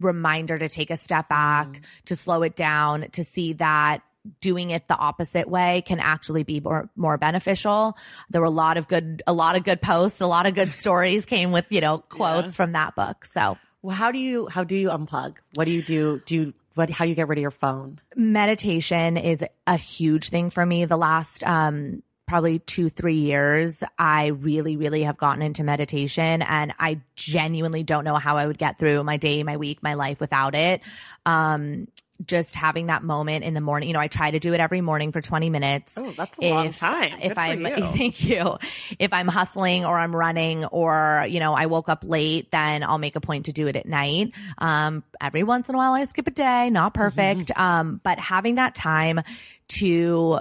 reminder 0.00 0.58
to 0.58 0.68
take 0.68 0.90
a 0.90 0.96
step 0.96 1.28
back, 1.28 1.82
to 2.06 2.16
slow 2.16 2.42
it 2.42 2.56
down, 2.56 3.08
to 3.12 3.24
see 3.24 3.52
that 3.54 4.02
doing 4.40 4.70
it 4.70 4.86
the 4.88 4.96
opposite 4.96 5.48
way 5.48 5.82
can 5.86 5.98
actually 5.98 6.42
be 6.42 6.60
more 6.60 6.90
more 6.96 7.18
beneficial. 7.18 7.96
There 8.30 8.40
were 8.40 8.46
a 8.46 8.50
lot 8.50 8.76
of 8.76 8.88
good 8.88 9.22
a 9.26 9.32
lot 9.32 9.56
of 9.56 9.64
good 9.64 9.80
posts, 9.80 10.20
a 10.20 10.26
lot 10.26 10.46
of 10.46 10.54
good 10.54 10.72
stories 10.72 11.24
came 11.24 11.52
with, 11.52 11.66
you 11.70 11.80
know, 11.80 11.98
quotes 11.98 12.56
from 12.56 12.72
that 12.72 12.94
book. 12.94 13.24
So 13.24 13.58
Well, 13.82 13.96
how 13.96 14.10
do 14.12 14.18
you 14.18 14.48
how 14.48 14.64
do 14.64 14.76
you 14.76 14.88
unplug? 14.88 15.36
What 15.54 15.64
do 15.64 15.70
you 15.70 15.82
do? 15.82 16.20
Do 16.26 16.34
you 16.34 16.54
what 16.74 16.90
how 16.90 17.04
do 17.04 17.08
you 17.08 17.14
get 17.14 17.28
rid 17.28 17.38
of 17.38 17.42
your 17.42 17.50
phone? 17.50 17.98
meditation 18.16 19.16
is 19.16 19.44
a 19.66 19.76
huge 19.76 20.28
thing 20.28 20.50
for 20.50 20.64
me 20.64 20.84
the 20.84 20.96
last 20.96 21.42
um 21.44 22.02
probably 22.26 22.60
two 22.60 22.88
three 22.88 23.16
years 23.16 23.82
i 23.98 24.26
really 24.26 24.76
really 24.76 25.02
have 25.02 25.16
gotten 25.16 25.42
into 25.42 25.64
meditation 25.64 26.42
and 26.42 26.72
i 26.78 27.00
genuinely 27.16 27.82
don't 27.82 28.04
know 28.04 28.14
how 28.14 28.36
i 28.36 28.46
would 28.46 28.58
get 28.58 28.78
through 28.78 29.02
my 29.02 29.16
day 29.16 29.42
my 29.42 29.56
week 29.56 29.82
my 29.82 29.94
life 29.94 30.20
without 30.20 30.54
it 30.54 30.80
um 31.26 31.88
just 32.26 32.54
having 32.54 32.86
that 32.86 33.02
moment 33.02 33.44
in 33.44 33.54
the 33.54 33.60
morning. 33.60 33.88
You 33.88 33.92
know 33.94 34.00
i 34.00 34.08
try 34.08 34.30
to 34.30 34.38
do 34.38 34.52
it 34.54 34.60
every 34.60 34.80
morning 34.80 35.12
for 35.12 35.20
20 35.20 35.50
minutes. 35.50 35.94
Oh, 35.96 36.10
that's 36.12 36.38
a 36.38 36.50
long 36.50 36.72
time. 36.72 37.12
Good 37.12 37.32
if 37.32 37.38
i'm 37.38 37.66
you. 37.66 37.76
thank 37.96 38.24
you. 38.24 38.56
If 38.98 39.12
i'm 39.12 39.28
hustling 39.28 39.84
or 39.84 39.98
i'm 39.98 40.14
running 40.14 40.64
or 40.66 41.26
you 41.28 41.40
know 41.40 41.54
i 41.54 41.66
woke 41.66 41.88
up 41.88 42.04
late 42.04 42.50
then 42.50 42.82
i'll 42.82 42.98
make 42.98 43.16
a 43.16 43.20
point 43.20 43.46
to 43.46 43.52
do 43.52 43.66
it 43.66 43.76
at 43.76 43.86
night. 43.86 44.32
Um 44.58 45.02
every 45.20 45.42
once 45.42 45.68
in 45.68 45.74
a 45.74 45.78
while 45.78 45.92
i 45.92 46.04
skip 46.04 46.26
a 46.26 46.30
day 46.30 46.70
not 46.70 46.94
perfect. 46.94 47.50
Um 47.56 48.00
but 48.02 48.18
having 48.18 48.56
that 48.56 48.74
time 48.74 49.20
to 49.68 50.40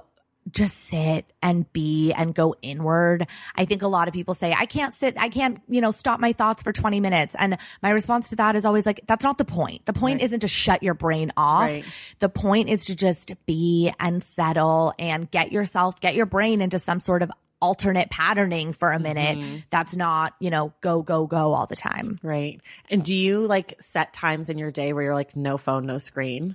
just 0.52 0.76
sit 0.76 1.32
and 1.42 1.72
be 1.74 2.12
and 2.14 2.34
go 2.34 2.56
inward. 2.62 3.28
I 3.56 3.66
think 3.66 3.82
a 3.82 3.88
lot 3.88 4.08
of 4.08 4.14
people 4.14 4.34
say, 4.34 4.54
I 4.54 4.66
can't 4.66 4.94
sit, 4.94 5.16
I 5.18 5.30
can't, 5.30 5.62
you 5.68 5.82
know, 5.82 5.92
stop 5.92 6.20
my 6.20 6.34
thoughts 6.34 6.64
for 6.64 6.72
20 6.72 7.00
minutes. 7.00 7.36
And 7.38 7.58
my 7.84 7.90
response 7.92 8.30
to 8.30 8.36
that 8.38 8.56
is 8.56 8.66
always 8.66 8.86
like, 8.86 9.02
that's 9.08 9.24
not 9.24 9.38
the 9.38 9.46
point. 9.46 9.86
The 9.86 9.94
point 9.94 10.22
isn't 10.22 10.40
to 10.42 10.48
shut 10.48 10.82
your 10.84 10.94
brain 10.94 11.32
off. 11.38 11.70
Right. 11.70 11.86
The 12.20 12.30
point 12.30 12.70
is 12.70 12.86
to 12.86 12.96
just 12.96 13.34
be 13.46 13.92
and 14.00 14.24
settle 14.24 14.94
and 14.98 15.30
get 15.30 15.52
yourself, 15.52 16.00
get 16.00 16.16
your 16.16 16.26
brain 16.26 16.62
into 16.62 16.80
some 16.80 17.00
sort 17.00 17.22
of 17.22 17.32
alternate 17.62 18.10
patterning 18.10 18.74
for 18.74 18.92
a 18.92 19.00
minute. 19.00 19.38
Mm-hmm. 19.38 19.58
That's 19.70 19.96
not, 19.96 20.34
you 20.40 20.50
know, 20.50 20.74
go, 20.82 21.02
go, 21.02 21.28
go 21.28 21.54
all 21.54 21.66
the 21.66 21.76
time. 21.76 22.20
Right. 22.24 22.62
And 22.90 23.04
do 23.04 23.14
you 23.14 23.46
like 23.48 23.76
set 23.82 24.14
times 24.14 24.50
in 24.50 24.58
your 24.58 24.72
day 24.72 24.94
where 24.94 25.04
you're 25.04 25.16
like 25.16 25.36
no 25.36 25.58
phone, 25.58 25.86
no 25.86 25.98
screen? 25.98 26.54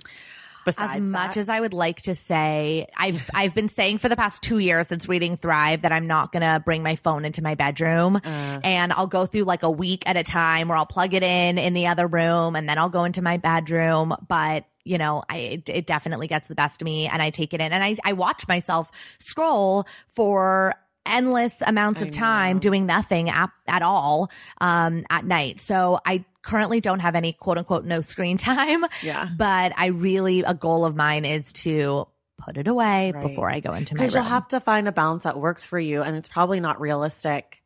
Besides 0.65 1.03
as 1.03 1.09
much 1.09 1.35
that? 1.35 1.41
as 1.41 1.49
I 1.49 1.59
would 1.59 1.73
like 1.73 2.01
to 2.03 2.15
say, 2.15 2.87
I've 2.97 3.29
I've 3.33 3.53
been 3.55 3.67
saying 3.67 3.99
for 3.99 4.09
the 4.09 4.15
past 4.15 4.41
two 4.41 4.57
years 4.57 4.87
since 4.87 5.07
reading 5.07 5.37
Thrive 5.37 5.83
that 5.83 5.91
I'm 5.91 6.07
not 6.07 6.31
gonna 6.31 6.61
bring 6.63 6.83
my 6.83 6.95
phone 6.95 7.23
into 7.23 7.41
my 7.43 7.55
bedroom, 7.55 8.17
Uh. 8.17 8.59
and 8.63 8.91
I'll 8.91 9.07
go 9.07 9.25
through 9.25 9.43
like 9.43 9.63
a 9.63 9.71
week 9.71 10.03
at 10.07 10.17
a 10.17 10.23
time 10.23 10.67
where 10.67 10.77
I'll 10.77 10.85
plug 10.85 11.13
it 11.13 11.23
in 11.23 11.57
in 11.57 11.73
the 11.73 11.87
other 11.87 12.07
room, 12.07 12.55
and 12.55 12.67
then 12.67 12.77
I'll 12.77 12.89
go 12.89 13.03
into 13.05 13.21
my 13.21 13.37
bedroom. 13.37 14.15
But 14.27 14.65
you 14.83 14.97
know, 14.97 15.23
I 15.29 15.37
it, 15.37 15.69
it 15.69 15.85
definitely 15.87 16.27
gets 16.27 16.47
the 16.47 16.55
best 16.55 16.81
of 16.81 16.85
me, 16.85 17.07
and 17.07 17.21
I 17.21 17.29
take 17.29 17.53
it 17.53 17.61
in, 17.61 17.71
and 17.71 17.83
I 17.83 17.95
I 18.03 18.13
watch 18.13 18.47
myself 18.47 18.91
scroll 19.19 19.85
for 20.07 20.73
endless 21.07 21.61
amounts 21.61 22.01
of 22.01 22.09
time 22.09 22.57
doing 22.57 22.87
nothing 22.87 23.29
at, 23.29 23.51
at 23.67 23.83
all 23.83 24.31
um 24.59 25.05
at 25.11 25.23
night 25.23 25.59
so 25.59 25.99
i 26.03 26.25
currently 26.45 26.79
don't 26.79 26.99
have 26.99 27.15
any 27.15 27.33
quote 27.33 27.57
unquote 27.57 27.83
no 27.85 27.99
screen 28.01 28.37
time 28.51 28.85
Yeah. 29.03 29.27
but 29.37 29.73
I 29.75 29.87
really 29.87 30.41
a 30.41 30.53
goal 30.53 30.85
of 30.85 30.95
mine 30.95 31.25
is 31.25 31.51
to 31.53 32.07
put 32.37 32.57
it 32.57 32.67
away 32.67 33.11
Right. 33.13 33.27
before 33.27 33.49
I 33.49 33.59
go 33.59 33.73
into 33.73 33.95
my 33.95 33.99
because 34.01 34.13
you'll 34.13 34.23
have 34.23 34.47
to 34.49 34.59
find 34.59 34.87
a 34.87 34.91
balance 34.91 35.23
that 35.23 35.39
works 35.39 35.65
for 35.65 35.79
you 35.79 36.01
and 36.03 36.15
it's 36.15 36.29
probably 36.29 36.59
not 36.59 36.79
realistic 36.79 37.61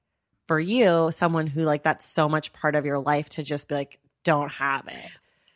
for 0.48 0.60
you 0.60 1.12
someone 1.12 1.48
who 1.48 1.64
like 1.64 1.84
that's 1.84 2.08
so 2.10 2.28
much 2.30 2.54
part 2.54 2.76
of 2.76 2.86
your 2.86 3.00
life 3.00 3.30
to 3.30 3.44
just 3.44 3.68
be 3.68 3.76
like 3.76 4.00
don't 4.24 4.52
have 4.52 4.88
it 4.88 5.12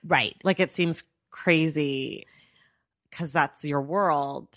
right. 0.05 0.35
like 0.43 0.59
it 0.59 0.71
seems 0.71 1.03
crazy 1.31 2.25
because 3.09 3.31
that's 3.31 3.63
your 3.65 3.81
world 3.81 4.47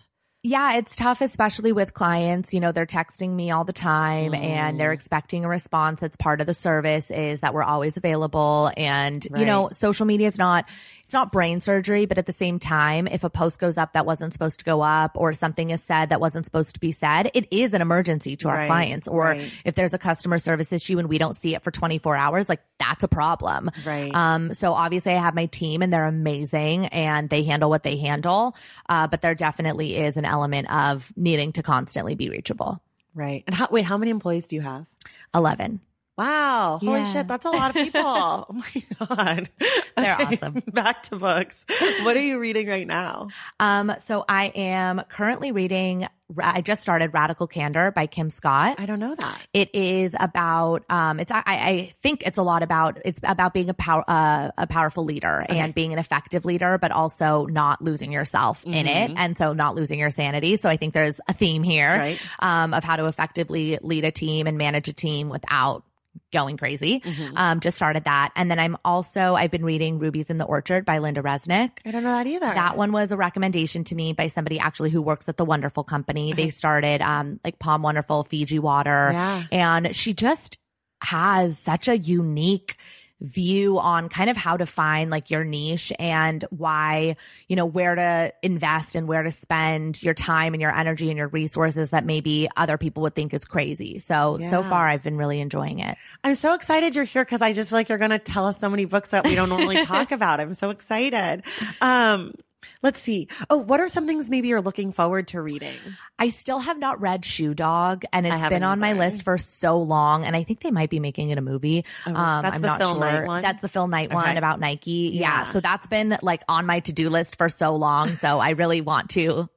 Yeah, 0.49 0.77
it's 0.77 0.95
tough, 0.95 1.23
especially 1.23 1.73
with 1.73 1.93
clients. 1.93 2.55
You 2.55 2.61
know, 2.61 2.71
they're 2.71 2.87
texting 2.87 3.31
me 3.31 3.51
all 3.51 3.65
the 3.65 3.73
time 3.73 4.33
and 4.33 4.77
Mm. 4.77 4.79
they're 4.79 4.93
expecting 4.93 5.45
a 5.45 5.49
response. 5.49 5.99
That's 5.99 6.17
part 6.17 6.41
of 6.41 6.47
the 6.47 6.55
service 6.55 7.11
is 7.11 7.41
that 7.41 7.53
we're 7.53 7.65
always 7.65 7.97
available. 7.97 8.71
And, 8.77 9.27
you 9.37 9.45
know, 9.45 9.71
social 9.73 10.07
media 10.07 10.29
is 10.29 10.39
not, 10.39 10.67
it's 11.07 11.15
not 11.15 11.33
brain 11.33 11.61
surgery, 11.61 12.05
but 12.05 12.19
at 12.19 12.27
the 12.27 12.33
same 12.33 12.59
time, 12.59 13.07
if 13.07 13.23
a 13.25 13.31
post 13.31 13.59
goes 13.61 13.79
up 13.79 13.93
that 13.95 14.05
wasn't 14.05 14.33
supposed 14.33 14.59
to 14.59 14.65
go 14.65 14.83
up 14.83 15.13
or 15.15 15.33
something 15.33 15.71
is 15.71 15.83
said 15.83 16.11
that 16.11 16.21
wasn't 16.21 16.45
supposed 16.45 16.75
to 16.75 16.81
be 16.81 16.91
said, 16.93 17.31
it 17.33 17.47
is 17.53 17.75
an 17.75 17.81
emergency 17.81 18.37
to 18.39 18.49
our 18.49 18.57
Right, 18.57 18.67
clients. 18.67 19.07
Or 19.07 19.23
right. 19.23 19.53
if 19.65 19.77
there's 19.77 19.95
a 19.95 19.99
customer 19.99 20.39
service 20.39 20.73
issue 20.73 20.99
and 20.99 21.09
we 21.09 21.19
don't 21.19 21.35
see 21.35 21.55
it 21.55 21.63
for 21.63 21.71
24 21.71 22.17
hours, 22.17 22.49
like 22.49 22.61
that's 22.79 23.05
a 23.05 23.09
problem. 23.09 23.71
Right. 23.87 24.13
Um, 24.15 24.53
so 24.53 24.73
obviously 24.73 25.13
I 25.13 25.21
have 25.21 25.35
my 25.35 25.47
team 25.47 25.81
and 25.83 25.93
they're 25.93 26.07
amazing 26.07 26.87
and 26.87 27.31
they 27.31 27.45
handle 27.45 27.71
what 27.71 27.85
they 27.85 27.97
handle. 27.99 28.57
Uh, 28.89 29.07
but 29.07 29.23
there 29.23 29.35
definitely 29.37 29.97
is 29.97 30.17
an 30.17 30.25
element 30.25 30.69
of 30.73 31.13
needing 31.17 31.53
to 31.53 31.63
constantly 31.63 32.17
be 32.17 32.31
reachable. 32.31 32.83
right 33.15 33.45
and 33.47 33.55
how 33.55 33.69
wait 33.71 33.85
how 33.85 33.97
many 33.97 34.11
employees 34.11 34.49
do 34.49 34.57
you 34.57 34.63
have 34.63 34.87
11. 35.35 35.81
Wow. 36.17 36.79
Holy 36.83 37.01
Yeah. 37.01 37.13
shit. 37.13 37.29
That's 37.29 37.45
a 37.45 37.51
lot 37.51 37.71
of 37.71 37.75
people. 37.77 38.01
oh 38.05 38.47
my 38.51 39.07
God. 39.07 39.51
They're 39.97 40.15
Okay, 40.15 40.37
awesome. 40.37 40.63
Back 40.73 41.03
to 41.05 41.17
books. 41.17 41.65
What 42.03 42.17
are 42.17 42.21
you 42.23 42.39
reading 42.41 42.69
right 42.69 42.87
now? 42.87 43.29
Um, 43.61 43.93
so 44.01 44.25
I 44.29 44.47
am 44.55 45.03
currently 45.11 45.53
reading, 45.53 46.07
I 46.43 46.61
just 46.63 46.83
started 46.83 47.13
Radical 47.13 47.47
Candor 47.47 47.91
by 47.93 48.07
Kim 48.07 48.31
Scott. 48.31 48.77
I 48.79 48.87
don't 48.87 48.99
know 48.99 49.15
that. 49.15 49.47
It 49.53 49.75
is 49.75 50.15
about 50.19 50.85
um 50.91 51.21
it's 51.21 51.31
I, 51.31 51.43
I 51.47 51.95
think 52.03 52.23
it's 52.27 52.39
a 52.39 52.43
lot 52.43 52.63
about 52.65 52.99
it's 53.05 53.21
about 53.23 53.53
being 53.55 53.69
a 53.71 53.75
power 53.75 54.03
uh, 54.09 54.51
a 54.59 54.67
powerful 54.67 55.05
leader 55.05 55.45
and 55.49 55.73
being 55.75 55.93
an 55.93 55.99
effective 56.01 56.45
leader 56.45 56.79
but 56.79 56.91
also 56.91 57.47
not 57.47 57.81
losing 57.83 58.11
yourself 58.11 58.65
in 58.67 58.87
it 58.89 59.13
and 59.17 59.39
so 59.39 59.53
not 59.53 59.77
losing 59.77 59.99
your 60.01 60.11
sanity 60.11 60.57
so 60.57 60.69
I 60.69 60.77
think 60.77 60.95
there's 60.95 61.21
a 61.29 61.33
theme 61.33 61.63
here 61.63 61.97
Right. 61.97 62.21
um 62.41 62.75
of 62.75 62.83
how 62.83 62.97
to 62.97 63.07
effectively 63.07 63.79
lead 63.83 64.05
a 64.05 64.11
team 64.11 64.47
and 64.49 64.59
manage 64.59 64.89
a 64.89 64.93
team 64.93 65.29
without 65.29 65.85
going 66.33 66.57
crazy 66.57 67.03
um 67.35 67.61
just 67.61 67.77
started 67.77 68.05
that 68.05 68.33
and 68.37 68.51
then 68.51 68.59
I'm 68.59 68.77
also 68.85 69.35
I've 69.35 69.51
been 69.51 69.65
reading 69.65 69.99
Rubies 69.99 70.31
in 70.31 70.39
the 70.39 70.45
Orchard 70.45 70.85
by 70.85 70.99
Lynda 70.99 71.23
Resnick 71.23 71.71
I 71.87 71.91
don't 71.91 72.03
know 72.05 72.13
that 72.13 72.27
either. 72.27 72.47
that 72.55 72.77
one 72.77 72.93
was 72.93 73.13
a 73.13 73.17
recommendation 73.17 73.85
to 73.85 73.95
me 73.95 74.13
by 74.13 74.29
somebody 74.29 74.59
actually 74.59 74.91
who 74.91 75.03
works 75.03 75.29
at 75.29 75.37
the 75.37 75.45
Wonderful 75.45 75.85
Company. 75.85 76.33
They 76.33 76.49
started 76.49 77.03
um 77.03 77.41
like 77.45 77.59
POM 77.59 77.83
Wonderful, 77.83 78.25
Fiji 78.25 78.59
Water, 78.59 79.11
Yeah. 79.13 79.43
and 79.53 79.95
she 79.97 80.15
just 80.15 80.59
has 81.03 81.59
such 81.59 81.89
a 81.89 81.97
unique 81.99 82.77
view 83.21 83.79
on 83.79 84.09
kind 84.09 84.29
of 84.29 84.37
how 84.37 84.57
to 84.57 84.67
find 84.67 85.11
like 85.11 85.31
your 85.31 85.45
niche 85.45 85.93
and 85.99 86.45
why, 86.51 87.17
you 87.49 87.57
know, 87.57 87.65
where 87.65 87.95
to 87.95 88.33
invest 88.43 88.95
and 88.95 89.09
where 89.09 89.23
to 89.23 89.31
spend 89.31 90.03
your 90.03 90.15
time 90.15 90.53
and 90.53 90.61
your 90.61 90.75
energy 90.75 91.09
and 91.09 91.17
your 91.17 91.29
resources 91.29 91.91
that 91.91 92.05
maybe 92.05 92.49
other 92.57 92.77
people 92.77 93.03
would 93.03 93.15
think 93.15 93.33
is 93.33 93.45
crazy. 93.45 93.99
So, 93.99 94.39
so 94.41 94.63
far 94.63 94.87
I've 94.89 95.03
been 95.03 95.17
really 95.17 95.41
enjoying 95.41 95.79
it. 95.79 95.97
I'm 96.25 96.35
so 96.35 96.55
excited 96.55 96.95
you're 96.95 97.05
here 97.05 97.25
because 97.25 97.43
I 97.43 97.53
just 97.53 97.71
feel 97.71 97.79
like 97.79 97.89
you're 97.89 97.99
going 97.99 98.11
to 98.11 98.19
tell 98.19 98.47
us 98.47 98.59
so 98.59 98.69
many 98.69 98.85
books 98.85 99.11
that 99.11 99.25
we 99.25 99.35
don't 99.35 99.49
normally 99.49 99.85
talk 99.87 100.13
about. 100.13 100.41
I'm 100.41 100.55
so 100.55 100.71
excited. 100.71 101.43
Um, 101.81 102.35
Let's 102.83 103.01
see. 103.01 103.29
Oh, 103.51 103.57
what 103.57 103.81
are 103.81 103.89
some 103.89 104.07
things 104.07 104.31
maybe 104.31 104.49
you're 104.49 104.61
looking 104.61 104.93
forward 104.93 105.29
to 105.29 105.41
reading? 105.41 105.75
I 106.19 106.29
still 106.31 106.61
have 106.61 106.79
not 106.79 107.01
read 107.01 107.25
Shoe 107.25 107.55
Dog, 107.55 108.05
and 108.13 108.27
it's 108.27 108.49
been 108.49 108.63
on 108.63 108.79
my 108.81 108.93
list 108.93 109.23
for 109.23 109.39
so 109.39 109.79
long. 109.79 110.25
And 110.25 110.37
I 110.37 110.43
think 110.43 110.61
they 110.61 110.71
might 110.71 110.91
be 110.91 111.01
making 111.01 111.31
it 111.31 111.39
a 111.39 111.43
movie. 111.43 111.85
um, 112.07 112.15
that's 112.15 112.57
I'm 112.57 112.63
the 112.63 112.67
not 112.69 112.79
Phil 112.79 112.93
sure. 112.93 113.01
Knight 113.01 113.27
one? 113.27 113.43
That's 113.43 113.63
the 113.63 113.69
Phil 113.69 113.89
Knight 113.89 114.13
one 114.13 114.37
about 114.37 114.61
Nike. 114.61 115.11
Yeah. 115.15 115.21
Yeah. 115.45 115.51
So 115.53 115.61
that's 115.61 115.87
been 115.87 116.17
like 116.23 116.43
on 116.49 116.67
my 116.67 116.81
to 116.81 116.93
do 116.93 117.11
list 117.11 117.37
for 117.37 117.49
so 117.49 117.75
long. 117.77 118.15
So 118.17 118.39
I 118.39 118.51
really 118.51 118.81
want 118.81 119.11
to 119.11 119.49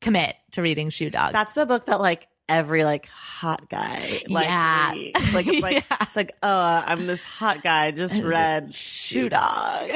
commit 0.00 0.34
to 0.52 0.62
reading 0.62 0.90
Shoe 0.90 1.10
Dog. 1.10 1.32
That's 1.32 1.52
the 1.54 1.66
book 1.66 1.86
that 1.86 2.00
like 2.00 2.26
every 2.50 2.84
like 2.84 3.06
hot 3.06 3.68
guy 3.70 4.20
like 4.28 4.46
Yeah. 4.46 4.92
like 5.32 5.46
it's 5.46 5.62
like 5.62 5.74
Yeah. 5.90 5.96
it's 6.02 6.16
like 6.16 6.32
oh 6.42 6.82
I'm 6.86 7.06
this 7.06 7.22
hot 7.22 7.62
guy 7.62 7.90
just 7.92 8.20
read 8.22 8.74
Shoe 8.74 9.28
Dog. 9.30 9.88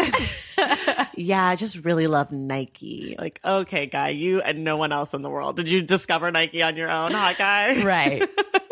yeah, 1.14 1.44
I 1.46 1.56
just 1.56 1.78
really 1.84 2.06
love 2.06 2.32
Nike. 2.32 3.16
Like 3.18 3.40
okay, 3.44 3.86
guy, 3.86 4.10
you 4.10 4.40
and 4.40 4.64
no 4.64 4.76
one 4.76 4.92
else 4.92 5.12
in 5.14 5.22
the 5.22 5.30
world. 5.30 5.56
Did 5.56 5.68
you 5.68 5.82
discover 5.82 6.30
Nike 6.30 6.62
on 6.62 6.76
your 6.76 6.90
own, 6.90 7.12
hot 7.12 7.36
guy? 7.36 7.82
right. 7.84 8.22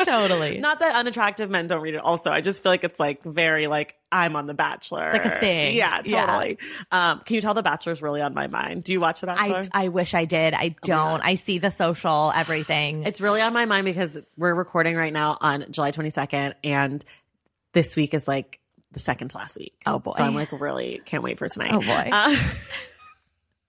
totally. 0.11 0.57
Not 0.59 0.79
that 0.79 0.95
unattractive 0.95 1.49
men 1.49 1.67
don't 1.67 1.81
read 1.81 1.95
it. 1.95 1.97
Also, 2.01 2.31
I 2.31 2.41
just 2.41 2.63
feel 2.63 2.71
like 2.71 2.83
it's 2.83 2.99
like 2.99 3.23
very 3.23 3.67
like 3.67 3.95
I'm 4.11 4.35
on 4.35 4.45
The 4.45 4.53
Bachelor. 4.53 5.09
It's 5.11 5.25
like 5.25 5.35
a 5.35 5.39
thing. 5.39 5.75
Yeah, 5.75 6.01
Yeah. 6.05 6.25
totally. 6.25 6.57
Um, 6.91 7.21
can 7.25 7.35
you 7.35 7.41
tell 7.41 7.53
The 7.53 7.63
Bachelor's 7.63 8.01
really 8.01 8.21
on 8.21 8.33
my 8.33 8.47
mind? 8.47 8.83
Do 8.83 8.93
you 8.93 8.99
watch 8.99 9.21
The 9.21 9.27
Bachelor? 9.27 9.63
I, 9.73 9.85
I 9.85 9.87
wish 9.89 10.13
I 10.13 10.25
did. 10.25 10.53
I 10.53 10.69
don't. 10.83 10.85
God. 11.19 11.21
I 11.23 11.35
see 11.35 11.57
the 11.59 11.71
social, 11.71 12.31
everything. 12.35 13.03
It's 13.03 13.21
really 13.21 13.41
on 13.41 13.53
my 13.53 13.65
mind 13.65 13.85
because 13.85 14.17
we're 14.37 14.53
recording 14.53 14.95
right 14.95 15.13
now 15.13 15.37
on 15.41 15.65
July 15.71 15.91
22nd, 15.91 16.53
and 16.63 17.03
this 17.73 17.95
week 17.95 18.13
is 18.13 18.27
like 18.27 18.59
the 18.91 18.99
second 18.99 19.29
to 19.29 19.37
last 19.37 19.57
week. 19.57 19.73
Oh, 19.85 19.97
boy. 19.99 20.13
So 20.15 20.23
I'm 20.23 20.35
like 20.35 20.51
really 20.51 21.01
can't 21.05 21.23
wait 21.23 21.39
for 21.39 21.49
tonight. 21.49 21.71
Oh, 21.73 21.79
boy. 21.79 22.09
Uh, 22.11 22.35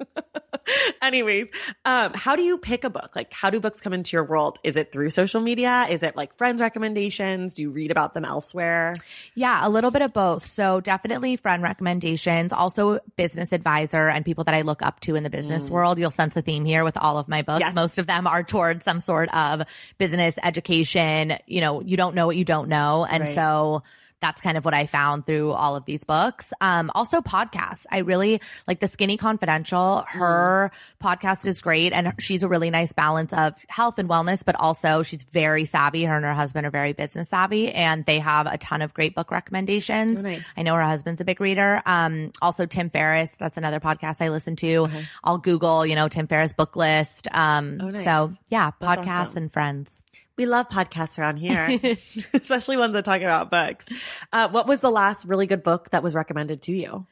anyways, 1.03 1.49
um, 1.85 2.13
how 2.15 2.37
do 2.37 2.43
you 2.43 2.59
pick 2.59 2.85
a 2.85 2.91
book? 2.91 3.13
Like, 3.15 3.33
how 3.33 3.51
do 3.51 3.61
books 3.61 3.81
come 3.81 3.93
into 3.93 4.17
your 4.17 4.25
world? 4.25 4.59
Is 4.65 4.77
it 4.77 4.93
through 4.93 5.11
social 5.11 5.41
media? 5.41 5.87
Is 5.91 6.03
it 6.03 6.17
like 6.17 6.35
friends' 6.37 6.61
recommendations? 6.61 7.55
Do 7.55 7.63
you 7.63 7.71
read 7.71 7.91
about 7.91 8.15
them 8.15 8.25
elsewhere? 8.25 8.95
Yeah, 9.35 9.67
a 9.67 9.69
little 9.69 9.91
bit 9.91 10.03
of 10.03 10.13
both. 10.13 10.47
So 10.47 10.81
definitely 10.81 11.37
friend 11.37 11.63
recommendations, 11.63 12.53
also 12.53 13.01
business 13.17 13.53
advisor 13.53 14.09
and 14.09 14.25
people 14.25 14.45
that 14.45 14.55
I 14.55 14.63
look 14.63 14.83
up 14.83 15.01
to 15.01 15.15
in 15.15 15.23
the 15.23 15.31
business 15.31 15.71
world. 15.71 15.99
You'll 15.99 16.11
sense 16.11 16.37
a 16.37 16.43
theme 16.43 16.65
here 16.65 16.85
with 16.85 16.97
all 16.97 17.19
of 17.19 17.29
my 17.29 17.43
books. 17.43 17.61
Yes. 17.61 17.75
Most 17.75 17.99
of 17.99 18.07
them 18.07 18.27
are 18.27 18.43
towards 18.43 18.85
some 18.85 19.01
sort 19.01 19.33
of 19.35 19.63
business 19.99 20.39
education. 20.43 21.37
You 21.47 21.61
know, 21.61 21.81
you 21.83 21.97
don't 21.97 22.15
know 22.15 22.27
what 22.27 22.37
you 22.37 22.45
don't 22.45 22.69
know. 22.69 23.07
And 23.09 23.25
Right. 23.25 23.35
so 23.35 23.83
that's 24.25 24.41
kind 24.41 24.57
of 24.57 24.65
what 24.65 24.73
I 24.73 24.87
found 24.87 25.27
through 25.27 25.53
all 25.53 25.77
of 25.77 25.85
these 25.85 26.03
books. 26.03 26.55
Um, 26.63 26.91
also 26.95 27.21
podcasts. 27.21 27.85
I 27.93 27.99
really 27.99 28.41
like 28.67 28.81
the 28.81 28.89
Skinny 28.89 29.19
Confidential. 29.19 30.03
Her 30.09 30.73
podcast 31.03 31.45
is 31.47 31.61
great. 31.61 31.93
And 31.93 32.15
she's 32.19 32.43
a 32.43 32.49
really 32.49 32.71
nice 32.71 32.95
balance 32.95 33.35
of 33.35 33.53
health 33.69 33.99
and 33.99 34.09
wellness, 34.09 34.43
but 34.43 34.57
also 34.59 35.03
she's 35.03 35.25
very 35.25 35.67
savvy. 35.67 36.05
Her 36.05 36.17
and 36.17 36.25
her 36.25 36.33
husband 36.33 36.67
are 36.67 36.71
very 36.71 36.95
business 36.95 37.29
savvy 37.29 37.71
and 37.71 38.07
they 38.07 38.19
have 38.19 38.47
a 38.47 38.57
ton 38.57 38.81
of 38.81 38.95
great 38.95 39.15
book 39.15 39.31
recommendations. 39.31 40.21
Oh, 40.25 40.29
nice. 40.29 40.43
I 40.57 40.63
know 40.63 40.75
her 40.75 40.83
husband's 40.83 41.21
a 41.21 41.25
big 41.27 41.39
reader. 41.39 41.83
Um, 41.85 42.33
also 42.41 42.65
Tim 42.65 42.89
Ferriss. 42.89 43.37
That's 43.37 43.59
another 43.59 43.79
podcast 43.79 44.23
I 44.23 44.31
listen 44.31 44.57
to. 44.57 44.89
I'll 45.23 45.37
Google, 45.37 45.85
you 45.85 45.97
know, 45.97 46.09
Tim 46.09 46.29
Ferriss 46.29 46.55
book 46.55 46.77
list. 46.77 47.29
Um, 47.31 47.79
Oh, 47.83 47.91
nice. 47.91 48.05
so 48.05 48.33
yeah, 48.49 48.71
That's 48.81 49.01
podcasts 49.03 49.07
awesome. 49.29 49.43
and 49.43 49.53
friends. 49.53 49.94
We 50.37 50.47
love 50.47 50.69
podcasts 50.69 51.19
around 51.19 51.37
here, 51.37 51.79
especially 52.35 52.77
ones 52.77 52.95
that 52.95 53.05
talk 53.05 53.21
about 53.21 53.51
books. 53.51 53.87
Uh, 54.33 54.49
what 54.49 54.67
was 54.67 54.81
the 54.81 54.91
last 54.91 55.25
really 55.25 55.47
good 55.47 55.63
book 55.63 55.91
that 55.91 56.03
was 56.03 56.15
recommended 56.15 56.63
to 56.63 56.73
you? 56.73 57.07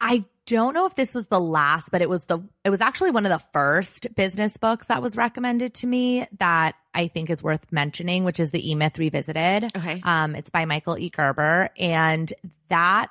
I 0.00 0.24
don't 0.46 0.74
know 0.74 0.86
if 0.86 0.94
this 0.94 1.14
was 1.14 1.26
the 1.26 1.40
last, 1.40 1.90
but 1.90 2.02
it 2.02 2.08
was 2.08 2.24
the 2.26 2.38
it 2.64 2.70
was 2.70 2.80
actually 2.80 3.10
one 3.10 3.26
of 3.26 3.30
the 3.30 3.44
first 3.52 4.14
business 4.14 4.56
books 4.56 4.86
that 4.86 5.02
was 5.02 5.16
recommended 5.16 5.74
to 5.74 5.86
me 5.86 6.26
that 6.38 6.76
I 6.94 7.08
think 7.08 7.30
is 7.30 7.42
worth 7.42 7.70
mentioning, 7.70 8.24
which 8.24 8.40
is 8.40 8.50
the 8.50 8.70
E 8.70 8.74
Myth 8.74 8.98
Revisited. 8.98 9.64
Okay. 9.76 10.00
Um, 10.04 10.34
it's 10.34 10.50
by 10.50 10.64
Michael 10.64 10.96
E. 10.98 11.10
Gerber, 11.10 11.70
and 11.78 12.32
that 12.68 13.08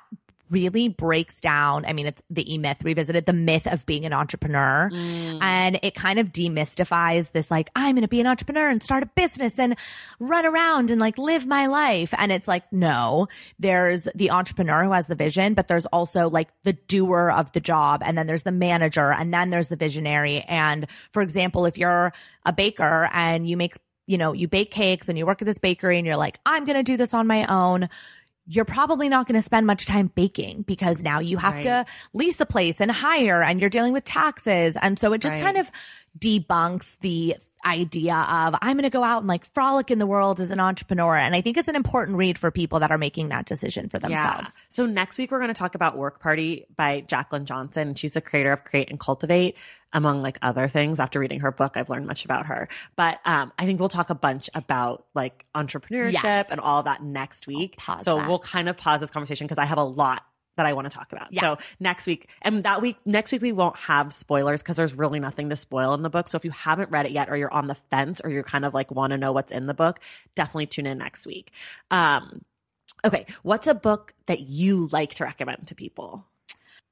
really 0.50 0.88
breaks 0.88 1.40
down. 1.40 1.84
I 1.84 1.92
mean, 1.92 2.06
it's 2.06 2.22
the 2.30 2.52
E 2.52 2.58
Myth 2.58 2.82
Revisited, 2.82 3.26
the 3.26 3.32
myth 3.32 3.66
of 3.66 3.86
being 3.86 4.04
an 4.04 4.12
entrepreneur, 4.12 4.90
mm. 4.92 5.38
and 5.40 5.78
it 5.82 5.94
kind 5.94 6.18
of 6.18 6.28
demystifies 6.28 7.32
this 7.32 7.50
like 7.50 7.70
I'm 7.74 7.94
going 7.94 8.02
to 8.02 8.08
be 8.08 8.20
an 8.20 8.26
entrepreneur 8.26 8.68
and 8.68 8.82
start 8.82 9.02
a 9.02 9.06
business 9.06 9.58
and 9.58 9.76
run 10.18 10.46
around 10.46 10.90
and 10.90 11.00
like 11.00 11.18
live 11.18 11.46
my 11.46 11.66
life. 11.66 12.14
And 12.16 12.32
it's 12.32 12.48
like 12.48 12.70
no, 12.72 13.28
there's 13.58 14.08
the 14.14 14.30
entrepreneur 14.30 14.84
who 14.84 14.92
has 14.92 15.06
the 15.06 15.14
vision, 15.14 15.54
but 15.54 15.68
there's 15.68 15.86
also 15.86 16.28
like 16.28 16.48
the 16.62 16.72
doer 16.72 17.30
of 17.30 17.52
the 17.52 17.60
job, 17.60 18.02
and 18.04 18.16
then 18.16 18.26
there's 18.26 18.44
the 18.44 18.52
manager, 18.52 19.12
and 19.12 19.32
then 19.32 19.50
there's 19.50 19.68
the 19.68 19.76
visionary. 19.76 20.40
And 20.42 20.86
for 21.12 21.22
example, 21.22 21.66
if 21.66 21.78
you're 21.78 22.12
a 22.44 22.52
baker 22.52 23.08
and 23.12 23.48
you 23.48 23.56
make 23.56 23.74
you 24.08 24.16
know, 24.16 24.32
you 24.32 24.48
bake 24.48 24.70
cakes 24.70 25.08
and 25.08 25.18
you 25.18 25.26
work 25.26 25.42
at 25.42 25.44
this 25.44 25.58
bakery 25.58 25.98
and 25.98 26.06
you're 26.06 26.16
like, 26.16 26.40
I'm 26.46 26.64
going 26.64 26.78
to 26.78 26.82
do 26.82 26.96
this 26.96 27.12
on 27.12 27.26
my 27.26 27.44
own. 27.44 27.90
You're 28.50 28.64
probably 28.64 29.08
not 29.10 29.26
going 29.28 29.38
to 29.38 29.44
spend 29.44 29.66
much 29.66 29.84
time 29.86 30.10
baking 30.14 30.62
because 30.62 31.02
now 31.02 31.20
you 31.20 31.36
have 31.36 31.60
to 31.60 31.84
lease 32.14 32.40
a 32.40 32.46
place 32.46 32.80
and 32.80 32.90
hire 32.90 33.42
and 33.42 33.60
you're 33.60 33.68
dealing 33.68 33.92
with 33.92 34.04
taxes. 34.04 34.76
And 34.80 34.98
so 34.98 35.12
it 35.12 35.20
just 35.20 35.34
Right. 35.34 35.44
kind 35.44 35.58
of 35.58 35.70
debunks 36.18 36.98
the 37.00 37.36
idea 37.68 38.14
of 38.16 38.54
I'm 38.62 38.76
going 38.76 38.82
to 38.84 38.90
go 38.90 39.04
out 39.04 39.18
and 39.18 39.26
like 39.28 39.44
frolic 39.44 39.90
in 39.90 39.98
the 39.98 40.06
world 40.06 40.40
as 40.40 40.50
an 40.50 40.60
entrepreneur. 40.60 41.16
And 41.16 41.34
I 41.34 41.40
think 41.40 41.56
it's 41.56 41.68
an 41.68 41.76
important 41.76 42.16
read 42.16 42.38
for 42.38 42.50
people 42.50 42.80
that 42.80 42.90
are 42.90 42.98
making 42.98 43.28
that 43.28 43.46
decision 43.46 43.88
for 43.88 43.98
themselves. 43.98 44.50
So 44.68 44.86
next 44.86 45.18
week 45.18 45.30
we're 45.30 45.38
going 45.38 45.48
to 45.52 45.58
talk 45.58 45.74
about 45.74 45.96
Work 45.96 46.20
Party 46.20 46.66
by 46.76 47.02
Jaclyn 47.02 47.44
Johnson. 47.44 47.94
She's 47.94 48.12
the 48.12 48.20
creator 48.20 48.52
of 48.52 48.64
Create 48.64 48.90
and 48.90 48.98
Cultivate, 48.98 49.56
among 49.92 50.22
like 50.22 50.38
other 50.42 50.68
things. 50.68 51.00
After 51.00 51.20
reading 51.20 51.40
her 51.40 51.50
book, 51.52 51.76
I've 51.76 51.88
learned 51.88 52.06
much 52.06 52.24
about 52.24 52.46
her. 52.46 52.68
But 52.96 53.20
um, 53.24 53.52
I 53.58 53.64
think 53.66 53.80
we'll 53.80 53.88
talk 53.88 54.10
a 54.10 54.14
bunch 54.14 54.50
about 54.54 55.04
like 55.14 55.44
entrepreneurship 55.54 56.12
Yes. 56.22 56.50
and 56.50 56.60
all 56.60 56.82
that 56.84 57.02
next 57.02 57.46
week. 57.46 57.76
so 58.02 58.16
that. 58.16 58.28
we'll 58.28 58.38
kind 58.38 58.68
of 58.68 58.76
pause 58.76 59.00
this 59.00 59.10
conversation 59.10 59.46
because 59.46 59.58
I 59.58 59.64
have 59.64 59.78
a 59.78 59.84
lot 59.84 60.22
that 60.58 60.66
I 60.66 60.74
want 60.74 60.90
to 60.90 60.94
talk 60.94 61.12
about. 61.12 61.32
Yeah. 61.32 61.40
So 61.40 61.58
next 61.80 62.06
week, 62.06 62.28
and 62.42 62.64
that 62.64 62.82
week, 62.82 62.98
next 63.06 63.32
week 63.32 63.40
we 63.40 63.52
won't 63.52 63.76
have 63.76 64.12
spoilers 64.12 64.62
because 64.62 64.76
there's 64.76 64.92
really 64.92 65.20
nothing 65.20 65.48
to 65.48 65.56
spoil 65.56 65.94
in 65.94 66.02
the 66.02 66.10
book. 66.10 66.28
So 66.28 66.36
if 66.36 66.44
you 66.44 66.50
haven't 66.50 66.90
read 66.90 67.06
it 67.06 67.12
yet, 67.12 67.30
or 67.30 67.36
you're 67.36 67.52
on 67.52 67.68
the 67.68 67.76
fence, 67.90 68.20
or 68.22 68.28
you're 68.28 68.42
kind 68.42 68.66
of 68.66 68.74
like 68.74 68.90
want 68.90 69.12
to 69.12 69.16
know 69.16 69.32
what's 69.32 69.52
in 69.52 69.66
the 69.66 69.74
book, 69.74 70.00
definitely 70.34 70.66
tune 70.66 70.86
in 70.86 70.98
next 70.98 71.26
week. 71.26 71.52
Um, 71.90 72.42
okay, 73.04 73.24
what's 73.42 73.66
a 73.66 73.74
book 73.74 74.12
that 74.26 74.40
you 74.40 74.88
like 74.92 75.14
to 75.14 75.24
recommend 75.24 75.68
to 75.68 75.74
people? 75.74 76.26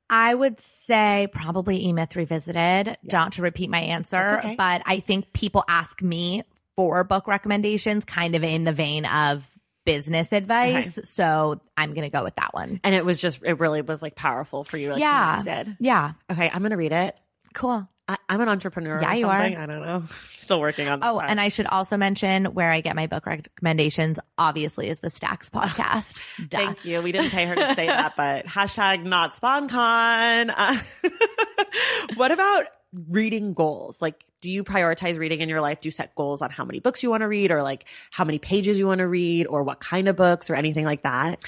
I 0.09 0.35
would 0.35 0.61
say 0.61 1.29
probably 1.33 1.85
E 1.85 1.93
Myth 1.93 2.15
Revisited. 2.15 2.97
Not 3.03 3.33
to 3.33 3.43
repeat 3.43 3.69
my 3.69 3.81
answer, 3.81 4.39
okay. 4.39 4.55
but 4.57 4.83
I 4.87 5.01
think 5.01 5.33
people 5.33 5.65
ask 5.69 6.01
me 6.01 6.45
for 6.77 7.03
book 7.05 7.27
recommendations 7.27 8.05
kind 8.05 8.37
of 8.37 8.45
in 8.45 8.65
the 8.65 8.73
vein 8.73 9.05
of 9.07 9.51
business 9.87 10.33
advice. 10.33 10.99
So 11.05 11.59
I'm 11.79 11.95
going 11.95 12.03
to 12.03 12.15
go 12.15 12.23
with 12.23 12.35
that 12.35 12.53
one. 12.53 12.81
And 12.85 12.95
it 12.95 13.07
was 13.07 13.19
just, 13.19 13.41
it 13.43 13.59
really 13.59 13.81
was 13.81 14.03
like 14.03 14.15
powerful 14.15 14.65
for 14.65 14.77
you. 14.77 14.91
Like 14.91 15.01
yeah. 15.01 15.43
Did. 15.43 15.77
Yeah. 15.81 16.13
Okay, 16.31 16.51
I'm 16.53 16.61
gonna 16.61 16.77
read 16.77 16.93
it. 16.93 17.17
Cool. 17.55 17.89
I, 18.09 18.19
I'm 18.29 18.41
an 18.41 18.49
entrepreneur. 18.49 19.01
Yeah, 19.01 19.13
or 19.13 19.15
you 19.15 19.27
are. 19.27 19.41
I 19.41 19.67
don't 19.67 19.81
know. 19.81 20.05
Still 20.33 20.61
working 20.61 20.89
on. 20.89 21.01
Oh, 21.03 21.19
part. 21.19 21.31
and 21.31 21.41
I 21.41 21.49
should 21.49 21.67
also 21.67 21.97
mention 21.97 22.47
where 22.47 22.71
I 22.71 22.81
get 22.81 22.95
my 22.95 23.07
book 23.07 23.27
recommendations, 23.27 24.19
obviously, 24.37 24.89
is 24.89 25.01
the 25.01 25.11
Stacks 25.11 25.49
podcast. 25.49 26.21
Thank 26.51 26.85
you. 26.85 27.01
We 27.03 27.13
didn't 27.13 27.31
pay 27.31 27.47
her 27.47 27.55
to 27.55 27.75
say 27.75 27.87
that, 27.87 28.15
but 28.17 28.47
hashtag 28.47 29.05
not 29.05 29.33
sponcon. 29.33 30.53
Uh, 30.57 30.79
what 32.17 32.31
about 32.31 32.67
reading 33.09 33.55
goals? 33.55 34.03
Like, 34.03 34.25
do 34.41 34.51
you 34.51 34.65
prioritize 34.65 35.19
reading 35.19 35.41
in 35.41 35.49
your 35.49 35.61
life? 35.61 35.81
Do 35.81 35.89
you 35.89 35.93
set 35.93 36.15
goals 36.15 36.43
on 36.43 36.51
how 36.51 36.65
many 36.65 36.81
books 36.81 37.03
you 37.03 37.11
want 37.11 37.23
to 37.23 37.29
read 37.29 37.51
or 37.51 37.63
like 37.63 37.87
how 38.11 38.25
many 38.25 38.39
pages 38.39 38.79
you 38.79 38.87
want 38.87 38.99
to 38.99 39.09
read 39.09 39.47
or 39.47 39.63
what 39.63 39.81
kind 39.81 40.09
of 40.09 40.17
books 40.17 40.51
or 40.51 40.55
anything 40.55 40.85
like 40.85 41.03
that? 41.03 41.45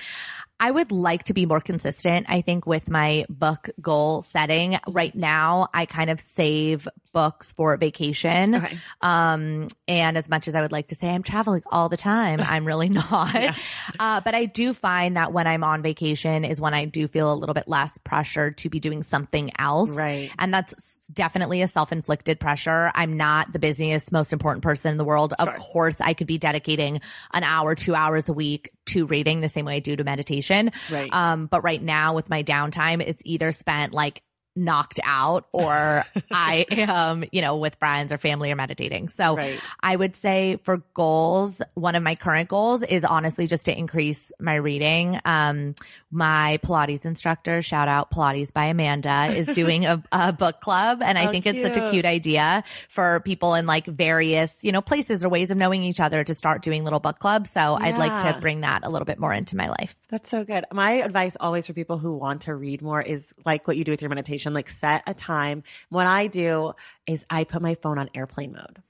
I 0.61 0.71
would 0.71 0.91
like 0.91 1.25
to 1.25 1.35
be 1.35 1.47
more 1.47 1.61
consistent, 1.61 2.27
I 2.29 2.41
think, 2.41 2.67
with 2.67 2.91
my 2.91 3.25
book 3.29 3.71
goal 3.81 4.23
setting. 4.23 4.79
Right 4.89 5.15
now, 5.15 5.69
I 5.73 5.87
kind 5.87 6.11
of 6.11 6.21
save 6.21 6.89
books 7.13 7.53
for 7.53 7.77
vacation. 7.77 8.55
Okay. 8.57 8.77
Um, 9.01 9.69
and 9.87 10.17
as 10.17 10.29
much 10.29 10.49
as 10.49 10.55
I 10.55 10.61
would 10.61 10.73
like 10.73 10.89
to 10.89 10.95
say 10.95 11.11
I'm 11.11 11.23
traveling 11.23 11.63
all 11.67 11.89
the 11.89 11.97
time, 11.97 12.41
I'm 12.41 12.65
really 12.65 12.89
not. 12.89 13.57
Uh, 13.99 14.21
but 14.21 14.35
I 14.35 14.47
do 14.47 14.73
find 14.73 15.17
that 15.17 15.33
when 15.33 15.47
I'm 15.47 15.65
on 15.65 15.83
vacation 15.83 16.45
is 16.45 16.61
when 16.61 16.75
I 16.75 16.85
do 16.85 17.07
feel 17.09 17.33
a 17.33 17.37
little 17.37 17.55
bit 17.55 17.69
less 17.69 17.97
pressure 17.99 18.51
to 18.51 18.69
be 18.69 18.81
doing 18.81 19.03
something 19.03 19.51
else. 19.59 19.91
Right. 19.91 20.31
And 20.39 20.53
that's 20.53 21.07
definitely 21.09 21.63
a 21.63 21.69
self 21.69 21.93
inflicted 21.93 22.41
pressure. 22.41 22.91
I'm 22.95 23.17
not 23.17 23.53
the 23.53 23.59
busiest, 23.59 24.13
most 24.13 24.33
important 24.33 24.63
person 24.63 24.91
in 24.91 24.97
the 24.97 25.05
world. 25.05 25.35
Of 25.39 25.57
course, 25.59 26.01
I 26.01 26.15
could 26.15 26.27
be 26.27 26.39
dedicating 26.39 27.01
an 27.33 27.45
hour, 27.45 27.75
two 27.75 27.95
hours 27.95 28.29
a 28.29 28.33
week 28.33 28.71
to 28.89 29.07
reading 29.07 29.41
the 29.41 29.49
same 29.49 29.65
way 29.65 29.77
I 29.77 29.79
do 29.81 29.97
to 29.97 30.05
meditation. 30.05 30.73
Right. 30.91 31.13
Um, 31.13 31.47
but 31.47 31.63
right 31.63 31.83
now 31.83 32.15
with 32.15 32.29
my 32.29 32.43
downtime, 32.43 33.01
it's 33.01 33.23
either 33.25 33.53
spent 33.53 33.93
like 33.93 34.23
knocked 34.59 35.01
out 35.05 35.47
or 35.53 36.05
I 36.31 36.67
am, 36.71 37.25
you 37.33 37.41
know, 37.41 37.57
with 37.57 37.77
friends 37.77 38.13
or 38.13 38.19
family 38.19 38.51
or 38.51 38.57
meditating. 38.57 39.09
So 39.09 39.37
Right. 39.37 39.61
I 39.81 39.95
would 39.95 40.17
say 40.17 40.59
for 40.65 40.79
goals, 40.95 41.63
one 41.75 41.95
of 41.95 42.03
my 42.03 42.15
current 42.15 42.49
goals 42.49 42.83
is 42.83 43.05
honestly 43.05 43.47
just 43.47 43.67
to 43.67 43.77
increase 43.77 44.33
my 44.41 44.57
reading. 44.57 45.21
Um, 45.25 45.75
my 46.11 46.59
Pilates 46.63 47.05
instructor, 47.05 47.63
shout 47.63 47.89
out 47.89 48.11
Pilates 48.11 48.53
by 48.53 48.65
Amanda, 48.67 49.27
is 49.35 49.47
doing 49.55 49.87
a, 49.87 50.03
a 50.11 50.33
book 50.33 50.61
club. 50.61 51.03
And 51.03 51.17
I 51.19 51.31
think 51.31 51.47
it's 51.47 51.63
such 51.63 51.77
a 51.77 51.81
cute. 51.81 51.99
cute 51.99 52.05
idea 52.07 52.65
for 52.89 53.21
people 53.21 53.55
in 53.55 53.67
like 53.67 53.87
various, 53.87 54.55
you 54.63 54.73
know, 54.73 54.81
places 54.81 55.25
or 55.25 55.29
ways 55.29 55.51
of 55.51 55.57
knowing 55.57 55.85
each 55.85 56.01
other 56.01 56.25
to 56.25 56.35
start 56.35 56.63
doing 56.63 56.85
little 56.85 57.01
book 57.01 57.19
clubs. 57.19 57.51
So 57.51 57.61
I'd 57.61 57.99
like 57.99 58.23
to 58.23 58.41
bring 58.41 58.63
that 58.63 58.85
a 58.85 58.89
little 58.89 59.07
bit 59.07 59.19
more 59.19 59.33
into 59.33 59.57
my 59.57 59.69
life. 59.69 59.97
That's 60.11 60.31
so 60.31 60.43
good. 60.45 60.65
My 60.73 60.93
advice 60.93 61.37
always 61.39 61.67
for 61.67 61.75
people 61.75 61.99
who 61.99 62.15
want 62.15 62.43
to 62.43 62.55
read 62.55 62.81
more 62.81 63.03
is 63.03 63.35
like 63.45 63.69
what 63.69 63.77
you 63.77 63.85
do 63.85 63.93
with 63.93 64.01
your 64.01 64.09
meditation, 64.09 64.55
like 64.55 64.71
set 64.71 65.03
a 65.07 65.13
time. 65.13 65.63
What 65.91 66.07
I 66.07 66.29
do 66.29 66.73
is 67.07 67.27
I 67.29 67.45
put 67.45 67.61
my 67.61 67.75
phone 67.75 67.99
on 67.99 68.09
airplane 68.15 68.53
mode. 68.53 68.83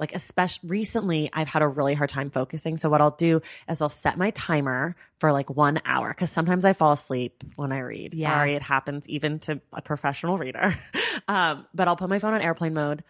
Like 0.00 0.12
especially 0.14 0.68
recently 0.68 1.30
I've 1.32 1.48
had 1.48 1.62
a 1.62 1.68
really 1.68 1.94
hard 1.94 2.10
time 2.10 2.30
focusing. 2.30 2.78
So 2.78 2.88
what 2.88 3.00
I'll 3.00 3.12
do 3.12 3.42
is 3.68 3.80
I'll 3.80 3.90
set 3.90 4.18
my 4.18 4.30
timer 4.30 4.96
for 5.18 5.30
like 5.30 5.50
1 5.50 5.82
hour 5.84 6.12
cuz 6.14 6.30
sometimes 6.30 6.64
I 6.64 6.72
fall 6.72 6.92
asleep 6.92 7.44
when 7.56 7.70
I 7.70 7.80
read. 7.80 8.14
Yeah. 8.14 8.30
Sorry, 8.34 8.54
it 8.54 8.62
happens 8.62 9.08
even 9.08 9.38
to 9.40 9.60
a 9.72 9.82
professional 9.82 10.38
reader. 10.38 10.76
um, 11.28 11.66
but 11.74 11.86
I'll 11.86 11.96
put 11.96 12.08
my 12.08 12.18
phone 12.18 12.34
on 12.34 12.40
airplane 12.40 12.74
mode 12.74 13.04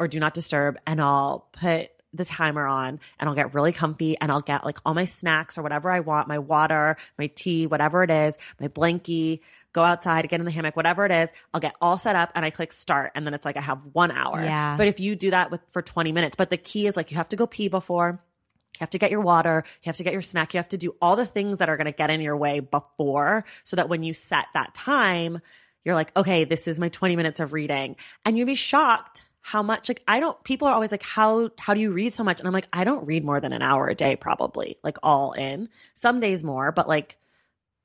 or 0.00 0.08
do 0.08 0.18
not 0.18 0.34
disturb 0.34 0.78
and 0.86 1.00
I'll 1.00 1.46
put 1.52 1.90
the 2.12 2.24
timer 2.24 2.66
on 2.66 2.98
and 3.18 3.28
I'll 3.28 3.34
get 3.34 3.54
really 3.54 3.72
comfy 3.72 4.16
and 4.20 4.32
I'll 4.32 4.40
get 4.40 4.64
like 4.64 4.78
all 4.84 4.94
my 4.94 5.04
snacks 5.04 5.56
or 5.56 5.62
whatever 5.62 5.90
I 5.90 6.00
want, 6.00 6.28
my 6.28 6.38
water, 6.38 6.96
my 7.18 7.28
tea, 7.28 7.66
whatever 7.66 8.02
it 8.02 8.10
is, 8.10 8.36
my 8.60 8.68
blankie, 8.68 9.40
go 9.72 9.82
outside, 9.82 10.28
get 10.28 10.40
in 10.40 10.46
the 10.46 10.50
hammock, 10.50 10.76
whatever 10.76 11.04
it 11.06 11.12
is. 11.12 11.30
I'll 11.54 11.60
get 11.60 11.74
all 11.80 11.98
set 11.98 12.16
up 12.16 12.32
and 12.34 12.44
I 12.44 12.50
click 12.50 12.72
start 12.72 13.12
and 13.14 13.26
then 13.26 13.34
it's 13.34 13.44
like 13.44 13.56
I 13.56 13.60
have 13.60 13.80
one 13.92 14.10
hour. 14.10 14.42
Yeah. 14.42 14.76
But 14.76 14.88
if 14.88 14.98
you 14.98 15.14
do 15.14 15.30
that 15.30 15.50
with 15.50 15.60
for 15.68 15.82
20 15.82 16.12
minutes, 16.12 16.36
but 16.36 16.50
the 16.50 16.56
key 16.56 16.86
is 16.86 16.96
like 16.96 17.10
you 17.10 17.16
have 17.16 17.28
to 17.28 17.36
go 17.36 17.46
pee 17.46 17.68
before. 17.68 18.20
You 18.74 18.84
have 18.84 18.90
to 18.90 18.98
get 18.98 19.10
your 19.10 19.20
water. 19.20 19.62
You 19.82 19.90
have 19.90 19.96
to 19.96 20.04
get 20.04 20.14
your 20.14 20.22
snack. 20.22 20.54
You 20.54 20.58
have 20.58 20.68
to 20.68 20.78
do 20.78 20.96
all 21.02 21.14
the 21.14 21.26
things 21.26 21.58
that 21.58 21.68
are 21.68 21.76
going 21.76 21.84
to 21.86 21.92
get 21.92 22.08
in 22.08 22.20
your 22.20 22.36
way 22.36 22.60
before 22.60 23.44
so 23.62 23.76
that 23.76 23.88
when 23.90 24.02
you 24.02 24.14
set 24.14 24.46
that 24.54 24.74
time, 24.74 25.40
you're 25.84 25.94
like, 25.94 26.16
okay, 26.16 26.44
this 26.44 26.66
is 26.66 26.80
my 26.80 26.88
20 26.88 27.14
minutes 27.14 27.40
of 27.40 27.52
reading. 27.52 27.96
And 28.24 28.38
you'd 28.38 28.46
be 28.46 28.54
shocked 28.54 29.22
how 29.42 29.62
much 29.62 29.88
like 29.88 30.02
I 30.06 30.20
don't 30.20 30.42
people 30.44 30.68
are 30.68 30.74
always 30.74 30.90
like 30.92 31.02
how 31.02 31.50
how 31.58 31.72
do 31.74 31.80
you 31.80 31.92
read 31.92 32.12
so 32.12 32.22
much? 32.22 32.38
And 32.40 32.46
I'm 32.46 32.52
like 32.52 32.68
I 32.72 32.84
don't 32.84 33.06
read 33.06 33.24
more 33.24 33.40
than 33.40 33.52
an 33.52 33.62
hour 33.62 33.88
a 33.88 33.94
day 33.94 34.16
probably 34.16 34.76
like 34.82 34.98
all 35.02 35.32
in. 35.32 35.68
Some 35.94 36.20
days 36.20 36.44
more 36.44 36.72
but 36.72 36.86
like 36.88 37.16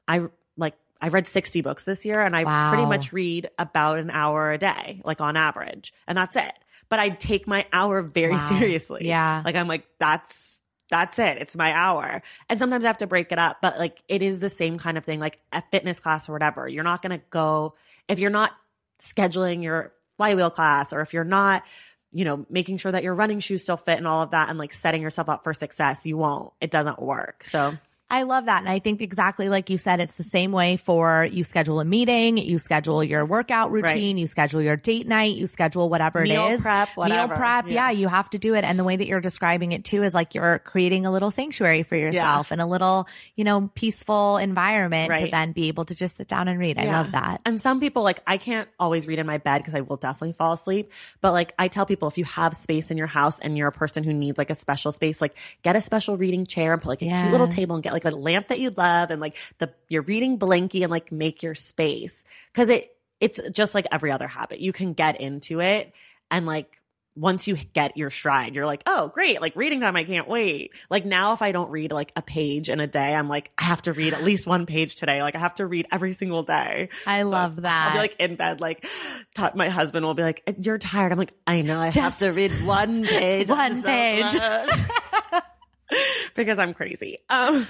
I 0.07 0.27
like 0.57 0.75
I 1.01 1.07
read 1.09 1.27
60 1.27 1.61
books 1.61 1.85
this 1.85 2.05
year 2.05 2.19
and 2.21 2.35
I 2.35 2.43
Wow. 2.43 2.69
pretty 2.69 2.85
much 2.85 3.13
read 3.13 3.49
about 3.57 3.99
an 3.99 4.09
hour 4.11 4.51
a 4.51 4.57
day 4.57 5.01
like 5.05 5.21
on 5.21 5.37
average. 5.37 5.93
And 6.07 6.17
that's 6.17 6.35
it. 6.35 6.53
But 6.89 6.99
I 6.99 7.09
take 7.09 7.47
my 7.47 7.65
hour 7.73 8.01
very 8.01 8.33
Wow. 8.33 8.37
seriously. 8.37 9.07
Yeah. 9.07 9.41
like 9.45 9.55
I'm 9.55 9.67
like 9.67 9.87
that's 9.97 10.61
that's 10.91 11.17
it. 11.17 11.37
It's 11.37 11.55
my 11.55 11.73
hour. 11.73 12.21
And 12.47 12.59
sometimes 12.59 12.85
I 12.85 12.89
have 12.89 12.97
to 12.97 13.07
break 13.07 13.31
it 13.31 13.39
up 13.39 13.57
but 13.61 13.79
like 13.79 14.03
it 14.09 14.21
is 14.21 14.39
the 14.41 14.49
same 14.49 14.77
kind 14.77 14.97
of 14.97 15.05
thing 15.05 15.19
like 15.21 15.39
a 15.53 15.63
fitness 15.71 15.99
class 16.01 16.27
or 16.29 16.33
whatever. 16.33 16.67
You're 16.67 16.83
not 16.83 17.01
going 17.01 17.17
to 17.17 17.25
go 17.29 17.75
if 18.07 18.19
you're 18.19 18.29
not 18.29 18.51
scheduling 18.99 19.63
your 19.63 19.93
flywheel 20.17 20.49
class 20.49 20.93
or 20.93 21.01
if 21.01 21.13
you're 21.13 21.23
not 21.23 21.63
you 22.11 22.23
know 22.23 22.45
making 22.49 22.77
sure 22.77 22.91
that 22.91 23.03
your 23.03 23.13
running 23.13 23.39
shoes 23.39 23.61
still 23.61 23.77
fit 23.77 23.97
and 23.97 24.07
all 24.07 24.21
of 24.21 24.31
that 24.31 24.49
and 24.49 24.57
like 24.57 24.73
setting 24.73 25.01
yourself 25.01 25.29
up 25.29 25.43
for 25.43 25.53
success 25.53 26.05
you 26.05 26.17
won't. 26.17 26.53
It 26.61 26.71
doesn't 26.71 27.01
work. 27.01 27.43
So 27.43 27.77
I 28.07 28.21
love 28.21 28.45
that. 28.45 28.59
And 28.59 28.69
I 28.69 28.77
think 28.77 29.01
exactly 29.01 29.49
like 29.49 29.71
you 29.71 29.79
said, 29.79 29.99
it's 29.99 30.13
the 30.13 30.21
same 30.23 30.51
way 30.51 30.77
for 30.77 31.27
you 31.31 31.43
schedule 31.43 31.79
a 31.79 31.85
meeting, 31.85 32.37
you 32.37 32.59
schedule 32.59 33.03
your 33.03 33.25
workout 33.25 33.71
routine, 33.71 34.19
you 34.19 34.27
schedule 34.27 34.61
your 34.61 34.75
date 34.75 35.07
night, 35.07 35.35
you 35.35 35.47
schedule 35.47 35.89
whatever 35.89 36.21
it 36.21 36.29
is. 36.29 36.37
Meal 36.37 36.45
it 36.47 36.53
is. 36.53 36.61
prep, 36.61 36.89
whatever. 36.89 37.29
Meal 37.29 37.37
prep. 37.37 37.65
Yeah. 37.67 37.89
Yeah. 37.89 37.91
you 37.91 38.07
have 38.07 38.29
to 38.29 38.37
do 38.37 38.53
it. 38.53 38.63
And 38.63 38.77
the 38.77 38.83
way 38.83 38.95
that 38.95 39.07
you're 39.07 39.21
describing 39.21 39.71
it 39.71 39.83
too 39.83 40.03
is 40.03 40.13
like 40.13 40.35
you're 40.35 40.59
creating 40.59 41.07
a 41.07 41.11
little 41.11 41.31
sanctuary 41.31 41.81
for 41.81 41.95
yourself 41.95 42.51
and 42.51 42.61
a 42.61 42.67
little, 42.67 43.07
you 43.35 43.43
know, 43.43 43.71
peaceful 43.73 44.37
environment 44.37 45.09
to 45.25 45.31
then 45.31 45.51
be 45.51 45.67
able 45.69 45.85
to 45.85 45.95
just 45.95 46.17
sit 46.17 46.27
down 46.27 46.47
and 46.47 46.59
read. 46.59 46.77
I 46.77 46.85
love 46.85 47.11
that. 47.13 47.41
And 47.43 47.59
some 47.59 47.79
people 47.79 48.03
like 48.03 48.21
I 48.27 48.37
can't 48.37 48.69
always 48.79 49.07
read 49.07 49.17
in 49.17 49.25
my 49.25 49.39
bed 49.39 49.57
because 49.59 49.73
I 49.73 49.81
will 49.81 49.97
definitely 49.97 50.33
fall 50.33 50.53
asleep. 50.53 50.91
But 51.21 51.31
like 51.31 51.53
I 51.57 51.67
tell 51.69 51.87
people 51.87 52.07
if 52.07 52.19
you 52.19 52.25
have 52.25 52.55
space 52.55 52.91
in 52.91 52.97
your 52.97 53.07
house 53.07 53.39
and 53.39 53.57
you're 53.57 53.67
a 53.67 53.71
person 53.71 54.03
who 54.03 54.13
needs 54.13 54.37
like 54.37 54.51
a 54.51 54.55
special 54.55 54.91
space, 54.91 55.21
like 55.21 55.35
get 55.63 55.75
a 55.75 55.81
special 55.81 56.17
reading 56.17 56.45
chair 56.45 56.73
and 56.73 56.81
put 56.83 56.89
like 56.89 57.01
a 57.01 57.05
Yeah. 57.05 57.21
cute 57.23 57.31
little 57.31 57.47
table 57.47 57.73
and 57.75 57.83
get 57.83 57.94
like 57.95 58.05
a 58.05 58.11
lamp 58.11 58.49
that 58.49 58.59
you 58.59 58.69
love 58.69 59.09
and 59.09 59.19
like 59.19 59.37
the 59.57 59.73
your 59.89 60.03
reading 60.03 60.37
blankie 60.37 60.83
and 60.83 60.91
like 60.91 61.11
make 61.11 61.41
your 61.41 61.55
space. 61.55 62.23
Cause 62.53 62.69
it 62.69 62.95
it's 63.19 63.39
just 63.51 63.73
like 63.73 63.87
every 63.91 64.11
other 64.11 64.27
habit. 64.27 64.59
You 64.59 64.73
can 64.73 64.93
get 64.93 65.19
into 65.19 65.61
it 65.61 65.93
and 66.29 66.45
like 66.45 66.81
once 67.17 67.47
you 67.47 67.55
get 67.55 67.95
your 67.95 68.09
stride, 68.09 68.53
you're 68.55 68.65
like, 68.65 68.83
oh, 68.85 69.07
great. 69.07 69.39
Like 69.39 69.55
reading 69.55 69.79
time, 69.79 69.95
I 69.95 70.03
can't 70.03 70.27
wait. 70.27 70.71
Like 70.89 71.05
now, 71.05 71.31
if 71.31 71.41
I 71.41 71.53
don't 71.53 71.69
read 71.71 71.93
like 71.93 72.11
a 72.17 72.21
page 72.21 72.69
in 72.69 72.81
a 72.81 72.87
day, 72.87 73.15
I'm 73.15 73.29
like, 73.29 73.51
I 73.57 73.63
have 73.63 73.83
to 73.83 73.93
read 73.93 74.13
at 74.13 74.21
least 74.21 74.45
one 74.45 74.65
page 74.65 74.95
today. 74.95 75.21
Like 75.21 75.33
I 75.33 75.39
have 75.39 75.55
to 75.55 75.65
read 75.65 75.87
every 75.93 76.11
single 76.11 76.43
day. 76.43 76.89
I 77.07 77.23
So 77.23 77.29
love 77.29 77.61
that. 77.61 77.87
I'll 77.87 77.93
be 77.93 77.99
like 77.99 78.17
in 78.19 78.35
bed, 78.35 78.59
like 78.59 78.85
t- 79.33 79.47
my 79.55 79.69
husband 79.69 80.05
will 80.05 80.13
be 80.13 80.23
like, 80.23 80.43
"You're 80.59 80.77
tired." 80.77 81.13
I'm 81.13 81.17
like, 81.17 81.33
"I 81.47 81.61
know. 81.61 81.79
I 81.79 81.89
have 81.91 82.17
to 82.17 82.31
read 82.31 82.51
one 82.65 83.05
page, 83.05 83.47
one 83.49 83.81
page. 83.81 84.35
close." 85.89 86.01
because 86.35 86.59
I'm 86.59 86.73
crazy." 86.73 87.19
Um, 87.29 87.67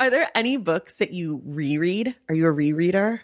are 0.00 0.10
there 0.10 0.28
any 0.34 0.56
books 0.56 0.96
that 0.96 1.12
you 1.12 1.40
reread? 1.44 2.14
Are 2.28 2.34
you 2.34 2.46
a 2.48 2.52
rereader? 2.52 3.20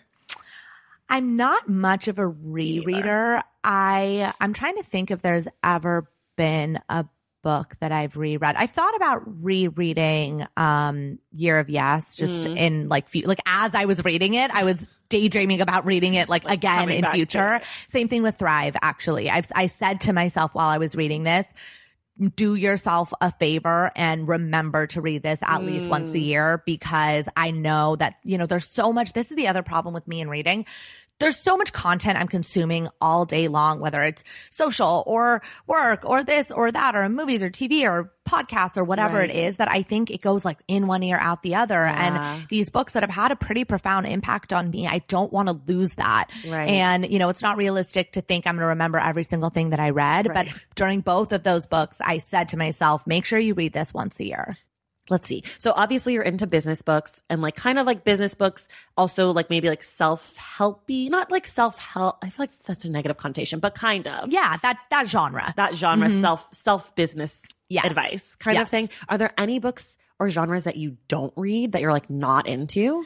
I'm 1.09 1.37
not 1.37 1.69
much 1.69 2.09
of 2.09 2.19
a 2.19 2.29
rereader. 2.29 3.43
I 3.65 4.33
I'm 4.41 4.53
trying 4.53 4.77
to 4.77 4.83
think 4.83 5.11
if 5.11 5.23
there's 5.23 5.49
ever 5.65 6.11
been 6.37 6.79
a 6.89 7.07
book 7.43 7.77
that 7.81 7.93
I've 7.93 8.17
reread. 8.17 8.57
I've 8.57 8.71
thought 8.71 8.95
about 8.97 9.23
rereading 9.43 10.47
um 10.57 11.19
Year 11.33 11.59
of 11.59 11.71
Yes 11.71 12.15
just 12.15 12.43
Mm. 12.43 12.57
in 12.57 12.89
like 12.89 13.09
fe- 13.09 13.23
like 13.23 13.41
as 13.47 13.75
I 13.75 13.87
was 13.87 14.05
reading 14.05 14.35
it, 14.35 14.51
I 14.51 14.65
was 14.65 14.89
daydreaming 15.09 15.63
about 15.63 15.87
reading 15.87 16.15
it 16.15 16.29
like, 16.29 16.45
again 16.49 16.91
in 16.91 17.05
future. 17.07 17.63
Same 17.87 18.09
thing 18.09 18.23
with 18.23 18.37
Thrive 18.37 18.77
actually. 18.83 19.31
I've 19.31 19.51
I 19.55 19.67
said 19.67 20.03
to 20.03 20.13
myself 20.13 20.55
while 20.55 20.69
I 20.69 20.77
was 20.79 20.95
reading 20.95 21.23
this, 21.23 21.47
do 22.35 22.55
yourself 22.55 23.12
a 23.21 23.31
favor 23.33 23.93
and 23.95 24.27
remember 24.27 24.87
to 24.89 25.01
read 25.01 25.23
this 25.23 25.39
at 25.43 25.64
least 25.64 25.89
once 25.89 26.12
Mm. 26.12 26.14
a 26.14 26.19
year 26.19 26.62
because 26.66 27.29
I 27.37 27.51
know 27.53 27.97
that, 27.97 28.16
you 28.25 28.39
know, 28.39 28.47
there's 28.47 28.69
so 28.69 28.93
much. 28.93 29.12
This 29.12 29.31
is 29.31 29.37
the 29.37 29.49
other 29.49 29.62
problem 29.62 29.95
with 29.95 30.09
me 30.09 30.21
and 30.21 30.31
reading. 30.31 30.66
There's 31.21 31.37
so 31.37 31.57
much 31.57 31.73
content 31.73 32.16
I'm 32.19 32.29
consuming 32.29 32.89
all 33.01 33.25
day 33.25 33.49
long, 33.49 33.81
whether 33.81 34.03
it's 34.03 34.23
social 34.51 35.03
or 35.07 35.43
work 35.66 36.05
or 36.05 36.23
this 36.23 36.53
or 36.53 36.71
that 36.71 36.95
or 36.95 37.09
movies 37.09 37.43
or 37.43 37.51
TV 37.51 37.83
or 37.83 38.12
podcasts 38.29 38.77
or 38.77 38.85
whatever 38.85 39.16
Right. 39.19 39.31
it 39.31 39.35
is 39.37 39.57
that 39.57 39.71
I 39.71 39.83
think 39.83 40.11
it 40.11 40.21
goes 40.21 40.45
like 40.45 40.59
in 40.69 40.87
one 40.87 41.03
ear 41.03 41.16
out 41.21 41.43
the 41.43 41.57
other. 41.57 41.75
Yeah. 41.87 42.31
And 42.37 42.49
these 42.49 42.71
books 42.71 42.93
that 42.93 43.03
have 43.03 43.11
had 43.11 43.33
a 43.33 43.37
pretty 43.37 43.64
profound 43.64 44.07
impact 44.07 44.53
on 44.53 44.71
me, 44.71 44.87
I 44.87 44.99
don't 45.09 45.33
want 45.33 45.49
to 45.49 45.59
lose 45.66 45.95
that. 45.95 46.31
Right. 46.47 46.69
And, 46.69 47.09
you 47.11 47.19
know, 47.19 47.31
it's 47.31 47.43
not 47.43 47.57
realistic 47.57 48.12
to 48.12 48.21
think 48.21 48.47
I'm 48.47 48.55
going 48.55 48.62
to 48.62 48.66
remember 48.69 48.99
every 48.99 49.23
single 49.25 49.51
thing 49.51 49.71
that 49.71 49.81
I 49.81 49.91
read, 49.91 50.29
Right. 50.29 50.47
but 50.47 50.55
during 50.77 51.01
both 51.01 51.33
of 51.33 51.43
those 51.43 51.66
books, 51.66 51.97
I 52.01 52.19
said 52.19 52.51
to 52.51 52.57
myself, 52.57 53.07
make 53.07 53.25
sure 53.25 53.39
you 53.39 53.55
read 53.55 53.73
this 53.73 53.93
once 53.95 54.21
a 54.21 54.25
year. 54.25 54.57
Let's 55.11 55.27
see. 55.27 55.43
So 55.59 55.73
obviously 55.75 56.13
you're 56.13 56.23
into 56.23 56.47
business 56.47 56.83
books 56.83 57.23
and 57.31 57.41
like 57.41 57.55
kind 57.57 57.79
of 57.79 57.87
like 57.87 58.05
business 58.05 58.35
books, 58.35 58.69
also 58.97 59.31
like 59.33 59.49
maybe 59.51 59.69
like 59.69 59.83
self-helpy, 59.83 61.09
not 61.11 61.31
like 61.31 61.47
self-help. 61.47 62.19
I 62.23 62.31
feel 62.31 62.43
like 62.45 62.51
it's 62.51 62.65
such 62.65 62.85
a 62.85 62.91
negative 62.91 63.17
connotation, 63.17 63.59
but 63.61 63.75
kind 63.75 64.07
of. 64.07 64.31
Yeah, 64.33 64.57
that 64.63 64.79
that 64.91 65.09
genre. 65.09 65.55
That 65.57 65.75
genre, 65.75 66.11
self, 66.11 66.49
self 66.53 66.95
business 66.95 67.43
Yes. 67.71 67.85
advice 67.85 68.35
kind 68.37 68.57
of 68.59 68.69
thing. 68.69 68.89
Are 69.11 69.19
there 69.19 69.33
any 69.37 69.59
books 69.59 69.99
or 70.19 70.31
genres 70.31 70.65
that 70.65 70.77
you 70.77 70.97
don't 71.09 71.33
read 71.37 71.73
that 71.73 71.83
you're 71.83 71.93
like 71.93 72.09
not 72.09 72.47
into? 72.47 73.05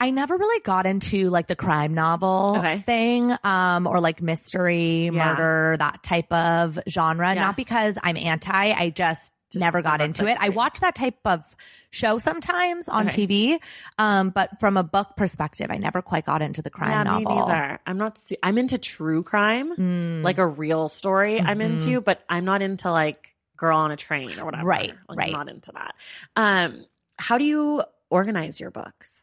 I 0.00 0.10
never 0.10 0.36
really 0.36 0.60
got 0.60 0.86
into 0.86 1.30
like 1.30 1.46
the 1.48 1.56
crime 1.56 1.94
novel 1.94 2.54
Okay. 2.58 2.78
thing, 2.78 3.34
um, 3.42 3.86
or 3.88 4.00
like 4.00 4.22
mystery, 4.22 5.04
Yeah. 5.06 5.10
murder, 5.10 5.76
that 5.78 6.02
type 6.04 6.32
of 6.32 6.78
genre. 6.88 7.34
Yeah. 7.34 7.40
Not 7.42 7.56
because 7.56 7.98
I'm 8.02 8.16
anti, 8.16 8.70
I 8.72 8.90
just, 8.90 9.32
Just 9.54 9.60
never 9.60 9.82
got 9.82 10.00
into 10.00 10.26
it. 10.26 10.36
I 10.40 10.50
watch 10.50 10.80
that 10.80 10.94
type 10.94 11.18
of 11.24 11.42
show 11.90 12.18
sometimes 12.18 12.88
on 12.88 13.08
Okay. 13.08 13.26
TV, 13.26 13.58
um, 13.98 14.30
but 14.30 14.60
from 14.60 14.76
a 14.76 14.82
book 14.82 15.16
perspective, 15.16 15.70
I 15.70 15.78
never 15.78 16.02
quite 16.02 16.24
got 16.26 16.42
into 16.42 16.60
the 16.62 16.70
crime 16.70 16.90
yeah, 16.90 17.02
novel. 17.04 17.34
me 17.34 17.40
neither. 17.40 17.80
I'm 17.86 17.96
not. 17.98 18.18
Su- 18.18 18.36
I'm 18.42 18.58
into 18.58 18.76
true 18.78 19.22
crime, 19.22 19.74
Mm. 19.76 20.22
like 20.22 20.38
a 20.38 20.46
real 20.46 20.88
story. 20.88 21.40
I'm 21.40 21.58
Mhm. 21.58 21.64
into, 21.64 22.00
but 22.00 22.22
I'm 22.28 22.44
not 22.44 22.62
into 22.62 22.90
like 22.90 23.34
girl 23.56 23.78
on 23.78 23.90
a 23.90 23.96
train 23.96 24.38
or 24.38 24.44
whatever. 24.44 24.64
Right, 24.66 24.94
Like, 25.08 25.18
right. 25.18 25.26
I'm 25.28 25.32
not 25.32 25.48
into 25.48 25.72
that. 25.72 25.94
Um, 26.36 26.84
how 27.18 27.38
do 27.38 27.44
you 27.44 27.82
organize 28.10 28.58
your 28.60 28.70
books, 28.72 29.22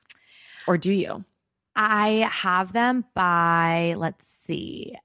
or 0.68 0.78
do 0.78 0.92
you? 0.92 1.26
I 1.76 2.30
have 2.32 2.74
them 2.74 3.06
by, 3.14 3.96
let's 3.98 4.28
see. 4.28 4.96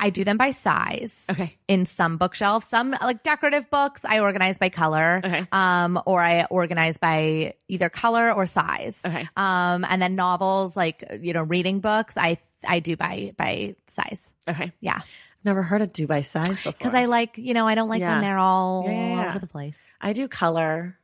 I 0.00 0.10
do 0.10 0.24
them 0.24 0.38
by 0.38 0.52
size 0.52 1.26
Okay. 1.30 1.56
in 1.68 1.84
some 1.84 2.16
bookshelves. 2.16 2.66
Some 2.66 2.92
like 3.02 3.22
decorative 3.22 3.70
books 3.70 4.04
I 4.04 4.20
organize 4.20 4.56
by 4.58 4.70
color. 4.70 5.20
Okay. 5.22 5.46
Um, 5.52 6.00
or 6.06 6.20
I 6.20 6.44
organize 6.44 6.96
by 6.98 7.54
either 7.68 7.88
color 7.90 8.32
or 8.32 8.46
size. 8.46 8.98
Okay. 9.04 9.28
Um, 9.36 9.84
and 9.88 10.00
then 10.00 10.14
novels, 10.16 10.76
like, 10.76 11.04
you 11.20 11.34
know, 11.34 11.42
reading 11.42 11.80
books, 11.80 12.14
I 12.16 12.38
I 12.66 12.80
do 12.80 12.96
by 12.96 13.32
by 13.36 13.76
size. 13.88 14.32
Okay. 14.48 14.72
Yeah. 14.80 15.00
Never 15.44 15.62
heard 15.62 15.82
of 15.82 15.92
do 15.92 16.06
by 16.06 16.22
size 16.22 16.48
before. 16.48 16.72
Because 16.72 16.94
I 16.94 17.04
like, 17.04 17.36
you 17.38 17.54
know, 17.54 17.66
I 17.68 17.74
don't 17.74 17.88
like 17.88 18.00
Yeah. 18.00 18.12
when 18.14 18.22
they're 18.22 18.38
all 18.38 18.84
Yeah, 18.86 18.90
yeah, 18.92 19.14
yeah. 19.22 19.28
over 19.30 19.38
the 19.38 19.46
place. 19.46 19.80
I 20.00 20.12
do 20.12 20.28
color, 20.28 20.98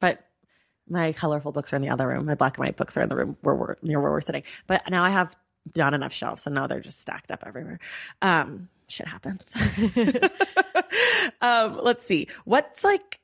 but 0.00 0.24
my 0.88 1.12
colorful 1.12 1.52
books 1.52 1.72
are 1.72 1.76
in 1.76 1.82
the 1.82 1.90
other 1.90 2.06
room. 2.08 2.26
My 2.26 2.34
black 2.34 2.56
and 2.58 2.64
white 2.66 2.76
books 2.76 2.96
are 2.96 3.02
in 3.02 3.08
the 3.08 3.16
room 3.16 3.36
where 3.42 3.54
we're 3.54 3.76
near 3.82 4.00
where 4.00 4.10
we're 4.10 4.20
sitting. 4.20 4.42
But 4.66 4.82
now 4.90 5.04
I 5.04 5.10
have 5.10 5.34
not 5.76 5.94
enough 5.94 6.12
shelves, 6.12 6.42
so 6.42 6.50
now 6.50 6.66
they're 6.66 6.80
just 6.80 7.00
stacked 7.00 7.30
up 7.30 7.42
everywhere. 7.46 7.78
Um, 8.20 8.68
shit 8.88 9.08
happens. 9.08 9.54
um, 11.40 11.78
let's 11.82 12.04
see. 12.04 12.28
What's 12.44 12.84
like 12.84 13.20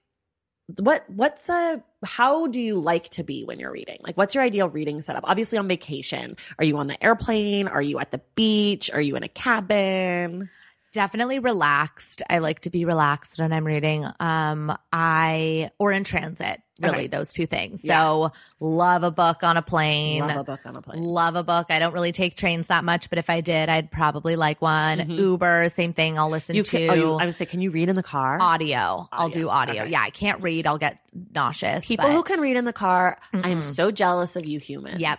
what 0.80 1.08
what's 1.08 1.48
a 1.48 1.82
how 2.04 2.46
do 2.46 2.60
you 2.60 2.74
like 2.76 3.08
to 3.10 3.24
be 3.24 3.44
when 3.44 3.58
you're 3.58 3.72
reading? 3.72 3.98
Like 4.02 4.16
what's 4.16 4.34
your 4.34 4.44
ideal 4.44 4.68
reading 4.68 5.00
setup? 5.00 5.24
Obviously 5.26 5.58
on 5.58 5.66
vacation. 5.66 6.36
Are 6.58 6.64
you 6.64 6.76
on 6.76 6.86
the 6.88 7.02
airplane? 7.02 7.68
Are 7.68 7.82
you 7.82 7.98
at 7.98 8.10
the 8.10 8.20
beach? 8.34 8.90
Are 8.92 9.00
you 9.00 9.16
in 9.16 9.22
a 9.22 9.28
cabin? 9.28 10.50
Definitely 10.92 11.38
relaxed. 11.38 12.22
I 12.30 12.38
like 12.38 12.60
to 12.60 12.70
be 12.70 12.84
relaxed 12.84 13.38
when 13.38 13.52
I'm 13.52 13.66
reading. 13.66 14.06
Um, 14.20 14.76
I 14.92 15.70
or 15.78 15.92
in 15.92 16.04
transit. 16.04 16.60
Really, 16.80 16.94
Okay. 16.94 17.06
those 17.08 17.32
two 17.32 17.46
things. 17.46 17.84
Yeah. 17.84 18.00
So 18.00 18.32
love 18.60 19.02
a 19.02 19.10
book 19.10 19.42
on 19.42 19.56
a 19.56 19.62
plane. 19.62 20.20
Love 20.20 20.36
a 20.36 20.44
book 20.44 20.60
on 20.64 20.76
a 20.76 20.80
plane. 20.82 21.02
Love 21.02 21.34
a 21.34 21.42
book. 21.42 21.66
I 21.70 21.80
don't 21.80 21.92
really 21.92 22.12
take 22.12 22.36
trains 22.36 22.68
that 22.68 22.84
much, 22.84 23.10
but 23.10 23.18
if 23.18 23.28
I 23.28 23.40
did, 23.40 23.68
I'd 23.68 23.90
probably 23.90 24.36
like 24.36 24.62
one. 24.62 25.10
Uber, 25.10 25.68
same 25.70 25.92
thing. 25.92 26.18
I'll 26.20 26.30
listen 26.30 26.54
Mm-hmm. 26.54 26.56
You 26.58 26.62
to 26.62 26.70
can, 26.78 26.90
oh, 26.90 26.94
you, 26.94 27.12
I 27.14 27.24
would 27.24 27.34
say, 27.34 27.46
can 27.46 27.60
you 27.60 27.72
read 27.72 27.88
in 27.88 27.96
the 27.96 28.02
car? 28.04 28.40
audio. 28.40 29.08
I'll 29.10 29.28
do 29.28 29.48
audio. 29.48 29.82
Okay. 29.82 29.90
Yeah, 29.90 30.02
I 30.02 30.10
can't 30.10 30.40
read. 30.40 30.68
I'll 30.68 30.78
get 30.78 31.00
nauseous. 31.34 31.84
People 31.84 32.06
but- 32.06 32.12
who 32.12 32.22
can 32.22 32.40
read 32.40 32.56
in 32.56 32.64
the 32.64 32.72
car, 32.72 33.18
I 33.34 33.48
am 33.48 33.60
so 33.60 33.90
jealous 33.90 34.36
of 34.36 34.46
you 34.46 34.60
humans. 34.60 35.00
Yep. 35.00 35.18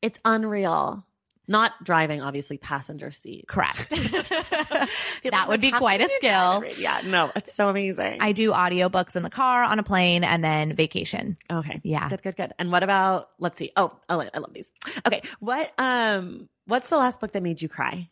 It's 0.00 0.20
unreal. 0.24 1.03
Not 1.46 1.72
driving, 1.84 2.22
obviously, 2.22 2.58
passenger 2.58 3.10
seat. 3.10 3.46
correct. 3.46 3.92
That 5.24 5.48
would 5.48 5.60
be 5.60 5.72
quite 5.72 6.00
a 6.00 6.08
can 6.20 6.20
you 6.22 6.62
not 6.62 6.70
skill. 6.70 6.82
Yeah, 6.82 7.00
no, 7.10 7.32
it's 7.34 7.54
so 7.54 7.68
amazing. 7.68 8.18
I 8.20 8.32
do 8.32 8.52
audiobooks 8.52 9.16
in 9.16 9.22
the 9.22 9.30
car, 9.30 9.62
on 9.62 9.78
a 9.78 9.82
plane, 9.82 10.22
and 10.24 10.44
then 10.44 10.74
vacation. 10.74 11.36
okay. 11.50 11.80
Yeah. 11.82 12.08
Good, 12.08 12.22
good, 12.22 12.36
good. 12.36 12.52
And 12.58 12.70
what 12.70 12.82
about, 12.82 13.30
let's 13.38 13.58
see. 13.58 13.72
Oh, 13.76 13.92
oh, 14.08 14.20
I 14.32 14.38
love 14.38 14.52
these. 14.52 14.70
Okay. 15.06 15.22
What, 15.40 15.72
um, 15.78 16.48
what's 16.66 16.88
the 16.88 16.96
last 16.96 17.20
book 17.20 17.32
that 17.32 17.42
made 17.42 17.60
you 17.62 17.68
cry? 17.68 18.08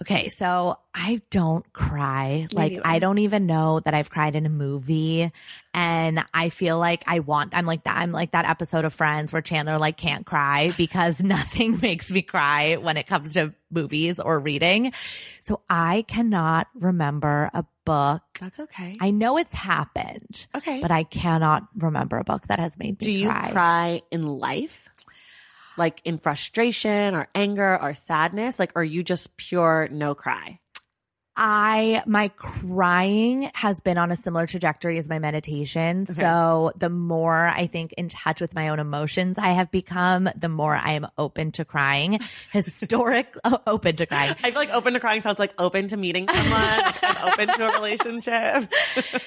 Okay, 0.00 0.30
so 0.30 0.78
I 0.94 1.20
don't 1.30 1.70
cry. 1.72 2.48
Like. 2.52 2.80
I 2.84 2.98
don't 2.98 3.18
even 3.18 3.46
know 3.46 3.80
that 3.80 3.92
I've 3.92 4.10
cried 4.10 4.34
in 4.34 4.46
a 4.46 4.50
movie. 4.50 5.30
And 5.72 6.24
I 6.34 6.48
feel 6.48 6.78
like 6.78 7.04
I 7.06 7.20
want 7.20 7.54
I'm 7.54 7.64
like 7.64 7.84
that 7.84 7.96
I'm 7.98 8.10
like 8.10 8.32
that 8.32 8.44
episode 8.44 8.84
of 8.84 8.92
Friends 8.92 9.32
where 9.32 9.42
Chandler 9.42 9.78
like 9.78 9.96
can't 9.96 10.26
cry 10.26 10.72
because 10.76 11.22
nothing 11.22 11.78
makes 11.80 12.10
me 12.10 12.22
cry 12.22 12.76
when 12.76 12.96
it 12.96 13.06
comes 13.06 13.34
to 13.34 13.54
movies 13.70 14.18
or 14.18 14.40
reading. 14.40 14.92
So 15.40 15.60
I 15.68 16.04
cannot 16.08 16.66
remember 16.74 17.50
a 17.54 17.64
book. 17.84 18.22
That's 18.40 18.58
okay. 18.60 18.96
I 19.00 19.10
know 19.10 19.38
it's 19.38 19.54
happened, 19.54 20.46
okay. 20.54 20.80
but 20.80 20.90
I 20.90 21.04
cannot 21.04 21.68
remember 21.76 22.18
a 22.18 22.24
book 22.24 22.46
that 22.48 22.58
has 22.58 22.76
made 22.78 23.00
me 23.00 23.04
do 23.04 23.12
you 23.12 23.28
cry. 23.28 23.50
cry 23.50 24.02
in 24.10 24.26
life? 24.26 24.89
Like 25.80 26.00
in 26.04 26.18
frustration 26.18 27.14
or 27.14 27.26
anger 27.34 27.80
or 27.80 27.94
sadness? 27.94 28.58
Like, 28.58 28.72
are 28.76 28.84
you 28.84 29.02
just 29.02 29.36
pure 29.36 29.88
no 29.90 30.14
cry? 30.14 30.60
I 31.42 32.02
my 32.06 32.28
crying 32.28 33.50
has 33.54 33.80
been 33.80 33.96
on 33.96 34.10
a 34.10 34.16
similar 34.16 34.46
trajectory 34.46 34.98
as 34.98 35.08
my 35.08 35.18
meditation. 35.18 36.04
So 36.04 36.72
the 36.76 36.90
more 36.90 37.46
I 37.46 37.66
think 37.66 37.94
in 37.94 38.10
touch 38.10 38.42
with 38.42 38.54
my 38.54 38.68
own 38.68 38.78
emotions 38.78 39.38
I 39.38 39.48
have 39.48 39.70
become, 39.70 40.28
the 40.36 40.50
more 40.50 40.74
I 40.74 40.92
am 40.92 41.06
open 41.16 41.52
to 41.52 41.64
crying. 41.64 42.18
Historic 42.52 43.34
open 43.66 43.96
to 43.96 44.04
crying. 44.04 44.34
I 44.42 44.50
feel 44.50 44.60
like 44.60 44.68
open 44.68 44.92
to 44.92 45.00
crying 45.00 45.22
sounds 45.22 45.38
like 45.38 45.54
open 45.58 45.88
to 45.88 45.96
meeting 45.96 46.28
someone 46.28 46.92
and 47.02 47.18
open 47.24 47.48
to 47.48 47.68
a 47.68 47.72
relationship. 47.72 48.70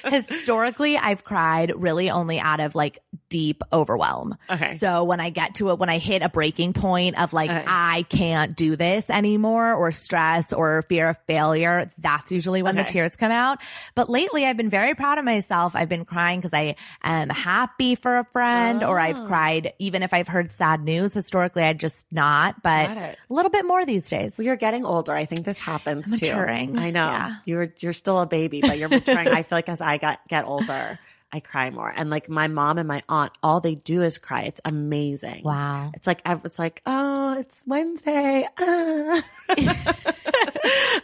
Historically, 0.06 0.97
I've 0.97 1.24
cried 1.24 1.72
really 1.76 2.12
only 2.12 2.39
out 2.39 2.60
of 2.60 2.76
like 2.76 2.99
deep 3.34 3.64
overwhelm. 3.74 4.38
Okay. 4.48 4.74
So 4.76 5.04
when 5.04 5.20
I 5.20 5.32
get 5.32 5.56
to 5.56 5.72
it, 5.72 5.80
when 5.80 5.90
I 5.90 5.98
hit 5.98 6.22
a 6.22 6.30
breaking 6.30 6.74
point 6.74 7.20
of 7.20 7.34
like, 7.34 7.50
Okay. 7.50 7.64
I 7.66 8.06
can't 8.10 8.56
do 8.56 8.76
this 8.76 9.10
anymore 9.10 9.74
or 9.74 9.92
stress 9.92 10.54
or 10.54 10.84
fear 10.84 11.10
of 11.10 11.18
failure, 11.26 11.90
that's 11.98 12.32
usually 12.32 12.62
when 12.62 12.76
the 12.76 12.84
tears 12.84 13.16
come 13.16 13.32
out. 13.32 13.58
But 13.96 14.08
lately 14.08 14.46
I've 14.46 14.56
been 14.58 14.70
very 14.70 14.94
proud 14.94 15.18
of 15.18 15.26
myself. 15.26 15.76
I've 15.76 15.90
been 15.90 16.06
crying 16.06 16.40
because 16.42 16.54
I 16.54 16.76
am 17.04 17.30
happy 17.30 17.96
for 17.96 18.20
a 18.20 18.24
friend 18.26 18.84
or 18.84 19.00
I've 19.00 19.20
Oh. 19.20 19.26
cried 19.26 19.74
even 19.80 20.04
if 20.04 20.14
I've 20.14 20.28
heard 20.28 20.54
sad 20.54 20.84
news. 20.84 21.14
Historically, 21.16 21.64
I'd 21.64 21.80
just 21.80 22.06
not, 22.12 22.62
but 22.62 22.90
a 22.92 23.16
little 23.30 23.50
bit 23.52 23.66
more 23.66 23.84
these 23.86 24.08
days. 24.10 24.36
Well, 24.38 24.46
you're 24.46 24.56
getting 24.58 24.86
older. 24.86 25.14
I 25.14 25.26
think 25.26 25.44
this 25.46 25.58
happens 25.58 26.14
I'm 26.14 26.20
too. 26.20 26.28
maturing. 26.28 26.78
I 26.78 26.92
know. 26.92 27.08
Yeah. 27.10 27.36
You're 27.46 27.74
you're 27.80 27.94
still 27.94 28.20
a 28.20 28.26
baby, 28.28 28.62
but 28.62 28.78
you're 28.78 28.90
maturing. 28.90 29.28
I 29.30 29.42
feel 29.44 29.58
like 29.58 29.70
as 29.70 29.82
I 29.82 29.98
got 29.98 30.20
get 30.28 30.46
older, 30.46 31.00
I 31.34 31.40
cry 31.40 31.72
more. 31.72 31.92
And 31.94 32.10
like 32.12 32.30
my 32.30 32.48
mom 32.48 32.78
and 32.78 32.88
my 32.88 33.02
aunt, 33.10 33.32
all 33.42 33.60
they 33.60 33.74
do 33.76 34.04
is 34.04 34.20
cry. 34.20 34.44
It's 34.44 34.62
amazing. 34.64 35.42
Wow. 35.44 35.92
It's 35.96 36.06
like 36.06 36.22
it's 36.26 36.60
like 36.60 36.82
oh, 36.86 37.40
it's 37.40 37.64
Wednesday. 37.66 38.48
Ah. 38.60 39.22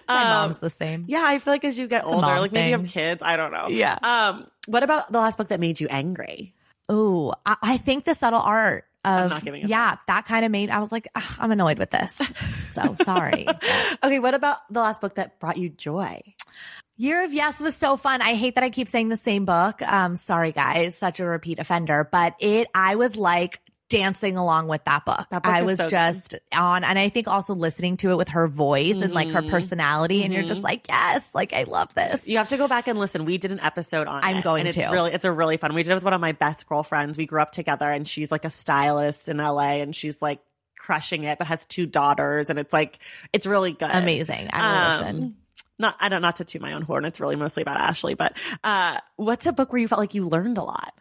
My 0.08 0.24
Um, 0.24 0.30
mom's 0.30 0.60
the 0.60 0.70
same. 0.70 1.06
Yeah, 1.08 1.24
I 1.26 1.40
feel 1.40 1.54
like 1.54 1.64
as 1.64 1.78
you 1.78 1.88
get 1.88 2.06
older, 2.06 2.28
like 2.28 2.52
maybe 2.52 2.70
you 2.70 2.78
have 2.78 2.88
kids. 2.88 3.22
I 3.24 3.36
don't 3.38 3.52
know. 3.52 3.68
Yeah. 3.70 3.98
Um. 4.02 4.48
What 4.68 4.84
about 4.84 5.12
the 5.12 5.18
last 5.20 5.38
book 5.38 5.48
that 5.50 5.60
made 5.60 5.80
you 5.80 5.88
angry? 5.88 6.54
Ooh, 6.92 7.32
I, 7.46 7.58
I 7.62 7.78
think 7.78 8.06
the 8.06 8.14
subtle 8.16 8.40
art 8.40 8.86
of 9.06 9.30
not 9.30 9.44
giving 9.44 9.64
a 9.64 9.68
yeah, 9.68 9.96
that 10.08 10.26
kind 10.26 10.44
of 10.46 10.52
made 10.52 10.70
I 10.70 10.80
was 10.80 10.92
like, 10.92 11.08
I'm 11.40 11.52
annoyed 11.52 11.80
with 11.80 11.90
this. 11.92 12.20
So 12.72 12.96
sorry. 13.04 13.48
Okay. 14.04 14.20
What 14.20 14.36
about 14.36 14.58
the 14.72 14.80
last 14.80 15.02
book 15.02 15.16
that 15.16 15.40
brought 15.40 15.58
you 15.58 15.70
joy? 15.70 16.22
Year 17.02 17.24
of 17.24 17.32
Yes 17.34 17.60
was 17.62 17.76
so 17.78 17.96
fun. 17.96 18.22
I 18.22 18.36
hate 18.36 18.56
that 18.56 18.64
I 18.64 18.70
keep 18.70 18.90
saying 18.90 19.08
the 19.08 19.16
same 19.18 19.46
book. 19.46 19.82
Um, 19.82 20.18
sorry 20.18 20.52
guys, 20.52 20.98
such 20.98 21.20
a 21.22 21.26
repeat 21.26 21.58
offender, 21.58 22.08
but 22.12 22.36
it 22.40 22.68
I 22.76 22.96
was 22.96 23.16
like 23.16 23.62
dancing 23.88 24.36
along 24.38 24.68
with 24.68 24.84
that 24.84 25.06
book. 25.06 25.26
That 25.32 25.42
book 25.44 25.52
I 25.52 25.62
was 25.64 25.78
so 25.78 25.86
good. 25.86 25.90
just 25.90 26.36
on 26.54 26.84
and 26.84 27.00
I 27.00 27.08
think 27.08 27.28
also 27.30 27.56
listening 27.56 27.96
to 27.98 28.12
it 28.12 28.18
with 28.18 28.28
her 28.28 28.48
voice 28.50 28.98
and 28.98 29.14
like 29.14 29.30
her 29.30 29.42
Mhm. 29.42 29.50
personality 29.50 30.24
and 30.24 30.34
you're 30.34 30.44
just 30.44 30.60
Mhm. 30.60 30.66
like, 30.66 30.88
yes, 30.90 31.28
like 31.34 31.54
I 31.54 31.64
love 31.64 31.92
this. 31.96 32.28
You 32.28 32.38
have 32.38 32.50
to 32.50 32.58
go 32.58 32.68
back 32.68 32.88
and 32.90 33.00
listen. 33.00 33.24
We 33.26 33.38
did 33.38 33.52
an 33.54 33.62
episode 33.62 34.08
on 34.08 34.22
I'm 34.24 34.38
it, 34.38 34.44
going 34.44 34.68
and 34.68 34.74
to. 34.76 34.82
It's 34.82 34.92
really, 34.92 35.14
it's 35.14 35.26
a 35.26 35.32
really 35.32 35.56
fun. 35.58 35.74
We 35.74 35.82
did 35.84 35.92
it 35.94 35.96
with 35.96 36.04
one 36.04 36.14
of 36.14 36.20
my 36.22 36.34
best 36.34 36.68
girlfriends. 36.68 37.18
We 37.18 37.26
grew 37.26 37.42
up 37.42 37.52
together, 37.52 37.90
and 37.90 38.06
she's 38.08 38.30
like 38.30 38.44
a 38.46 38.50
stylist 38.52 39.28
in 39.30 39.38
LA, 39.40 39.80
and 39.82 39.96
she's 39.96 40.22
like 40.22 40.40
crushing 40.78 41.24
it, 41.24 41.38
but 41.40 41.48
has 41.48 41.66
two 41.66 41.86
daughters, 41.88 42.50
and 42.52 42.60
it's 42.60 42.74
like 42.74 43.00
it's 43.34 43.48
really 43.48 43.72
good. 43.72 43.90
Amazing. 43.92 44.50
I 44.54 44.60
will 44.60 44.78
Um, 44.78 45.00
listen. 45.00 45.36
Not, 45.80 45.96
I 46.00 46.10
don't, 46.10 46.22
not 46.22 46.36
to 46.38 46.46
toot 46.46 46.62
my 46.62 46.74
own 46.74 46.82
horn. 46.82 47.06
It's 47.06 47.20
really 47.22 47.38
mostly 47.38 47.64
about 47.64 47.78
Ashley, 47.80 48.14
but 48.14 48.38
uh, 48.64 49.00
what's 49.16 49.46
a 49.46 49.54
book 49.54 49.72
where 49.72 49.82
you 49.82 49.88
felt 49.88 50.00
like 50.00 50.14
you 50.14 50.28
learned 50.28 50.58
a 50.58 50.64
lot? 50.64 50.94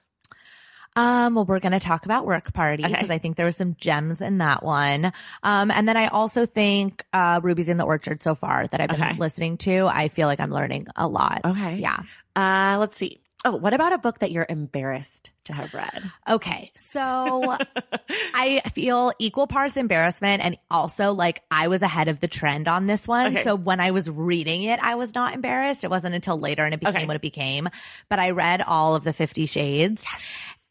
Um, 0.97 1.35
well, 1.35 1.45
we're 1.45 1.61
going 1.61 1.73
to 1.73 1.81
talk 1.81 2.07
about 2.07 2.27
work 2.27 2.53
party 2.53 2.85
Okay. 2.85 2.93
because 2.93 3.11
I 3.11 3.19
think 3.19 3.37
there 3.37 3.47
were 3.47 3.53
some 3.53 3.77
gems 3.79 4.21
in 4.21 4.39
that 4.39 4.65
one. 4.65 5.13
Um, 5.43 5.71
and 5.71 5.87
then 5.89 5.97
I 5.97 6.07
also 6.09 6.45
think, 6.47 7.05
uh, 7.13 7.41
Rubies 7.43 7.69
in 7.69 7.77
the 7.77 7.85
Orchard 7.85 8.21
so 8.21 8.35
far 8.35 8.67
that 8.67 8.81
I've 8.81 8.89
been 8.89 9.03
Okay. 9.03 9.17
listening 9.19 9.59
to. 9.59 9.87
I 9.87 10.09
feel 10.09 10.27
like 10.27 10.41
I'm 10.41 10.51
learning 10.51 10.87
a 10.97 11.07
lot. 11.07 11.43
Okay. 11.45 11.77
Yeah. 11.77 12.01
Uh, 12.35 12.79
let's 12.79 12.97
see. 12.97 13.21
Oh, 13.45 13.55
what 13.57 13.73
about 13.73 13.93
a 13.93 13.99
book 13.99 14.19
that 14.19 14.33
you're 14.33 14.47
embarrassed 14.49 15.31
to 15.45 15.53
have 15.53 15.73
read? 15.73 16.11
Okay. 16.29 16.73
So 16.77 17.57
I 18.35 18.61
feel 18.75 19.13
equal 19.21 19.47
parts 19.47 19.77
embarrassment 19.77 20.45
and 20.45 20.59
also 20.71 21.13
like 21.13 21.43
I 21.51 21.69
was 21.69 21.81
ahead 21.83 22.09
of 22.09 22.19
the 22.19 22.27
trend 22.27 22.67
on 22.67 22.87
this 22.87 23.07
one. 23.07 23.35
Okay. 23.35 23.43
So 23.45 23.55
when 23.55 23.79
I 23.79 23.93
was 23.93 24.11
reading 24.11 24.65
it, 24.65 24.81
I 24.81 24.97
was 24.97 25.15
not 25.15 25.35
embarrassed. 25.35 25.85
It 25.85 25.91
wasn't 25.91 26.17
until 26.17 26.39
later 26.39 26.65
and 26.65 26.75
it 26.75 26.81
became 26.81 26.97
Okay. 26.97 27.07
what 27.07 27.15
it 27.17 27.23
became. 27.23 27.69
But 28.09 28.19
I 28.19 28.31
read 28.31 28.61
all 28.61 28.97
of 28.97 29.05
the 29.05 29.13
Fifty 29.13 29.47
Shades. 29.47 30.05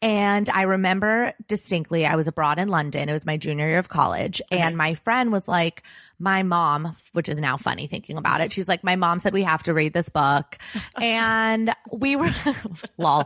And 0.00 0.48
I 0.48 0.62
remember 0.62 1.32
distinctly, 1.48 2.06
I 2.06 2.14
was 2.14 2.28
abroad 2.28 2.58
in 2.58 2.68
London. 2.68 3.08
It 3.08 3.12
was 3.12 3.26
my 3.26 3.36
junior 3.36 3.66
year 3.66 3.78
of 3.78 3.88
college. 3.88 4.40
And 4.50 4.76
my 4.76 4.94
friend 4.94 5.32
was 5.32 5.48
like, 5.48 5.82
my 6.20 6.44
mom, 6.44 6.96
which 7.12 7.28
is 7.28 7.40
now 7.40 7.56
funny 7.56 7.88
thinking 7.88 8.16
about 8.16 8.40
it. 8.40 8.52
She's 8.52 8.68
like, 8.68 8.84
my 8.84 8.94
mom 8.94 9.18
said 9.18 9.32
we 9.32 9.42
have 9.42 9.64
to 9.64 9.74
read 9.74 9.92
this 9.92 10.08
book. 10.08 10.58
and 11.00 11.72
we 11.92 12.14
were, 12.14 12.32
lol. 12.98 13.24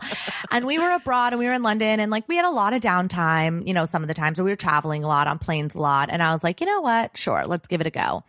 And 0.51 0.67
we 0.67 0.79
were 0.79 0.93
abroad 0.93 1.35
and 1.35 1.41
we 1.41 1.47
were 1.47 1.53
in 1.53 1.63
London 1.63 2.01
and 2.01 2.11
like 2.11 2.27
we 2.27 2.37
had 2.37 2.47
a 2.47 2.51
lot 2.51 2.73
of 2.73 2.81
downtime, 2.81 3.67
you 3.67 3.75
know, 3.75 3.85
some 3.85 4.03
of 4.03 4.09
the 4.09 4.15
times 4.15 4.39
where 4.39 4.45
we 4.45 4.53
were 4.53 4.57
traveling 4.57 5.05
a 5.05 5.09
lot 5.09 5.27
on 5.27 5.39
planes 5.39 5.75
a 5.75 5.79
lot. 5.79 6.09
And 6.11 6.23
I 6.23 6.33
was 6.33 6.43
like, 6.43 6.61
you 6.61 6.67
know 6.67 6.81
what? 6.81 7.17
Sure, 7.19 7.45
let's 7.47 7.69
give 7.69 7.83
it 7.83 7.87
a 7.87 7.91
go. 7.91 8.25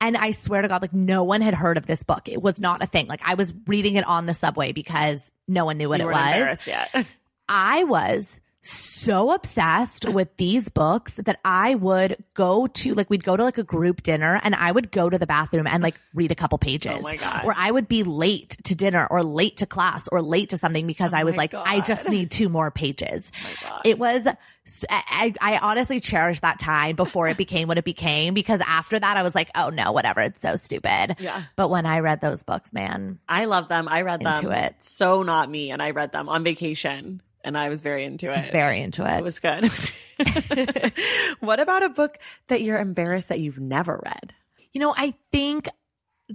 And 0.00 0.16
I 0.16 0.30
swear 0.30 0.62
to 0.62 0.68
God, 0.68 0.80
like 0.80 0.94
no 0.94 1.24
one 1.24 1.42
had 1.42 1.54
heard 1.54 1.76
of 1.76 1.86
this 1.86 2.04
book. 2.04 2.28
It 2.28 2.40
was 2.40 2.58
not 2.58 2.82
a 2.82 2.86
thing. 2.86 3.06
Like 3.06 3.20
I 3.24 3.34
was 3.34 3.52
reading 3.66 3.96
it 3.96 4.06
on 4.06 4.26
the 4.26 4.32
subway 4.32 4.72
because 4.72 5.32
no 5.46 5.64
one 5.64 5.76
knew 5.76 5.88
what 5.88 6.00
you 6.00 6.08
it 6.08 6.12
was. 6.12 6.32
embarrassed 6.32 6.66
yet. 6.66 7.06
I 7.50 7.84
was 7.84 8.40
so 8.62 9.32
obsessed 9.32 10.06
with 10.06 10.36
these 10.36 10.68
books 10.68 11.16
that 11.16 11.40
I 11.44 11.74
would 11.74 12.22
go 12.34 12.66
to 12.66 12.94
like 12.94 13.08
we'd 13.08 13.24
go 13.24 13.36
to 13.36 13.42
like 13.42 13.56
a 13.56 13.62
group 13.62 14.02
dinner 14.02 14.38
and 14.42 14.54
I 14.54 14.70
would 14.70 14.92
go 14.92 15.08
to 15.08 15.18
the 15.18 15.26
bathroom 15.26 15.66
and 15.66 15.82
like 15.82 15.98
read 16.14 16.30
a 16.30 16.34
couple 16.34 16.58
pages. 16.58 16.96
Oh 16.98 17.02
my 17.02 17.16
God. 17.16 17.44
Or 17.44 17.54
I 17.56 17.70
would 17.70 17.88
be 17.88 18.02
late 18.02 18.58
to 18.64 18.74
dinner 18.74 19.06
or 19.10 19.24
late 19.24 19.58
to 19.58 19.66
class 19.66 20.08
or 20.12 20.20
late 20.20 20.50
to 20.50 20.58
something 20.58 20.86
because 20.86 21.14
oh 21.14 21.16
I 21.16 21.24
was 21.24 21.34
Oh 21.34 21.38
like, 21.38 21.54
I 21.54 21.80
just 21.80 22.08
need 22.08 22.30
two 22.30 22.50
more 22.50 22.70
pages. 22.70 23.32
Oh 23.66 23.80
it 23.84 23.98
was 23.98 24.28
I, 24.88 25.32
I 25.40 25.58
honestly 25.58 25.98
cherished 25.98 26.42
that 26.42 26.58
time 26.58 26.94
before 26.94 27.28
it 27.28 27.38
became 27.38 27.66
what 27.66 27.78
it 27.78 27.84
became 27.84 28.34
because 28.34 28.60
after 28.60 28.98
that 28.98 29.16
I 29.16 29.22
was 29.22 29.34
like, 29.34 29.50
oh 29.54 29.70
no, 29.70 29.92
whatever. 29.92 30.20
It's 30.20 30.42
so 30.42 30.56
stupid. 30.56 31.16
Yeah. 31.18 31.42
But 31.56 31.68
when 31.68 31.86
I 31.86 32.00
read 32.00 32.20
those 32.20 32.42
books, 32.42 32.72
man, 32.72 33.18
I 33.26 33.46
love 33.46 33.68
them. 33.68 33.88
I 33.88 34.02
read 34.02 34.20
them. 34.20 34.34
Into 34.36 34.50
it. 34.50 34.76
So 34.80 35.22
not 35.22 35.50
me. 35.50 35.70
And 35.70 35.82
I 35.82 35.90
read 35.92 36.12
them 36.12 36.28
on 36.28 36.44
vacation 36.44 37.22
and 37.44 37.56
I 37.56 37.68
was 37.68 37.80
very 37.80 38.04
into 38.04 38.26
it. 38.36 38.52
very 38.52 38.80
into 38.80 39.04
it. 39.04 39.18
It 39.18 39.24
was 39.24 39.38
good. 39.38 39.70
what 41.40 41.60
about 41.60 41.82
a 41.82 41.88
book 41.88 42.18
that 42.48 42.62
you're 42.62 42.78
embarrassed 42.78 43.28
that 43.28 43.40
you've 43.40 43.58
never 43.58 44.00
read? 44.04 44.34
You 44.72 44.80
know, 44.80 44.94
I 44.96 45.14
think 45.32 45.68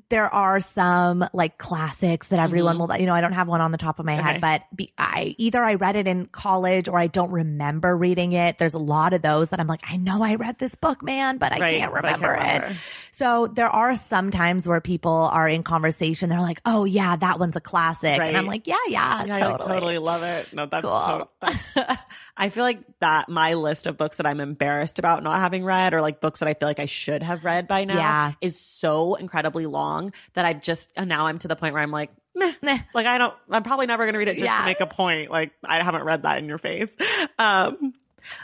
there 0.10 0.34
are 0.34 0.60
some 0.60 1.28
like 1.34 1.58
classics 1.58 2.28
that 2.30 2.40
everyone 2.40 2.78
will, 2.78 2.96
you 2.98 3.06
know, 3.06 3.14
I 3.14 3.22
don't 3.22 3.34
have 3.34 3.48
one 3.48 3.62
on 3.62 3.72
the 3.72 3.78
top 3.78 4.00
of 4.00 4.06
my 4.06 4.14
Mm-hmm. 4.16 4.20
Okay. 4.22 4.32
head, 4.34 4.42
but 4.42 4.62
be, 4.76 4.94
I 4.98 5.36
either 5.38 5.62
I 5.64 5.74
read 5.76 5.96
it 5.98 6.08
in 6.08 6.26
college 6.28 6.88
or 6.88 6.98
I 6.98 7.08
don't 7.08 7.32
remember 7.32 7.96
reading 7.98 8.32
it. 8.34 8.58
There's 8.58 8.74
a 8.74 8.80
lot 8.80 9.14
of 9.14 9.22
those 9.22 9.50
that 9.50 9.60
I'm 9.60 9.68
like, 9.68 9.82
I 9.84 9.98
know 9.98 10.24
I 10.24 10.36
read 10.36 10.58
this 10.58 10.76
book, 10.76 11.04
man, 11.04 11.38
but 11.38 11.52
I 11.52 11.60
Right, 11.60 11.80
can't 11.80 11.94
but 11.94 12.06
I 12.06 12.10
can't 12.12 12.22
remember 12.22 12.44
remember. 12.46 12.68
it. 12.68 12.78
So 13.12 13.48
there 13.48 13.70
are 13.70 13.96
some 13.96 14.32
times 14.32 14.68
where 14.68 14.80
people 14.82 15.30
are 15.32 15.48
in 15.50 15.64
conversation. 15.64 16.30
They're 16.30 16.40
like, 16.42 16.62
oh 16.66 16.86
yeah, 16.86 17.16
that 17.16 17.40
one's 17.40 17.56
a 17.56 17.62
classic. 17.62 18.20
Right. 18.20 18.28
And 18.28 18.38
I'm 18.38 18.46
like, 18.46 18.68
yeah, 18.68 18.76
yeah, 18.88 19.26
Yeah, 19.26 19.40
totally. 19.40 19.72
I 19.72 19.74
totally 19.76 19.98
love 19.98 20.24
it. 20.24 20.54
No, 20.54 20.66
that's, 20.66 20.86
Cool. 20.86 21.00
to- 21.00 21.28
that's 21.42 22.02
I 22.38 22.50
feel 22.50 22.64
like 22.64 22.80
that 23.00 23.30
my 23.30 23.54
list 23.54 23.88
of 23.88 23.98
books 23.98 24.18
that 24.18 24.26
I'm 24.26 24.40
embarrassed 24.40 25.00
about 25.00 25.24
not 25.24 25.40
having 25.40 25.64
read 25.64 25.94
or 25.94 26.02
like 26.02 26.20
books 26.22 26.40
that 26.42 26.50
I 26.50 26.54
feel 26.54 26.68
like 26.68 26.80
I 26.80 26.86
should 26.86 27.24
have 27.24 27.46
read 27.46 27.68
by 27.68 27.86
now 27.86 27.96
Yeah. 27.96 28.32
is 28.42 28.60
so 28.60 29.16
incredibly 29.16 29.66
long 29.66 29.85
that 30.34 30.46
I've 30.46 30.62
just 30.62 30.92
and 30.96 31.08
now 31.10 31.28
I'm 31.28 31.40
to 31.40 31.48
the 31.48 31.56
point 31.56 31.74
where 31.74 31.82
I'm 31.84 31.92
like, 31.92 32.12
meh, 32.36 32.54
Meh. 32.62 32.80
like 32.94 33.06
I 33.06 33.18
don't 33.18 33.34
I'm 33.50 33.64
probably 33.64 33.86
never 33.88 34.06
gonna 34.06 34.18
read 34.18 34.28
it 34.28 34.34
just 34.34 34.46
Yeah. 34.46 34.60
to 34.60 34.66
make 34.66 34.80
a 34.82 34.86
point. 34.88 35.32
Like 35.32 35.52
I 35.64 35.84
haven't 35.84 36.04
read 36.04 36.24
that 36.24 36.38
in 36.40 36.48
your 36.48 36.58
face. 36.58 36.96
Um 37.40 37.94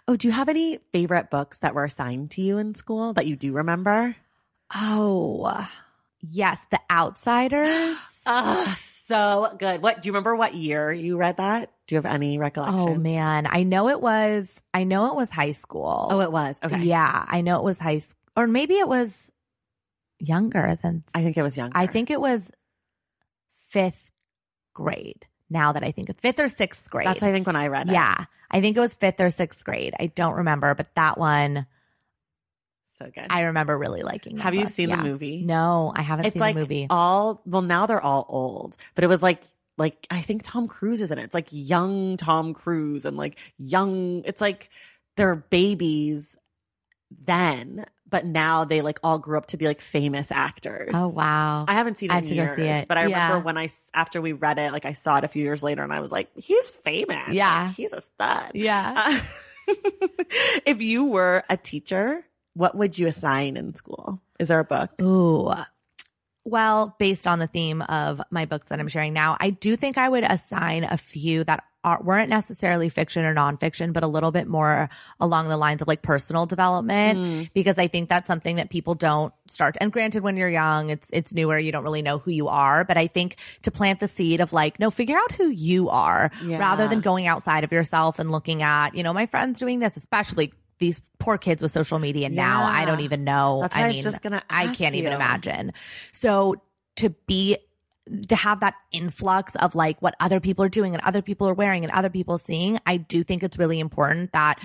Oh, 0.08 0.16
do 0.16 0.28
you 0.28 0.32
have 0.32 0.48
any 0.48 0.78
favorite 0.92 1.32
books 1.32 1.58
that 1.60 1.74
were 1.74 1.84
assigned 1.86 2.30
to 2.32 2.42
you 2.42 2.60
in 2.60 2.76
school 2.76 3.14
that 3.14 3.26
you 3.26 3.36
do 3.36 3.52
remember? 3.54 4.16
Oh, 4.76 5.68
yes, 6.22 6.64
The 6.70 6.80
Outsiders. 6.89 7.98
Ah, 8.24 8.76
so 8.78 9.56
good. 9.58 9.82
What 9.82 10.00
do 10.04 10.08
you 10.08 10.12
remember 10.14 10.36
what 10.36 10.54
year 10.54 10.94
you 10.94 11.18
read 11.18 11.38
that? 11.38 11.72
Do 11.88 11.96
you 11.96 11.98
have 11.98 12.06
any 12.06 12.38
recollection? 12.38 12.78
Oh 12.80 12.94
man, 12.94 13.48
I 13.50 13.64
know 13.64 13.89
it 13.89 14.00
was. 14.00 14.62
I 14.76 14.84
know 14.84 15.08
it 15.08 15.16
was 15.16 15.32
high 15.32 15.54
school. 15.54 16.08
Oh, 16.12 16.22
it 16.22 16.32
was. 16.32 16.60
Okay. 16.64 16.84
Yeah, 16.84 17.26
I 17.28 17.42
know 17.42 17.58
it 17.58 17.64
was 17.64 17.80
high 17.80 17.98
school, 17.98 18.20
or 18.36 18.46
maybe 18.46 18.76
it 18.76 18.88
was 18.88 19.31
younger 20.22 20.78
than. 20.82 21.04
I 21.14 21.24
think 21.24 21.38
it 21.38 21.42
was 21.44 21.58
younger. 21.58 21.78
I 21.78 21.88
think 21.88 22.10
it 22.10 22.22
was 22.22 22.52
fifth 23.70 24.12
grade. 24.74 25.26
Now 25.50 25.74
that 25.74 25.84
I 25.84 25.92
think 25.92 26.10
of 26.10 26.18
fifth 26.18 26.40
or 26.40 26.48
sixth 26.48 26.90
grade. 26.90 27.08
that's 27.08 27.24
I 27.24 27.32
think 27.32 27.46
when 27.46 27.56
I 27.58 27.68
read 27.68 27.90
it. 27.90 27.94
yeah, 27.94 28.26
I 28.50 28.62
think 28.62 28.78
it 28.78 28.80
was 28.80 28.94
fifth 28.94 29.20
or 29.20 29.30
sixth 29.30 29.64
grade. 29.66 29.94
I 30.00 30.06
don't 30.08 30.36
remember, 30.36 30.74
but 30.76 30.94
that 30.96 31.18
one 31.18 31.66
So 32.98 33.12
good. 33.14 33.28
I 33.30 33.42
remember 33.42 33.78
really 33.78 34.02
liking. 34.02 34.38
that 34.38 34.44
Have 34.44 34.54
you 34.54 34.64
book. 34.64 34.70
seen 34.72 34.90
Yeah. 34.90 34.98
the 34.98 35.04
movie? 35.04 35.42
No, 35.44 35.92
I 35.94 36.02
haven't 36.04 36.26
it's 36.28 36.36
seen 36.36 36.40
like 36.40 36.56
the 36.56 36.62
movie. 36.62 36.88
all 36.90 37.42
well 37.46 37.62
now 37.64 37.86
they're 37.86 38.00
all 38.02 38.26
old, 38.30 38.78
but 38.96 39.04
it 39.04 39.08
was 39.08 39.22
like 39.22 39.42
like 39.78 40.08
I 40.10 40.22
think 40.22 40.44
Tom 40.44 40.68
Cruise 40.70 41.02
is 41.02 41.12
in 41.12 41.18
it. 41.18 41.24
It's 41.24 41.34
like 41.34 41.48
young 41.52 42.16
Tom 42.16 42.54
Cruise 42.54 43.04
and 43.06 43.18
like 43.18 43.38
young. 43.58 44.22
It's 44.26 44.40
like 44.40 44.70
they're 45.18 45.36
babies 45.36 46.38
then, 47.26 47.86
but 48.12 48.26
now 48.26 48.64
they 48.66 48.82
like 48.82 48.99
all 49.03 49.18
grew 49.18 49.38
up 49.38 49.47
to 49.47 49.57
be 49.57 49.66
like 49.66 49.82
famous 49.82 50.32
actors. 50.32 50.91
oh 50.93 51.07
wow. 51.07 51.66
I 51.68 51.74
haven't 51.74 51.97
seen 51.97 52.12
it 52.12 52.14
I 52.14 52.18
in 52.20 52.26
have 52.26 52.36
go 52.36 52.43
years, 52.43 52.55
see 52.57 52.62
it. 52.64 52.88
but 52.88 52.97
I 52.99 53.07
Yeah. 53.07 53.28
remember 53.30 53.43
I 53.57 53.70
after 53.95 54.22
we 54.22 54.34
read 54.34 54.59
it, 54.59 54.72
like 54.72 54.86
I 54.86 54.93
saw 54.93 55.18
it 55.18 55.24
a 55.24 55.28
few 55.28 55.41
years 55.41 55.64
later, 55.64 55.82
and 55.82 55.91
I 55.91 55.99
was 56.01 56.12
like, 56.12 56.30
he's 56.36 56.70
famous. 56.70 57.30
Yeah. 57.30 57.64
Like, 57.66 57.76
he's 57.76 57.93
a 57.93 58.01
stud. 58.01 58.51
yeah. 58.53 59.20
Uh, 59.68 59.74
if 60.66 60.82
you 60.82 61.05
were 61.05 61.43
a 61.49 61.57
teacher, 61.57 62.24
what 62.53 62.76
would 62.76 62.97
you 62.99 63.07
assign 63.07 63.57
in 63.57 63.74
school? 63.76 64.22
Is 64.39 64.49
there 64.49 64.59
a 64.59 64.64
book? 64.66 64.91
Ooh. 65.01 65.51
Well, 66.43 66.95
based 66.97 67.28
on 67.28 67.39
the 67.39 67.47
theme 67.47 67.82
of 67.84 68.20
my 68.32 68.45
books 68.45 68.66
that 68.70 68.80
I'm 68.80 68.88
sharing 68.88 69.14
now, 69.14 69.38
I 69.39 69.51
do 69.51 69.76
think 69.76 69.97
I 69.97 70.09
would 70.09 70.24
assign 70.24 70.84
a 70.84 70.97
few 70.97 71.43
that 71.43 71.64
are, 71.84 72.00
weren't 72.02 72.30
necessarily 72.30 72.90
fiction 72.90 73.26
or 73.26 73.34
nonfiction, 73.34 73.94
but 73.94 74.04
a 74.04 74.08
little 74.08 74.32
bit 74.32 74.48
more 74.48 74.90
along 75.20 75.50
the 75.50 75.58
lines 75.58 75.82
of 75.82 75.88
like 75.88 76.02
personal 76.02 76.46
development, 76.46 77.18
hmm. 77.20 77.44
because 77.54 77.78
I 77.78 77.88
think 77.88 78.10
that's 78.10 78.28
something 78.28 78.58
that 78.58 78.70
people 78.70 78.94
don't 78.96 79.34
start. 79.48 79.78
And 79.82 79.92
granted, 79.92 80.24
when 80.24 80.38
you're 80.38 80.50
young, 80.50 80.90
it's, 80.90 81.10
it's 81.12 81.34
newer. 81.34 81.58
You 81.58 81.72
don't 81.72 81.84
really 81.84 82.02
know 82.02 82.20
who 82.20 82.32
you 82.32 82.48
are, 82.50 82.84
but 82.84 82.98
I 82.98 83.08
think 83.08 83.38
to 83.64 83.72
plant 83.72 84.00
the 84.00 84.08
seed 84.08 84.42
of 84.42 84.54
like, 84.54 84.80
no, 84.80 84.92
figure 84.92 85.18
out 85.18 85.32
who 85.34 85.50
you 85.50 85.90
are 85.90 86.32
Yeah. 86.44 86.60
rather 86.60 86.88
than 86.88 87.02
going 87.02 87.28
outside 87.28 87.64
of 87.64 87.72
yourself 87.72 88.20
and 88.20 88.32
looking 88.32 88.62
at, 88.62 88.96
you 88.96 89.04
know, 89.04 89.14
my 89.14 89.26
friend's 89.26 89.60
doing 89.60 89.80
this, 89.80 89.98
especially 89.98 90.54
these 90.78 91.02
poor 91.20 91.38
kids 91.38 91.62
with 91.62 91.72
social 91.72 92.00
media 92.00 92.28
now. 92.30 92.64
I 92.64 92.86
don't 92.86 93.02
even 93.02 93.24
know. 93.24 93.60
That's 93.62 93.76
I 93.76 93.80
what 93.80 93.84
I 93.86 93.88
was 93.88 93.96
mean, 93.98 94.04
just 94.04 94.22
gonna 94.22 94.44
I 94.50 94.74
can't 94.74 94.96
even 94.96 95.14
imagine. 95.14 95.74
So 96.12 96.56
to 96.98 97.12
be 97.28 97.58
to 98.28 98.36
have 98.36 98.60
that 98.62 98.76
influx 98.91 99.56
of 99.56 99.76
like 99.76 100.02
what 100.02 100.16
other 100.20 100.39
people 100.39 100.66
are 100.66 100.70
doing 100.70 100.93
and 100.93 101.04
other 101.04 101.22
people 101.22 101.47
are 101.47 101.54
wearing 101.54 101.84
and 101.84 101.91
other 101.93 102.10
people 102.10 102.38
seeing, 102.38 102.80
I 102.86 102.97
do 102.97 103.24
think 103.24 103.43
it's 103.43 103.58
really 103.58 103.80
important 103.80 104.32
that 104.34 104.60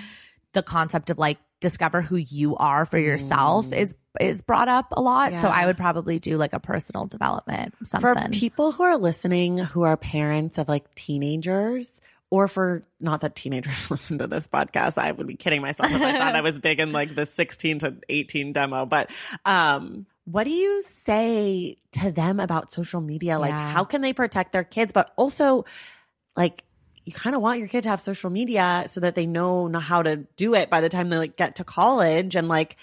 the 0.53 0.63
concept 0.63 1.09
of 1.09 1.17
like 1.17 1.37
discover 1.59 2.01
who 2.01 2.17
you 2.17 2.55
are 2.57 2.85
for 2.85 2.97
yourself 2.99 3.71
is 3.73 3.95
is 4.19 4.41
brought 4.41 4.67
up 4.67 4.87
a 4.91 5.01
lot. 5.01 5.31
So 5.33 5.47
Mm. 5.47 5.51
I 5.51 5.65
would 5.67 5.77
probably 5.77 6.17
do 6.19 6.37
like 6.37 6.53
a 6.53 6.59
personal 6.59 7.05
development 7.05 7.75
something. 7.83 8.01
For 8.01 8.13
something. 8.15 8.31
people 8.31 8.71
who 8.71 8.83
are 8.83 8.97
listening 8.97 9.57
who 9.59 9.83
are 9.83 9.97
parents 9.97 10.57
of 10.57 10.67
like 10.67 10.93
teenagers, 10.95 12.01
or 12.29 12.47
for 12.47 12.83
not 12.99 13.21
that 13.21 13.35
teenagers 13.35 13.89
listen 13.91 14.17
to 14.19 14.27
this 14.27 14.47
podcast, 14.47 14.97
I 14.97 15.11
would 15.11 15.27
be 15.27 15.35
kidding 15.35 15.61
myself 15.61 15.91
if 15.91 16.01
I 16.01 16.17
thought 16.17 16.35
I 16.35 16.41
was 16.49 16.59
big 16.59 16.79
in 16.79 16.91
like 16.91 17.15
the 17.15 17.25
16 17.25 17.79
to 17.79 17.95
18 18.09 18.53
demo. 18.53 18.85
But 18.85 19.09
um, 19.45 20.07
what 20.29 20.43
do 20.43 20.49
you 20.49 20.81
say 20.83 21.77
to 21.93 22.11
them 22.11 22.41
about 22.41 22.69
social 22.71 22.99
media? 22.99 23.39
Like, 23.39 23.53
Yeah. 23.53 23.73
how 23.73 23.85
can 23.85 24.01
they 24.01 24.11
protect 24.11 24.51
their 24.51 24.65
kids? 24.65 24.91
But 24.91 25.13
also, 25.15 25.63
like, 26.35 26.65
you 27.05 27.13
kind 27.13 27.33
of 27.33 27.41
want 27.41 27.59
your 27.59 27.69
kid 27.69 27.83
to 27.83 27.89
have 27.89 28.01
social 28.01 28.29
media 28.29 28.83
so 28.89 28.99
that 28.99 29.15
they 29.15 29.25
know, 29.25 29.71
how 29.79 30.03
to 30.03 30.17
do 30.35 30.53
it 30.53 30.69
by 30.69 30.81
the 30.81 30.89
time 30.89 31.07
they 31.09 31.17
like 31.17 31.37
get 31.37 31.55
to 31.55 31.63
college 31.63 32.35
and 32.35 32.49
like 32.49 32.75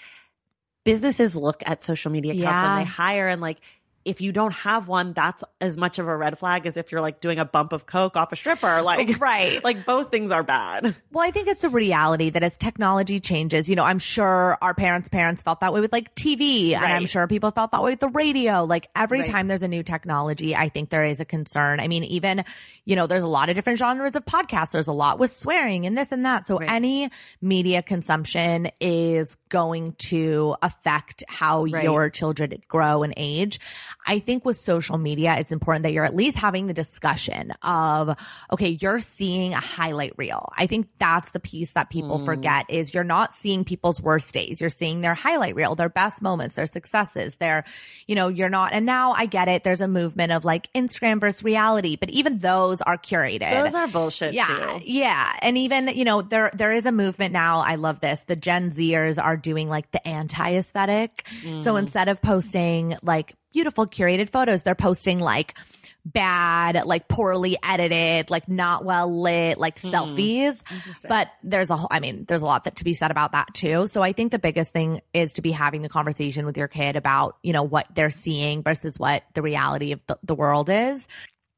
businesses 0.83 1.35
look 1.35 1.61
at 1.67 1.85
social 1.85 2.11
media 2.11 2.31
accounts 2.33 2.61
Yeah. 2.61 2.75
when 2.75 2.83
they 2.83 2.89
hire 2.89 3.27
and 3.27 3.41
like 3.41 3.59
if 4.05 4.21
you 4.21 4.31
don't 4.31 4.53
have 4.53 4.87
one 4.87 5.13
that's 5.13 5.43
as 5.59 5.75
much 5.77 5.99
of 5.99 6.07
a 6.07 6.15
red 6.15 6.37
flag 6.37 6.65
as 6.67 6.77
if 6.77 6.91
you're 6.91 7.01
like 7.01 7.19
doing 7.21 7.39
a 7.39 7.45
bump 7.45 7.73
of 7.73 7.85
coke 7.85 8.15
off 8.15 8.31
a 8.31 8.35
stripper 8.35 8.81
like 8.83 9.19
Right. 9.19 9.63
like 9.63 9.85
both 9.85 10.11
things 10.11 10.31
are 10.31 10.43
bad 10.43 10.95
Well, 11.11 11.25
I 11.27 11.31
think 11.31 11.47
it's 11.47 11.63
a 11.63 11.69
reality 11.69 12.29
that 12.29 12.43
as 12.43 12.57
technology 12.57 13.19
changes, 13.19 13.69
you 13.69 13.75
know, 13.75 13.83
I'm 13.83 13.99
sure 13.99 14.57
our 14.61 14.73
parents' 14.73 15.09
parents 15.09 15.41
felt 15.41 15.61
that 15.61 15.73
way 15.73 15.79
with 15.81 15.91
like 15.93 16.13
TV, 16.15 16.73
and 16.73 16.85
I'm 16.85 17.05
sure 17.05 17.25
people 17.27 17.51
felt 17.51 17.71
that 17.71 17.81
way 17.81 17.91
with 17.91 17.99
the 17.99 18.09
radio. 18.09 18.63
Like 18.65 18.89
every 18.95 19.19
Right. 19.21 19.29
time 19.29 19.47
there's 19.47 19.63
a 19.63 19.67
new 19.67 19.81
technology, 19.83 20.55
I 20.55 20.69
think 20.69 20.89
there 20.89 21.03
is 21.03 21.19
a 21.19 21.25
concern. 21.25 21.79
I 21.79 21.87
mean, 21.87 22.03
even, 22.03 22.43
you 22.83 22.95
know, 22.95 23.07
there's 23.07 23.23
a 23.23 23.27
lot 23.27 23.49
of 23.49 23.55
different 23.55 23.79
genres 23.79 24.15
of 24.15 24.25
podcasts. 24.25 24.71
There's 24.71 24.87
a 24.87 24.93
lot 24.93 25.19
with 25.19 25.31
swearing 25.33 25.85
and 25.85 25.97
this 25.97 26.11
and 26.11 26.25
that. 26.25 26.45
So 26.45 26.59
Right. 26.59 26.69
any 26.69 27.09
media 27.41 27.81
consumption 27.81 28.69
is 28.81 29.37
going 29.49 29.93
to 30.09 30.55
affect 30.61 31.23
how 31.29 31.63
Right. 31.65 31.83
your 31.83 32.09
children 32.09 32.53
grow 32.67 33.03
and 33.03 33.13
age. 33.17 33.59
I 34.05 34.19
think 34.19 34.45
with 34.45 34.57
social 34.57 34.97
media, 34.97 35.35
it's 35.37 35.51
important 35.51 35.83
that 35.83 35.93
you're 35.93 36.05
at 36.05 36.15
least 36.15 36.37
having 36.37 36.67
the 36.67 36.73
discussion 36.73 37.51
of, 37.61 38.17
okay, 38.51 38.77
you're 38.81 38.99
seeing 38.99 39.53
a 39.53 39.59
highlight 39.59 40.13
reel. 40.17 40.49
I 40.57 40.67
think 40.67 40.87
that's 40.99 41.31
the 41.31 41.39
piece 41.39 41.73
that 41.73 41.89
people 41.89 42.19
forget 42.19 42.65
is 42.69 42.93
you're 42.93 43.03
not 43.03 43.33
seeing 43.33 43.63
people's 43.65 44.01
worst 44.01 44.33
days. 44.33 44.61
You're 44.61 44.69
seeing 44.69 45.01
their 45.01 45.13
highlight 45.13 45.55
reel, 45.55 45.75
their 45.75 45.89
best 45.89 46.21
moments, 46.21 46.55
their 46.55 46.67
successes, 46.67 47.37
their, 47.37 47.65
you 48.07 48.15
know, 48.15 48.27
you're 48.27 48.49
not, 48.49 48.73
and 48.73 48.85
now 48.85 49.11
I 49.11 49.25
get 49.25 49.47
it. 49.47 49.63
There's 49.63 49.81
a 49.81 49.87
movement 49.87 50.31
of 50.31 50.45
like 50.45 50.71
Instagram 50.73 51.19
versus 51.19 51.43
reality, 51.43 51.95
but 51.95 52.09
even 52.09 52.37
those 52.37 52.81
are 52.81 52.97
curated. 52.97 53.51
those 53.51 53.73
are 53.73 53.87
bullshit 53.87 54.33
Yeah, 54.33 54.47
too 54.47 54.85
yeah, 54.85 55.33
and 55.41 55.57
even 55.57 55.87
you 55.89 56.05
know 56.05 56.21
there 56.21 56.51
there 56.53 56.71
is 56.71 56.85
a 56.85 56.91
movement 56.91 57.33
now. 57.33 57.59
I 57.59 57.75
love 57.75 57.99
this. 57.99 58.23
The 58.23 58.35
Gen 58.35 58.71
Zers 58.71 59.21
are 59.21 59.37
doing 59.37 59.69
like 59.69 59.91
the 59.91 60.05
anti 60.07 60.55
aesthetic. 60.55 61.23
Mm. 61.43 61.63
So 61.63 61.75
instead 61.75 62.07
of 62.07 62.21
posting 62.21 62.97
like 63.01 63.35
beautiful 63.55 63.85
curated 63.87 64.29
photos, 64.29 64.63
they're 64.63 64.75
posting 64.75 65.17
like 65.17 65.57
bad, 66.05 66.85
like 66.85 67.07
poorly 67.07 67.57
edited, 67.63 68.29
like 68.29 68.49
not 68.49 68.83
well 68.83 69.09
lit, 69.21 69.57
like 69.57 69.79
Hmm. 69.79 69.87
selfies. 69.87 70.61
But 71.07 71.29
there's 71.41 71.69
a 71.69 71.77
whole, 71.77 71.87
I 71.89 72.01
mean, 72.01 72.25
there's 72.27 72.41
a 72.41 72.45
lot 72.45 72.65
that 72.65 72.75
to 72.75 72.83
be 72.83 72.93
said 72.93 73.11
about 73.11 73.31
that 73.31 73.53
too. 73.53 73.87
So 73.87 74.03
I 74.03 74.11
think 74.11 74.31
the 74.33 74.37
biggest 74.39 74.73
thing 74.73 75.01
is 75.13 75.33
to 75.35 75.41
be 75.41 75.51
having 75.51 75.81
the 75.83 75.89
conversation 75.89 76.45
with 76.45 76.57
your 76.57 76.67
kid 76.67 76.97
about, 76.97 77.37
you 77.43 77.53
know, 77.53 77.63
what 77.63 77.87
they're 77.95 78.09
seeing 78.09 78.61
versus 78.61 78.99
what 78.99 79.23
the 79.35 79.41
reality 79.41 79.93
of 79.93 80.01
the, 80.07 80.19
the 80.21 80.35
world 80.35 80.69
is 80.69 81.07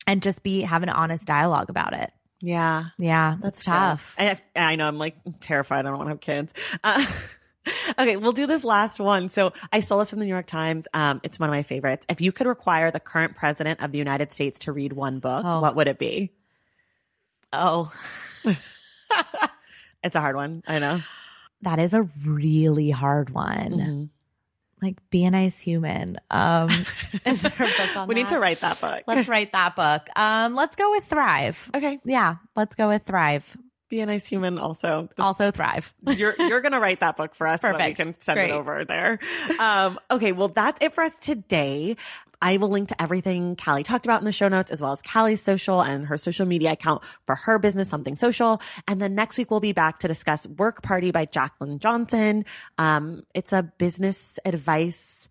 and 0.05 0.21
just 0.21 0.43
be 0.43 0.61
have 0.61 0.83
an 0.83 0.89
honest 0.89 1.25
dialogue 1.25 1.69
about 1.71 1.93
it. 1.93 2.11
Yeah. 2.39 2.85
Yeah, 2.99 3.37
that's 3.41 3.65
tough. 3.65 4.13
I, 4.19 4.39
I 4.55 4.75
know. 4.75 4.87
I'm 4.87 4.99
like 4.99 5.17
terrified. 5.41 5.79
I 5.79 5.89
don't 5.89 5.97
want 5.97 6.07
to 6.07 6.11
have 6.11 6.21
kids. 6.21 6.53
Uh, 6.83 7.03
okay, 7.99 8.17
we'll 8.17 8.31
do 8.33 8.47
this 8.47 8.63
last 8.63 8.99
one. 8.99 9.29
So 9.29 9.53
I 9.71 9.79
stole 9.81 9.99
this 9.99 10.09
from 10.09 10.19
the 10.19 10.25
New 10.25 10.31
York 10.33 10.47
Times. 10.47 10.87
Um, 10.93 11.19
it's 11.23 11.39
one 11.39 11.49
of 11.49 11.53
my 11.53 11.63
favorites. 11.63 12.05
If 12.09 12.21
you 12.21 12.31
could 12.31 12.47
require 12.47 12.91
the 12.91 12.99
current 12.99 13.35
president 13.35 13.81
of 13.81 13.91
the 13.91 13.97
United 13.97 14.31
States 14.33 14.59
to 14.61 14.71
read 14.71 14.93
one 14.93 15.19
book, 15.19 15.43
Oh. 15.45 15.61
what 15.61 15.75
would 15.75 15.87
it 15.87 15.99
be? 15.99 16.31
Oh, 17.53 17.91
It's 20.03 20.15
a 20.15 20.21
hard 20.21 20.35
one. 20.35 20.63
I 20.67 20.79
know. 20.79 20.99
that 21.63 21.79
is 21.79 21.93
a 21.93 22.03
really 22.23 22.91
hard 22.91 23.29
one. 23.31 23.71
Mhm. 23.71 24.09
Like, 24.81 24.97
be 25.09 25.25
a 25.25 25.31
nice 25.31 25.59
human. 25.59 26.17
Um, 26.29 26.69
is 27.25 27.41
there 27.41 27.51
a 27.55 27.65
book 27.65 27.97
on 27.97 28.07
We 28.07 28.13
need 28.13 28.27
to 28.27 28.37
write 28.39 28.59
that 28.59 28.79
book. 28.79 29.03
Let's 29.07 29.27
write 29.27 29.51
that 29.53 29.75
book. 29.75 30.07
Um, 30.15 30.53
let's 30.53 30.75
go 30.75 30.91
with 30.91 31.05
Thrive. 31.05 31.71
okay. 31.73 31.99
Yeah, 32.05 32.35
let's 32.55 32.75
go 32.75 32.87
with 32.89 33.03
Thrive. 33.03 33.57
Be 33.89 34.01
a 34.01 34.05
nice 34.05 34.25
human 34.25 34.57
also. 34.57 35.09
Also, 35.17 35.51
Thrive. 35.51 35.93
you're 36.07 36.35
you're 36.37 36.61
gonna 36.61 36.79
write 36.79 36.99
that 36.99 37.15
book 37.15 37.35
for 37.35 37.47
us 37.47 37.61
so 37.61 37.67
that 37.67 37.77
we 37.77 37.93
Perfect. 37.93 37.97
can 37.99 38.21
send 38.21 38.37
Great. 38.37 38.49
it 38.49 38.53
over 38.53 38.83
there. 38.85 39.19
Um, 39.59 39.99
okay, 40.11 40.33
well 40.33 40.49
that's 40.49 40.81
it 40.81 40.93
for 40.93 41.03
us 41.03 41.17
today. 41.19 41.95
I 42.41 42.57
will 42.57 42.69
link 42.69 42.89
to 42.89 43.01
everything 43.01 43.55
Calli 43.55 43.83
talked 43.83 44.05
about 44.05 44.21
in 44.21 44.25
the 44.25 44.31
show 44.31 44.47
notes, 44.47 44.71
as 44.71 44.81
well 44.81 44.91
as 44.91 45.01
Calli's 45.01 45.41
social 45.41 45.81
and 45.81 46.05
her 46.05 46.17
social 46.17 46.45
media 46.45 46.73
account 46.73 47.01
for 47.25 47.35
her 47.35 47.57
business, 47.57 47.89
something 47.89 48.15
social. 48.15 48.61
And 48.87 49.01
then 49.01 49.15
next 49.15 49.37
week 49.37 49.49
we'll 49.49 49.59
be 49.59 49.71
back 49.71 49.99
to 49.99 50.07
discuss 50.07 50.45
Work 50.45 50.83
Party 50.83 51.11
by 51.11 51.25
Jaclyn 51.25 51.79
Johnson. 51.79 52.45
Um, 52.77 53.23
it's 53.33 53.53
a 53.53 53.63
business 53.63 54.37
advice 54.45 55.29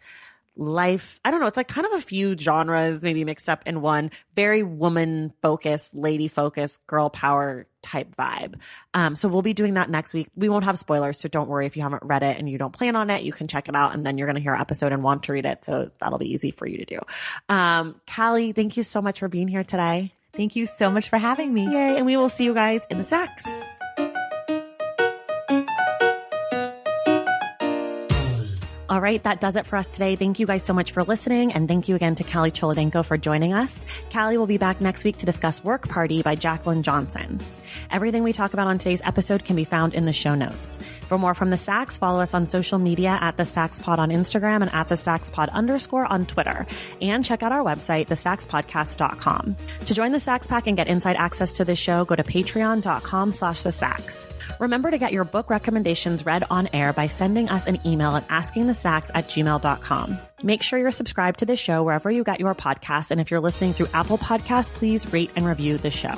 life. 0.57 1.20
I 1.24 1.30
don't 1.30 1.40
know. 1.40 1.46
It's 1.46 1.57
like 1.57 1.68
kind 1.68 1.86
of 1.86 1.92
a 1.92 2.00
few 2.00 2.36
genres 2.36 3.02
maybe 3.02 3.24
mixed 3.24 3.48
up 3.48 3.62
in 3.66 3.80
one. 3.80 4.11
Very 4.34 4.62
woman 4.62 5.32
focused, 5.42 5.94
lady 5.94 6.28
focused, 6.28 6.86
girl 6.86 7.11
power 7.11 7.66
type 7.82 8.16
vibe. 8.16 8.57
Um, 8.94 9.14
so 9.14 9.28
we'll 9.28 9.42
be 9.42 9.54
doing 9.54 9.74
that 9.74 9.88
next 9.88 10.12
week. 10.12 10.28
We 10.34 10.48
won't 10.48 10.64
have 10.64 10.78
spoilers, 10.78 11.20
so 11.20 11.28
don't 11.28 11.48
worry 11.48 11.66
if 11.66 11.76
you 11.76 11.82
haven't 11.82 12.02
read 12.04 12.22
it 12.22 12.38
and 12.38 12.48
you 12.48 12.59
don't 12.59 12.72
plan 12.72 12.96
on 12.96 13.11
it. 13.11 13.22
You 13.22 13.32
can 13.32 13.48
check 13.48 13.68
it 13.68 13.76
out, 13.76 13.94
and 13.94 14.04
then 14.04 14.18
you're 14.18 14.26
going 14.26 14.36
to 14.36 14.42
hear 14.42 14.54
our 14.54 14.61
episode 14.61 14.92
and 14.92 15.02
want 15.02 15.24
to 15.24 15.32
read 15.32 15.46
it. 15.46 15.64
So 15.64 15.90
that'll 16.00 16.18
be 16.18 16.32
easy 16.32 16.50
for 16.50 16.66
you 16.66 16.78
to 16.78 16.84
do. 16.84 17.00
Um, 17.48 18.00
Calli, 18.07 18.54
thank 18.54 18.76
you 18.76 18.82
so 18.82 19.00
much 19.00 19.20
for 19.20 19.28
being 19.28 19.48
here 19.48 19.64
today. 19.64 20.12
Thank 20.32 20.57
you 20.57 20.66
so 20.66 20.90
much 20.90 21.09
for 21.09 21.18
having 21.18 21.54
me. 21.54 21.64
Yay! 21.64 21.96
And 21.96 22.04
we 22.04 22.16
will 22.16 22.28
see 22.28 22.44
you 22.44 22.54
guys 22.54 22.86
in 22.90 22.98
the 22.98 23.04
stacks. 23.04 23.46
All 28.89 29.01
right, 29.01 29.20
that 29.24 29.41
does 29.41 29.57
it 29.57 29.66
for 29.66 29.76
us 29.76 29.89
today. 29.89 30.14
Thank 30.14 30.39
you 30.39 30.47
guys 30.47 30.62
so 30.62 30.72
much 30.72 30.93
for 30.93 31.03
listening. 31.03 31.53
And 31.53 31.66
thank 31.66 31.89
you 31.89 31.97
again 31.97 32.14
to 32.16 32.24
Calli 32.24 32.53
Cholodenko 32.53 33.05
for 33.05 33.18
joining 33.18 33.53
us. 33.53 33.84
Calli 34.11 34.37
will 34.37 34.47
be 34.47 34.59
back 34.59 34.80
next 34.80 35.03
week 35.03 35.16
to 35.18 35.26
discuss 35.26 35.64
Work 35.64 35.89
Party 35.89 36.22
by 36.22 36.37
Jaclyn 36.37 36.82
Johnson. 36.82 37.41
Everything 37.91 38.22
we 38.22 38.32
talk 38.32 38.53
about 38.53 38.68
on 38.68 38.78
today's 38.78 39.03
episode 39.05 39.45
can 39.45 39.57
be 39.57 39.64
found 39.64 39.93
in 39.95 40.07
the 40.07 40.12
show 40.12 40.34
notes. 40.37 40.78
For 41.03 41.18
more 41.18 41.34
from 41.34 41.51
the 41.51 41.57
Stacks, 41.57 41.99
follow 41.99 42.20
us 42.20 42.32
on 42.32 42.47
social 42.47 42.78
media 42.78 43.18
at 43.20 43.37
the 43.37 43.45
Stacks 43.45 43.80
Pod 43.80 43.99
on 43.99 44.11
Instagram 44.11 44.62
and 44.62 44.72
at 44.72 44.89
the 44.89 44.97
Stacks 44.97 45.30
Pod 45.30 45.49
underscore 45.51 46.07
on 46.07 46.26
Twitter. 46.26 46.66
And 47.01 47.24
check 47.24 47.43
out 47.43 47.53
our 47.53 47.64
website, 47.64 48.07
thestackspodcast.com. 48.07 49.57
To 49.84 49.95
join 49.95 50.12
the 50.12 50.20
Stacks 50.20 50.47
Pack 50.47 50.66
and 50.66 50.76
get 50.76 50.89
inside 50.89 51.16
access 51.16 51.55
to 51.55 51.64
this 51.64 51.78
show, 51.78 52.05
go 52.05 52.14
to 52.14 52.22
patreon.com 52.24 53.32
slash 53.32 53.62
the 53.62 53.72
Stacks. 53.72 54.26
Remember 54.61 54.91
to 54.91 54.99
get 54.99 55.12
your 55.12 55.24
book 55.24 55.51
recommendations 55.51 56.24
read 56.24 56.45
on 56.51 56.68
air 56.72 56.93
by 56.93 57.07
sending 57.09 57.49
us 57.49 57.66
an 57.66 57.80
email 57.87 58.16
at 58.16 58.24
askingthestacks 58.76 59.10
at 59.14 59.28
gmail.com. 59.28 60.18
Make 60.42 60.62
sure 60.62 60.78
you're 60.78 60.90
subscribed 60.90 61.38
to 61.40 61.46
the 61.46 61.56
show 61.56 61.82
wherever 61.82 62.10
you 62.10 62.24
get 62.24 62.40
your 62.40 62.54
podcasts. 62.54 63.10
And 63.10 63.20
if 63.20 63.30
you're 63.30 63.40
listening 63.40 63.72
through 63.72 63.88
Apple 63.94 64.18
Podcasts, 64.18 64.70
please 64.70 65.12
rate 65.12 65.30
and 65.36 65.46
review 65.46 65.78
the 65.78 65.90
show. 65.90 66.14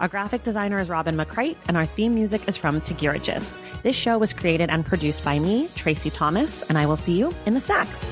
Our 0.00 0.08
graphic 0.08 0.44
designer 0.44 0.80
is 0.80 0.88
Robin 0.88 1.16
McCrite, 1.16 1.56
and 1.66 1.76
our 1.76 1.84
theme 1.84 2.14
music 2.14 2.46
is 2.46 2.56
from 2.56 2.80
Tagirijus. 2.80 3.58
This 3.82 3.96
show 3.96 4.16
was 4.16 4.32
created 4.32 4.70
and 4.70 4.86
produced 4.86 5.24
by 5.24 5.40
me, 5.40 5.66
Traci 5.68 6.12
Thomas, 6.12 6.62
and 6.62 6.78
I 6.78 6.86
will 6.86 6.96
see 6.96 7.18
you 7.18 7.32
in 7.46 7.54
the 7.54 7.60
stacks. 7.60 8.08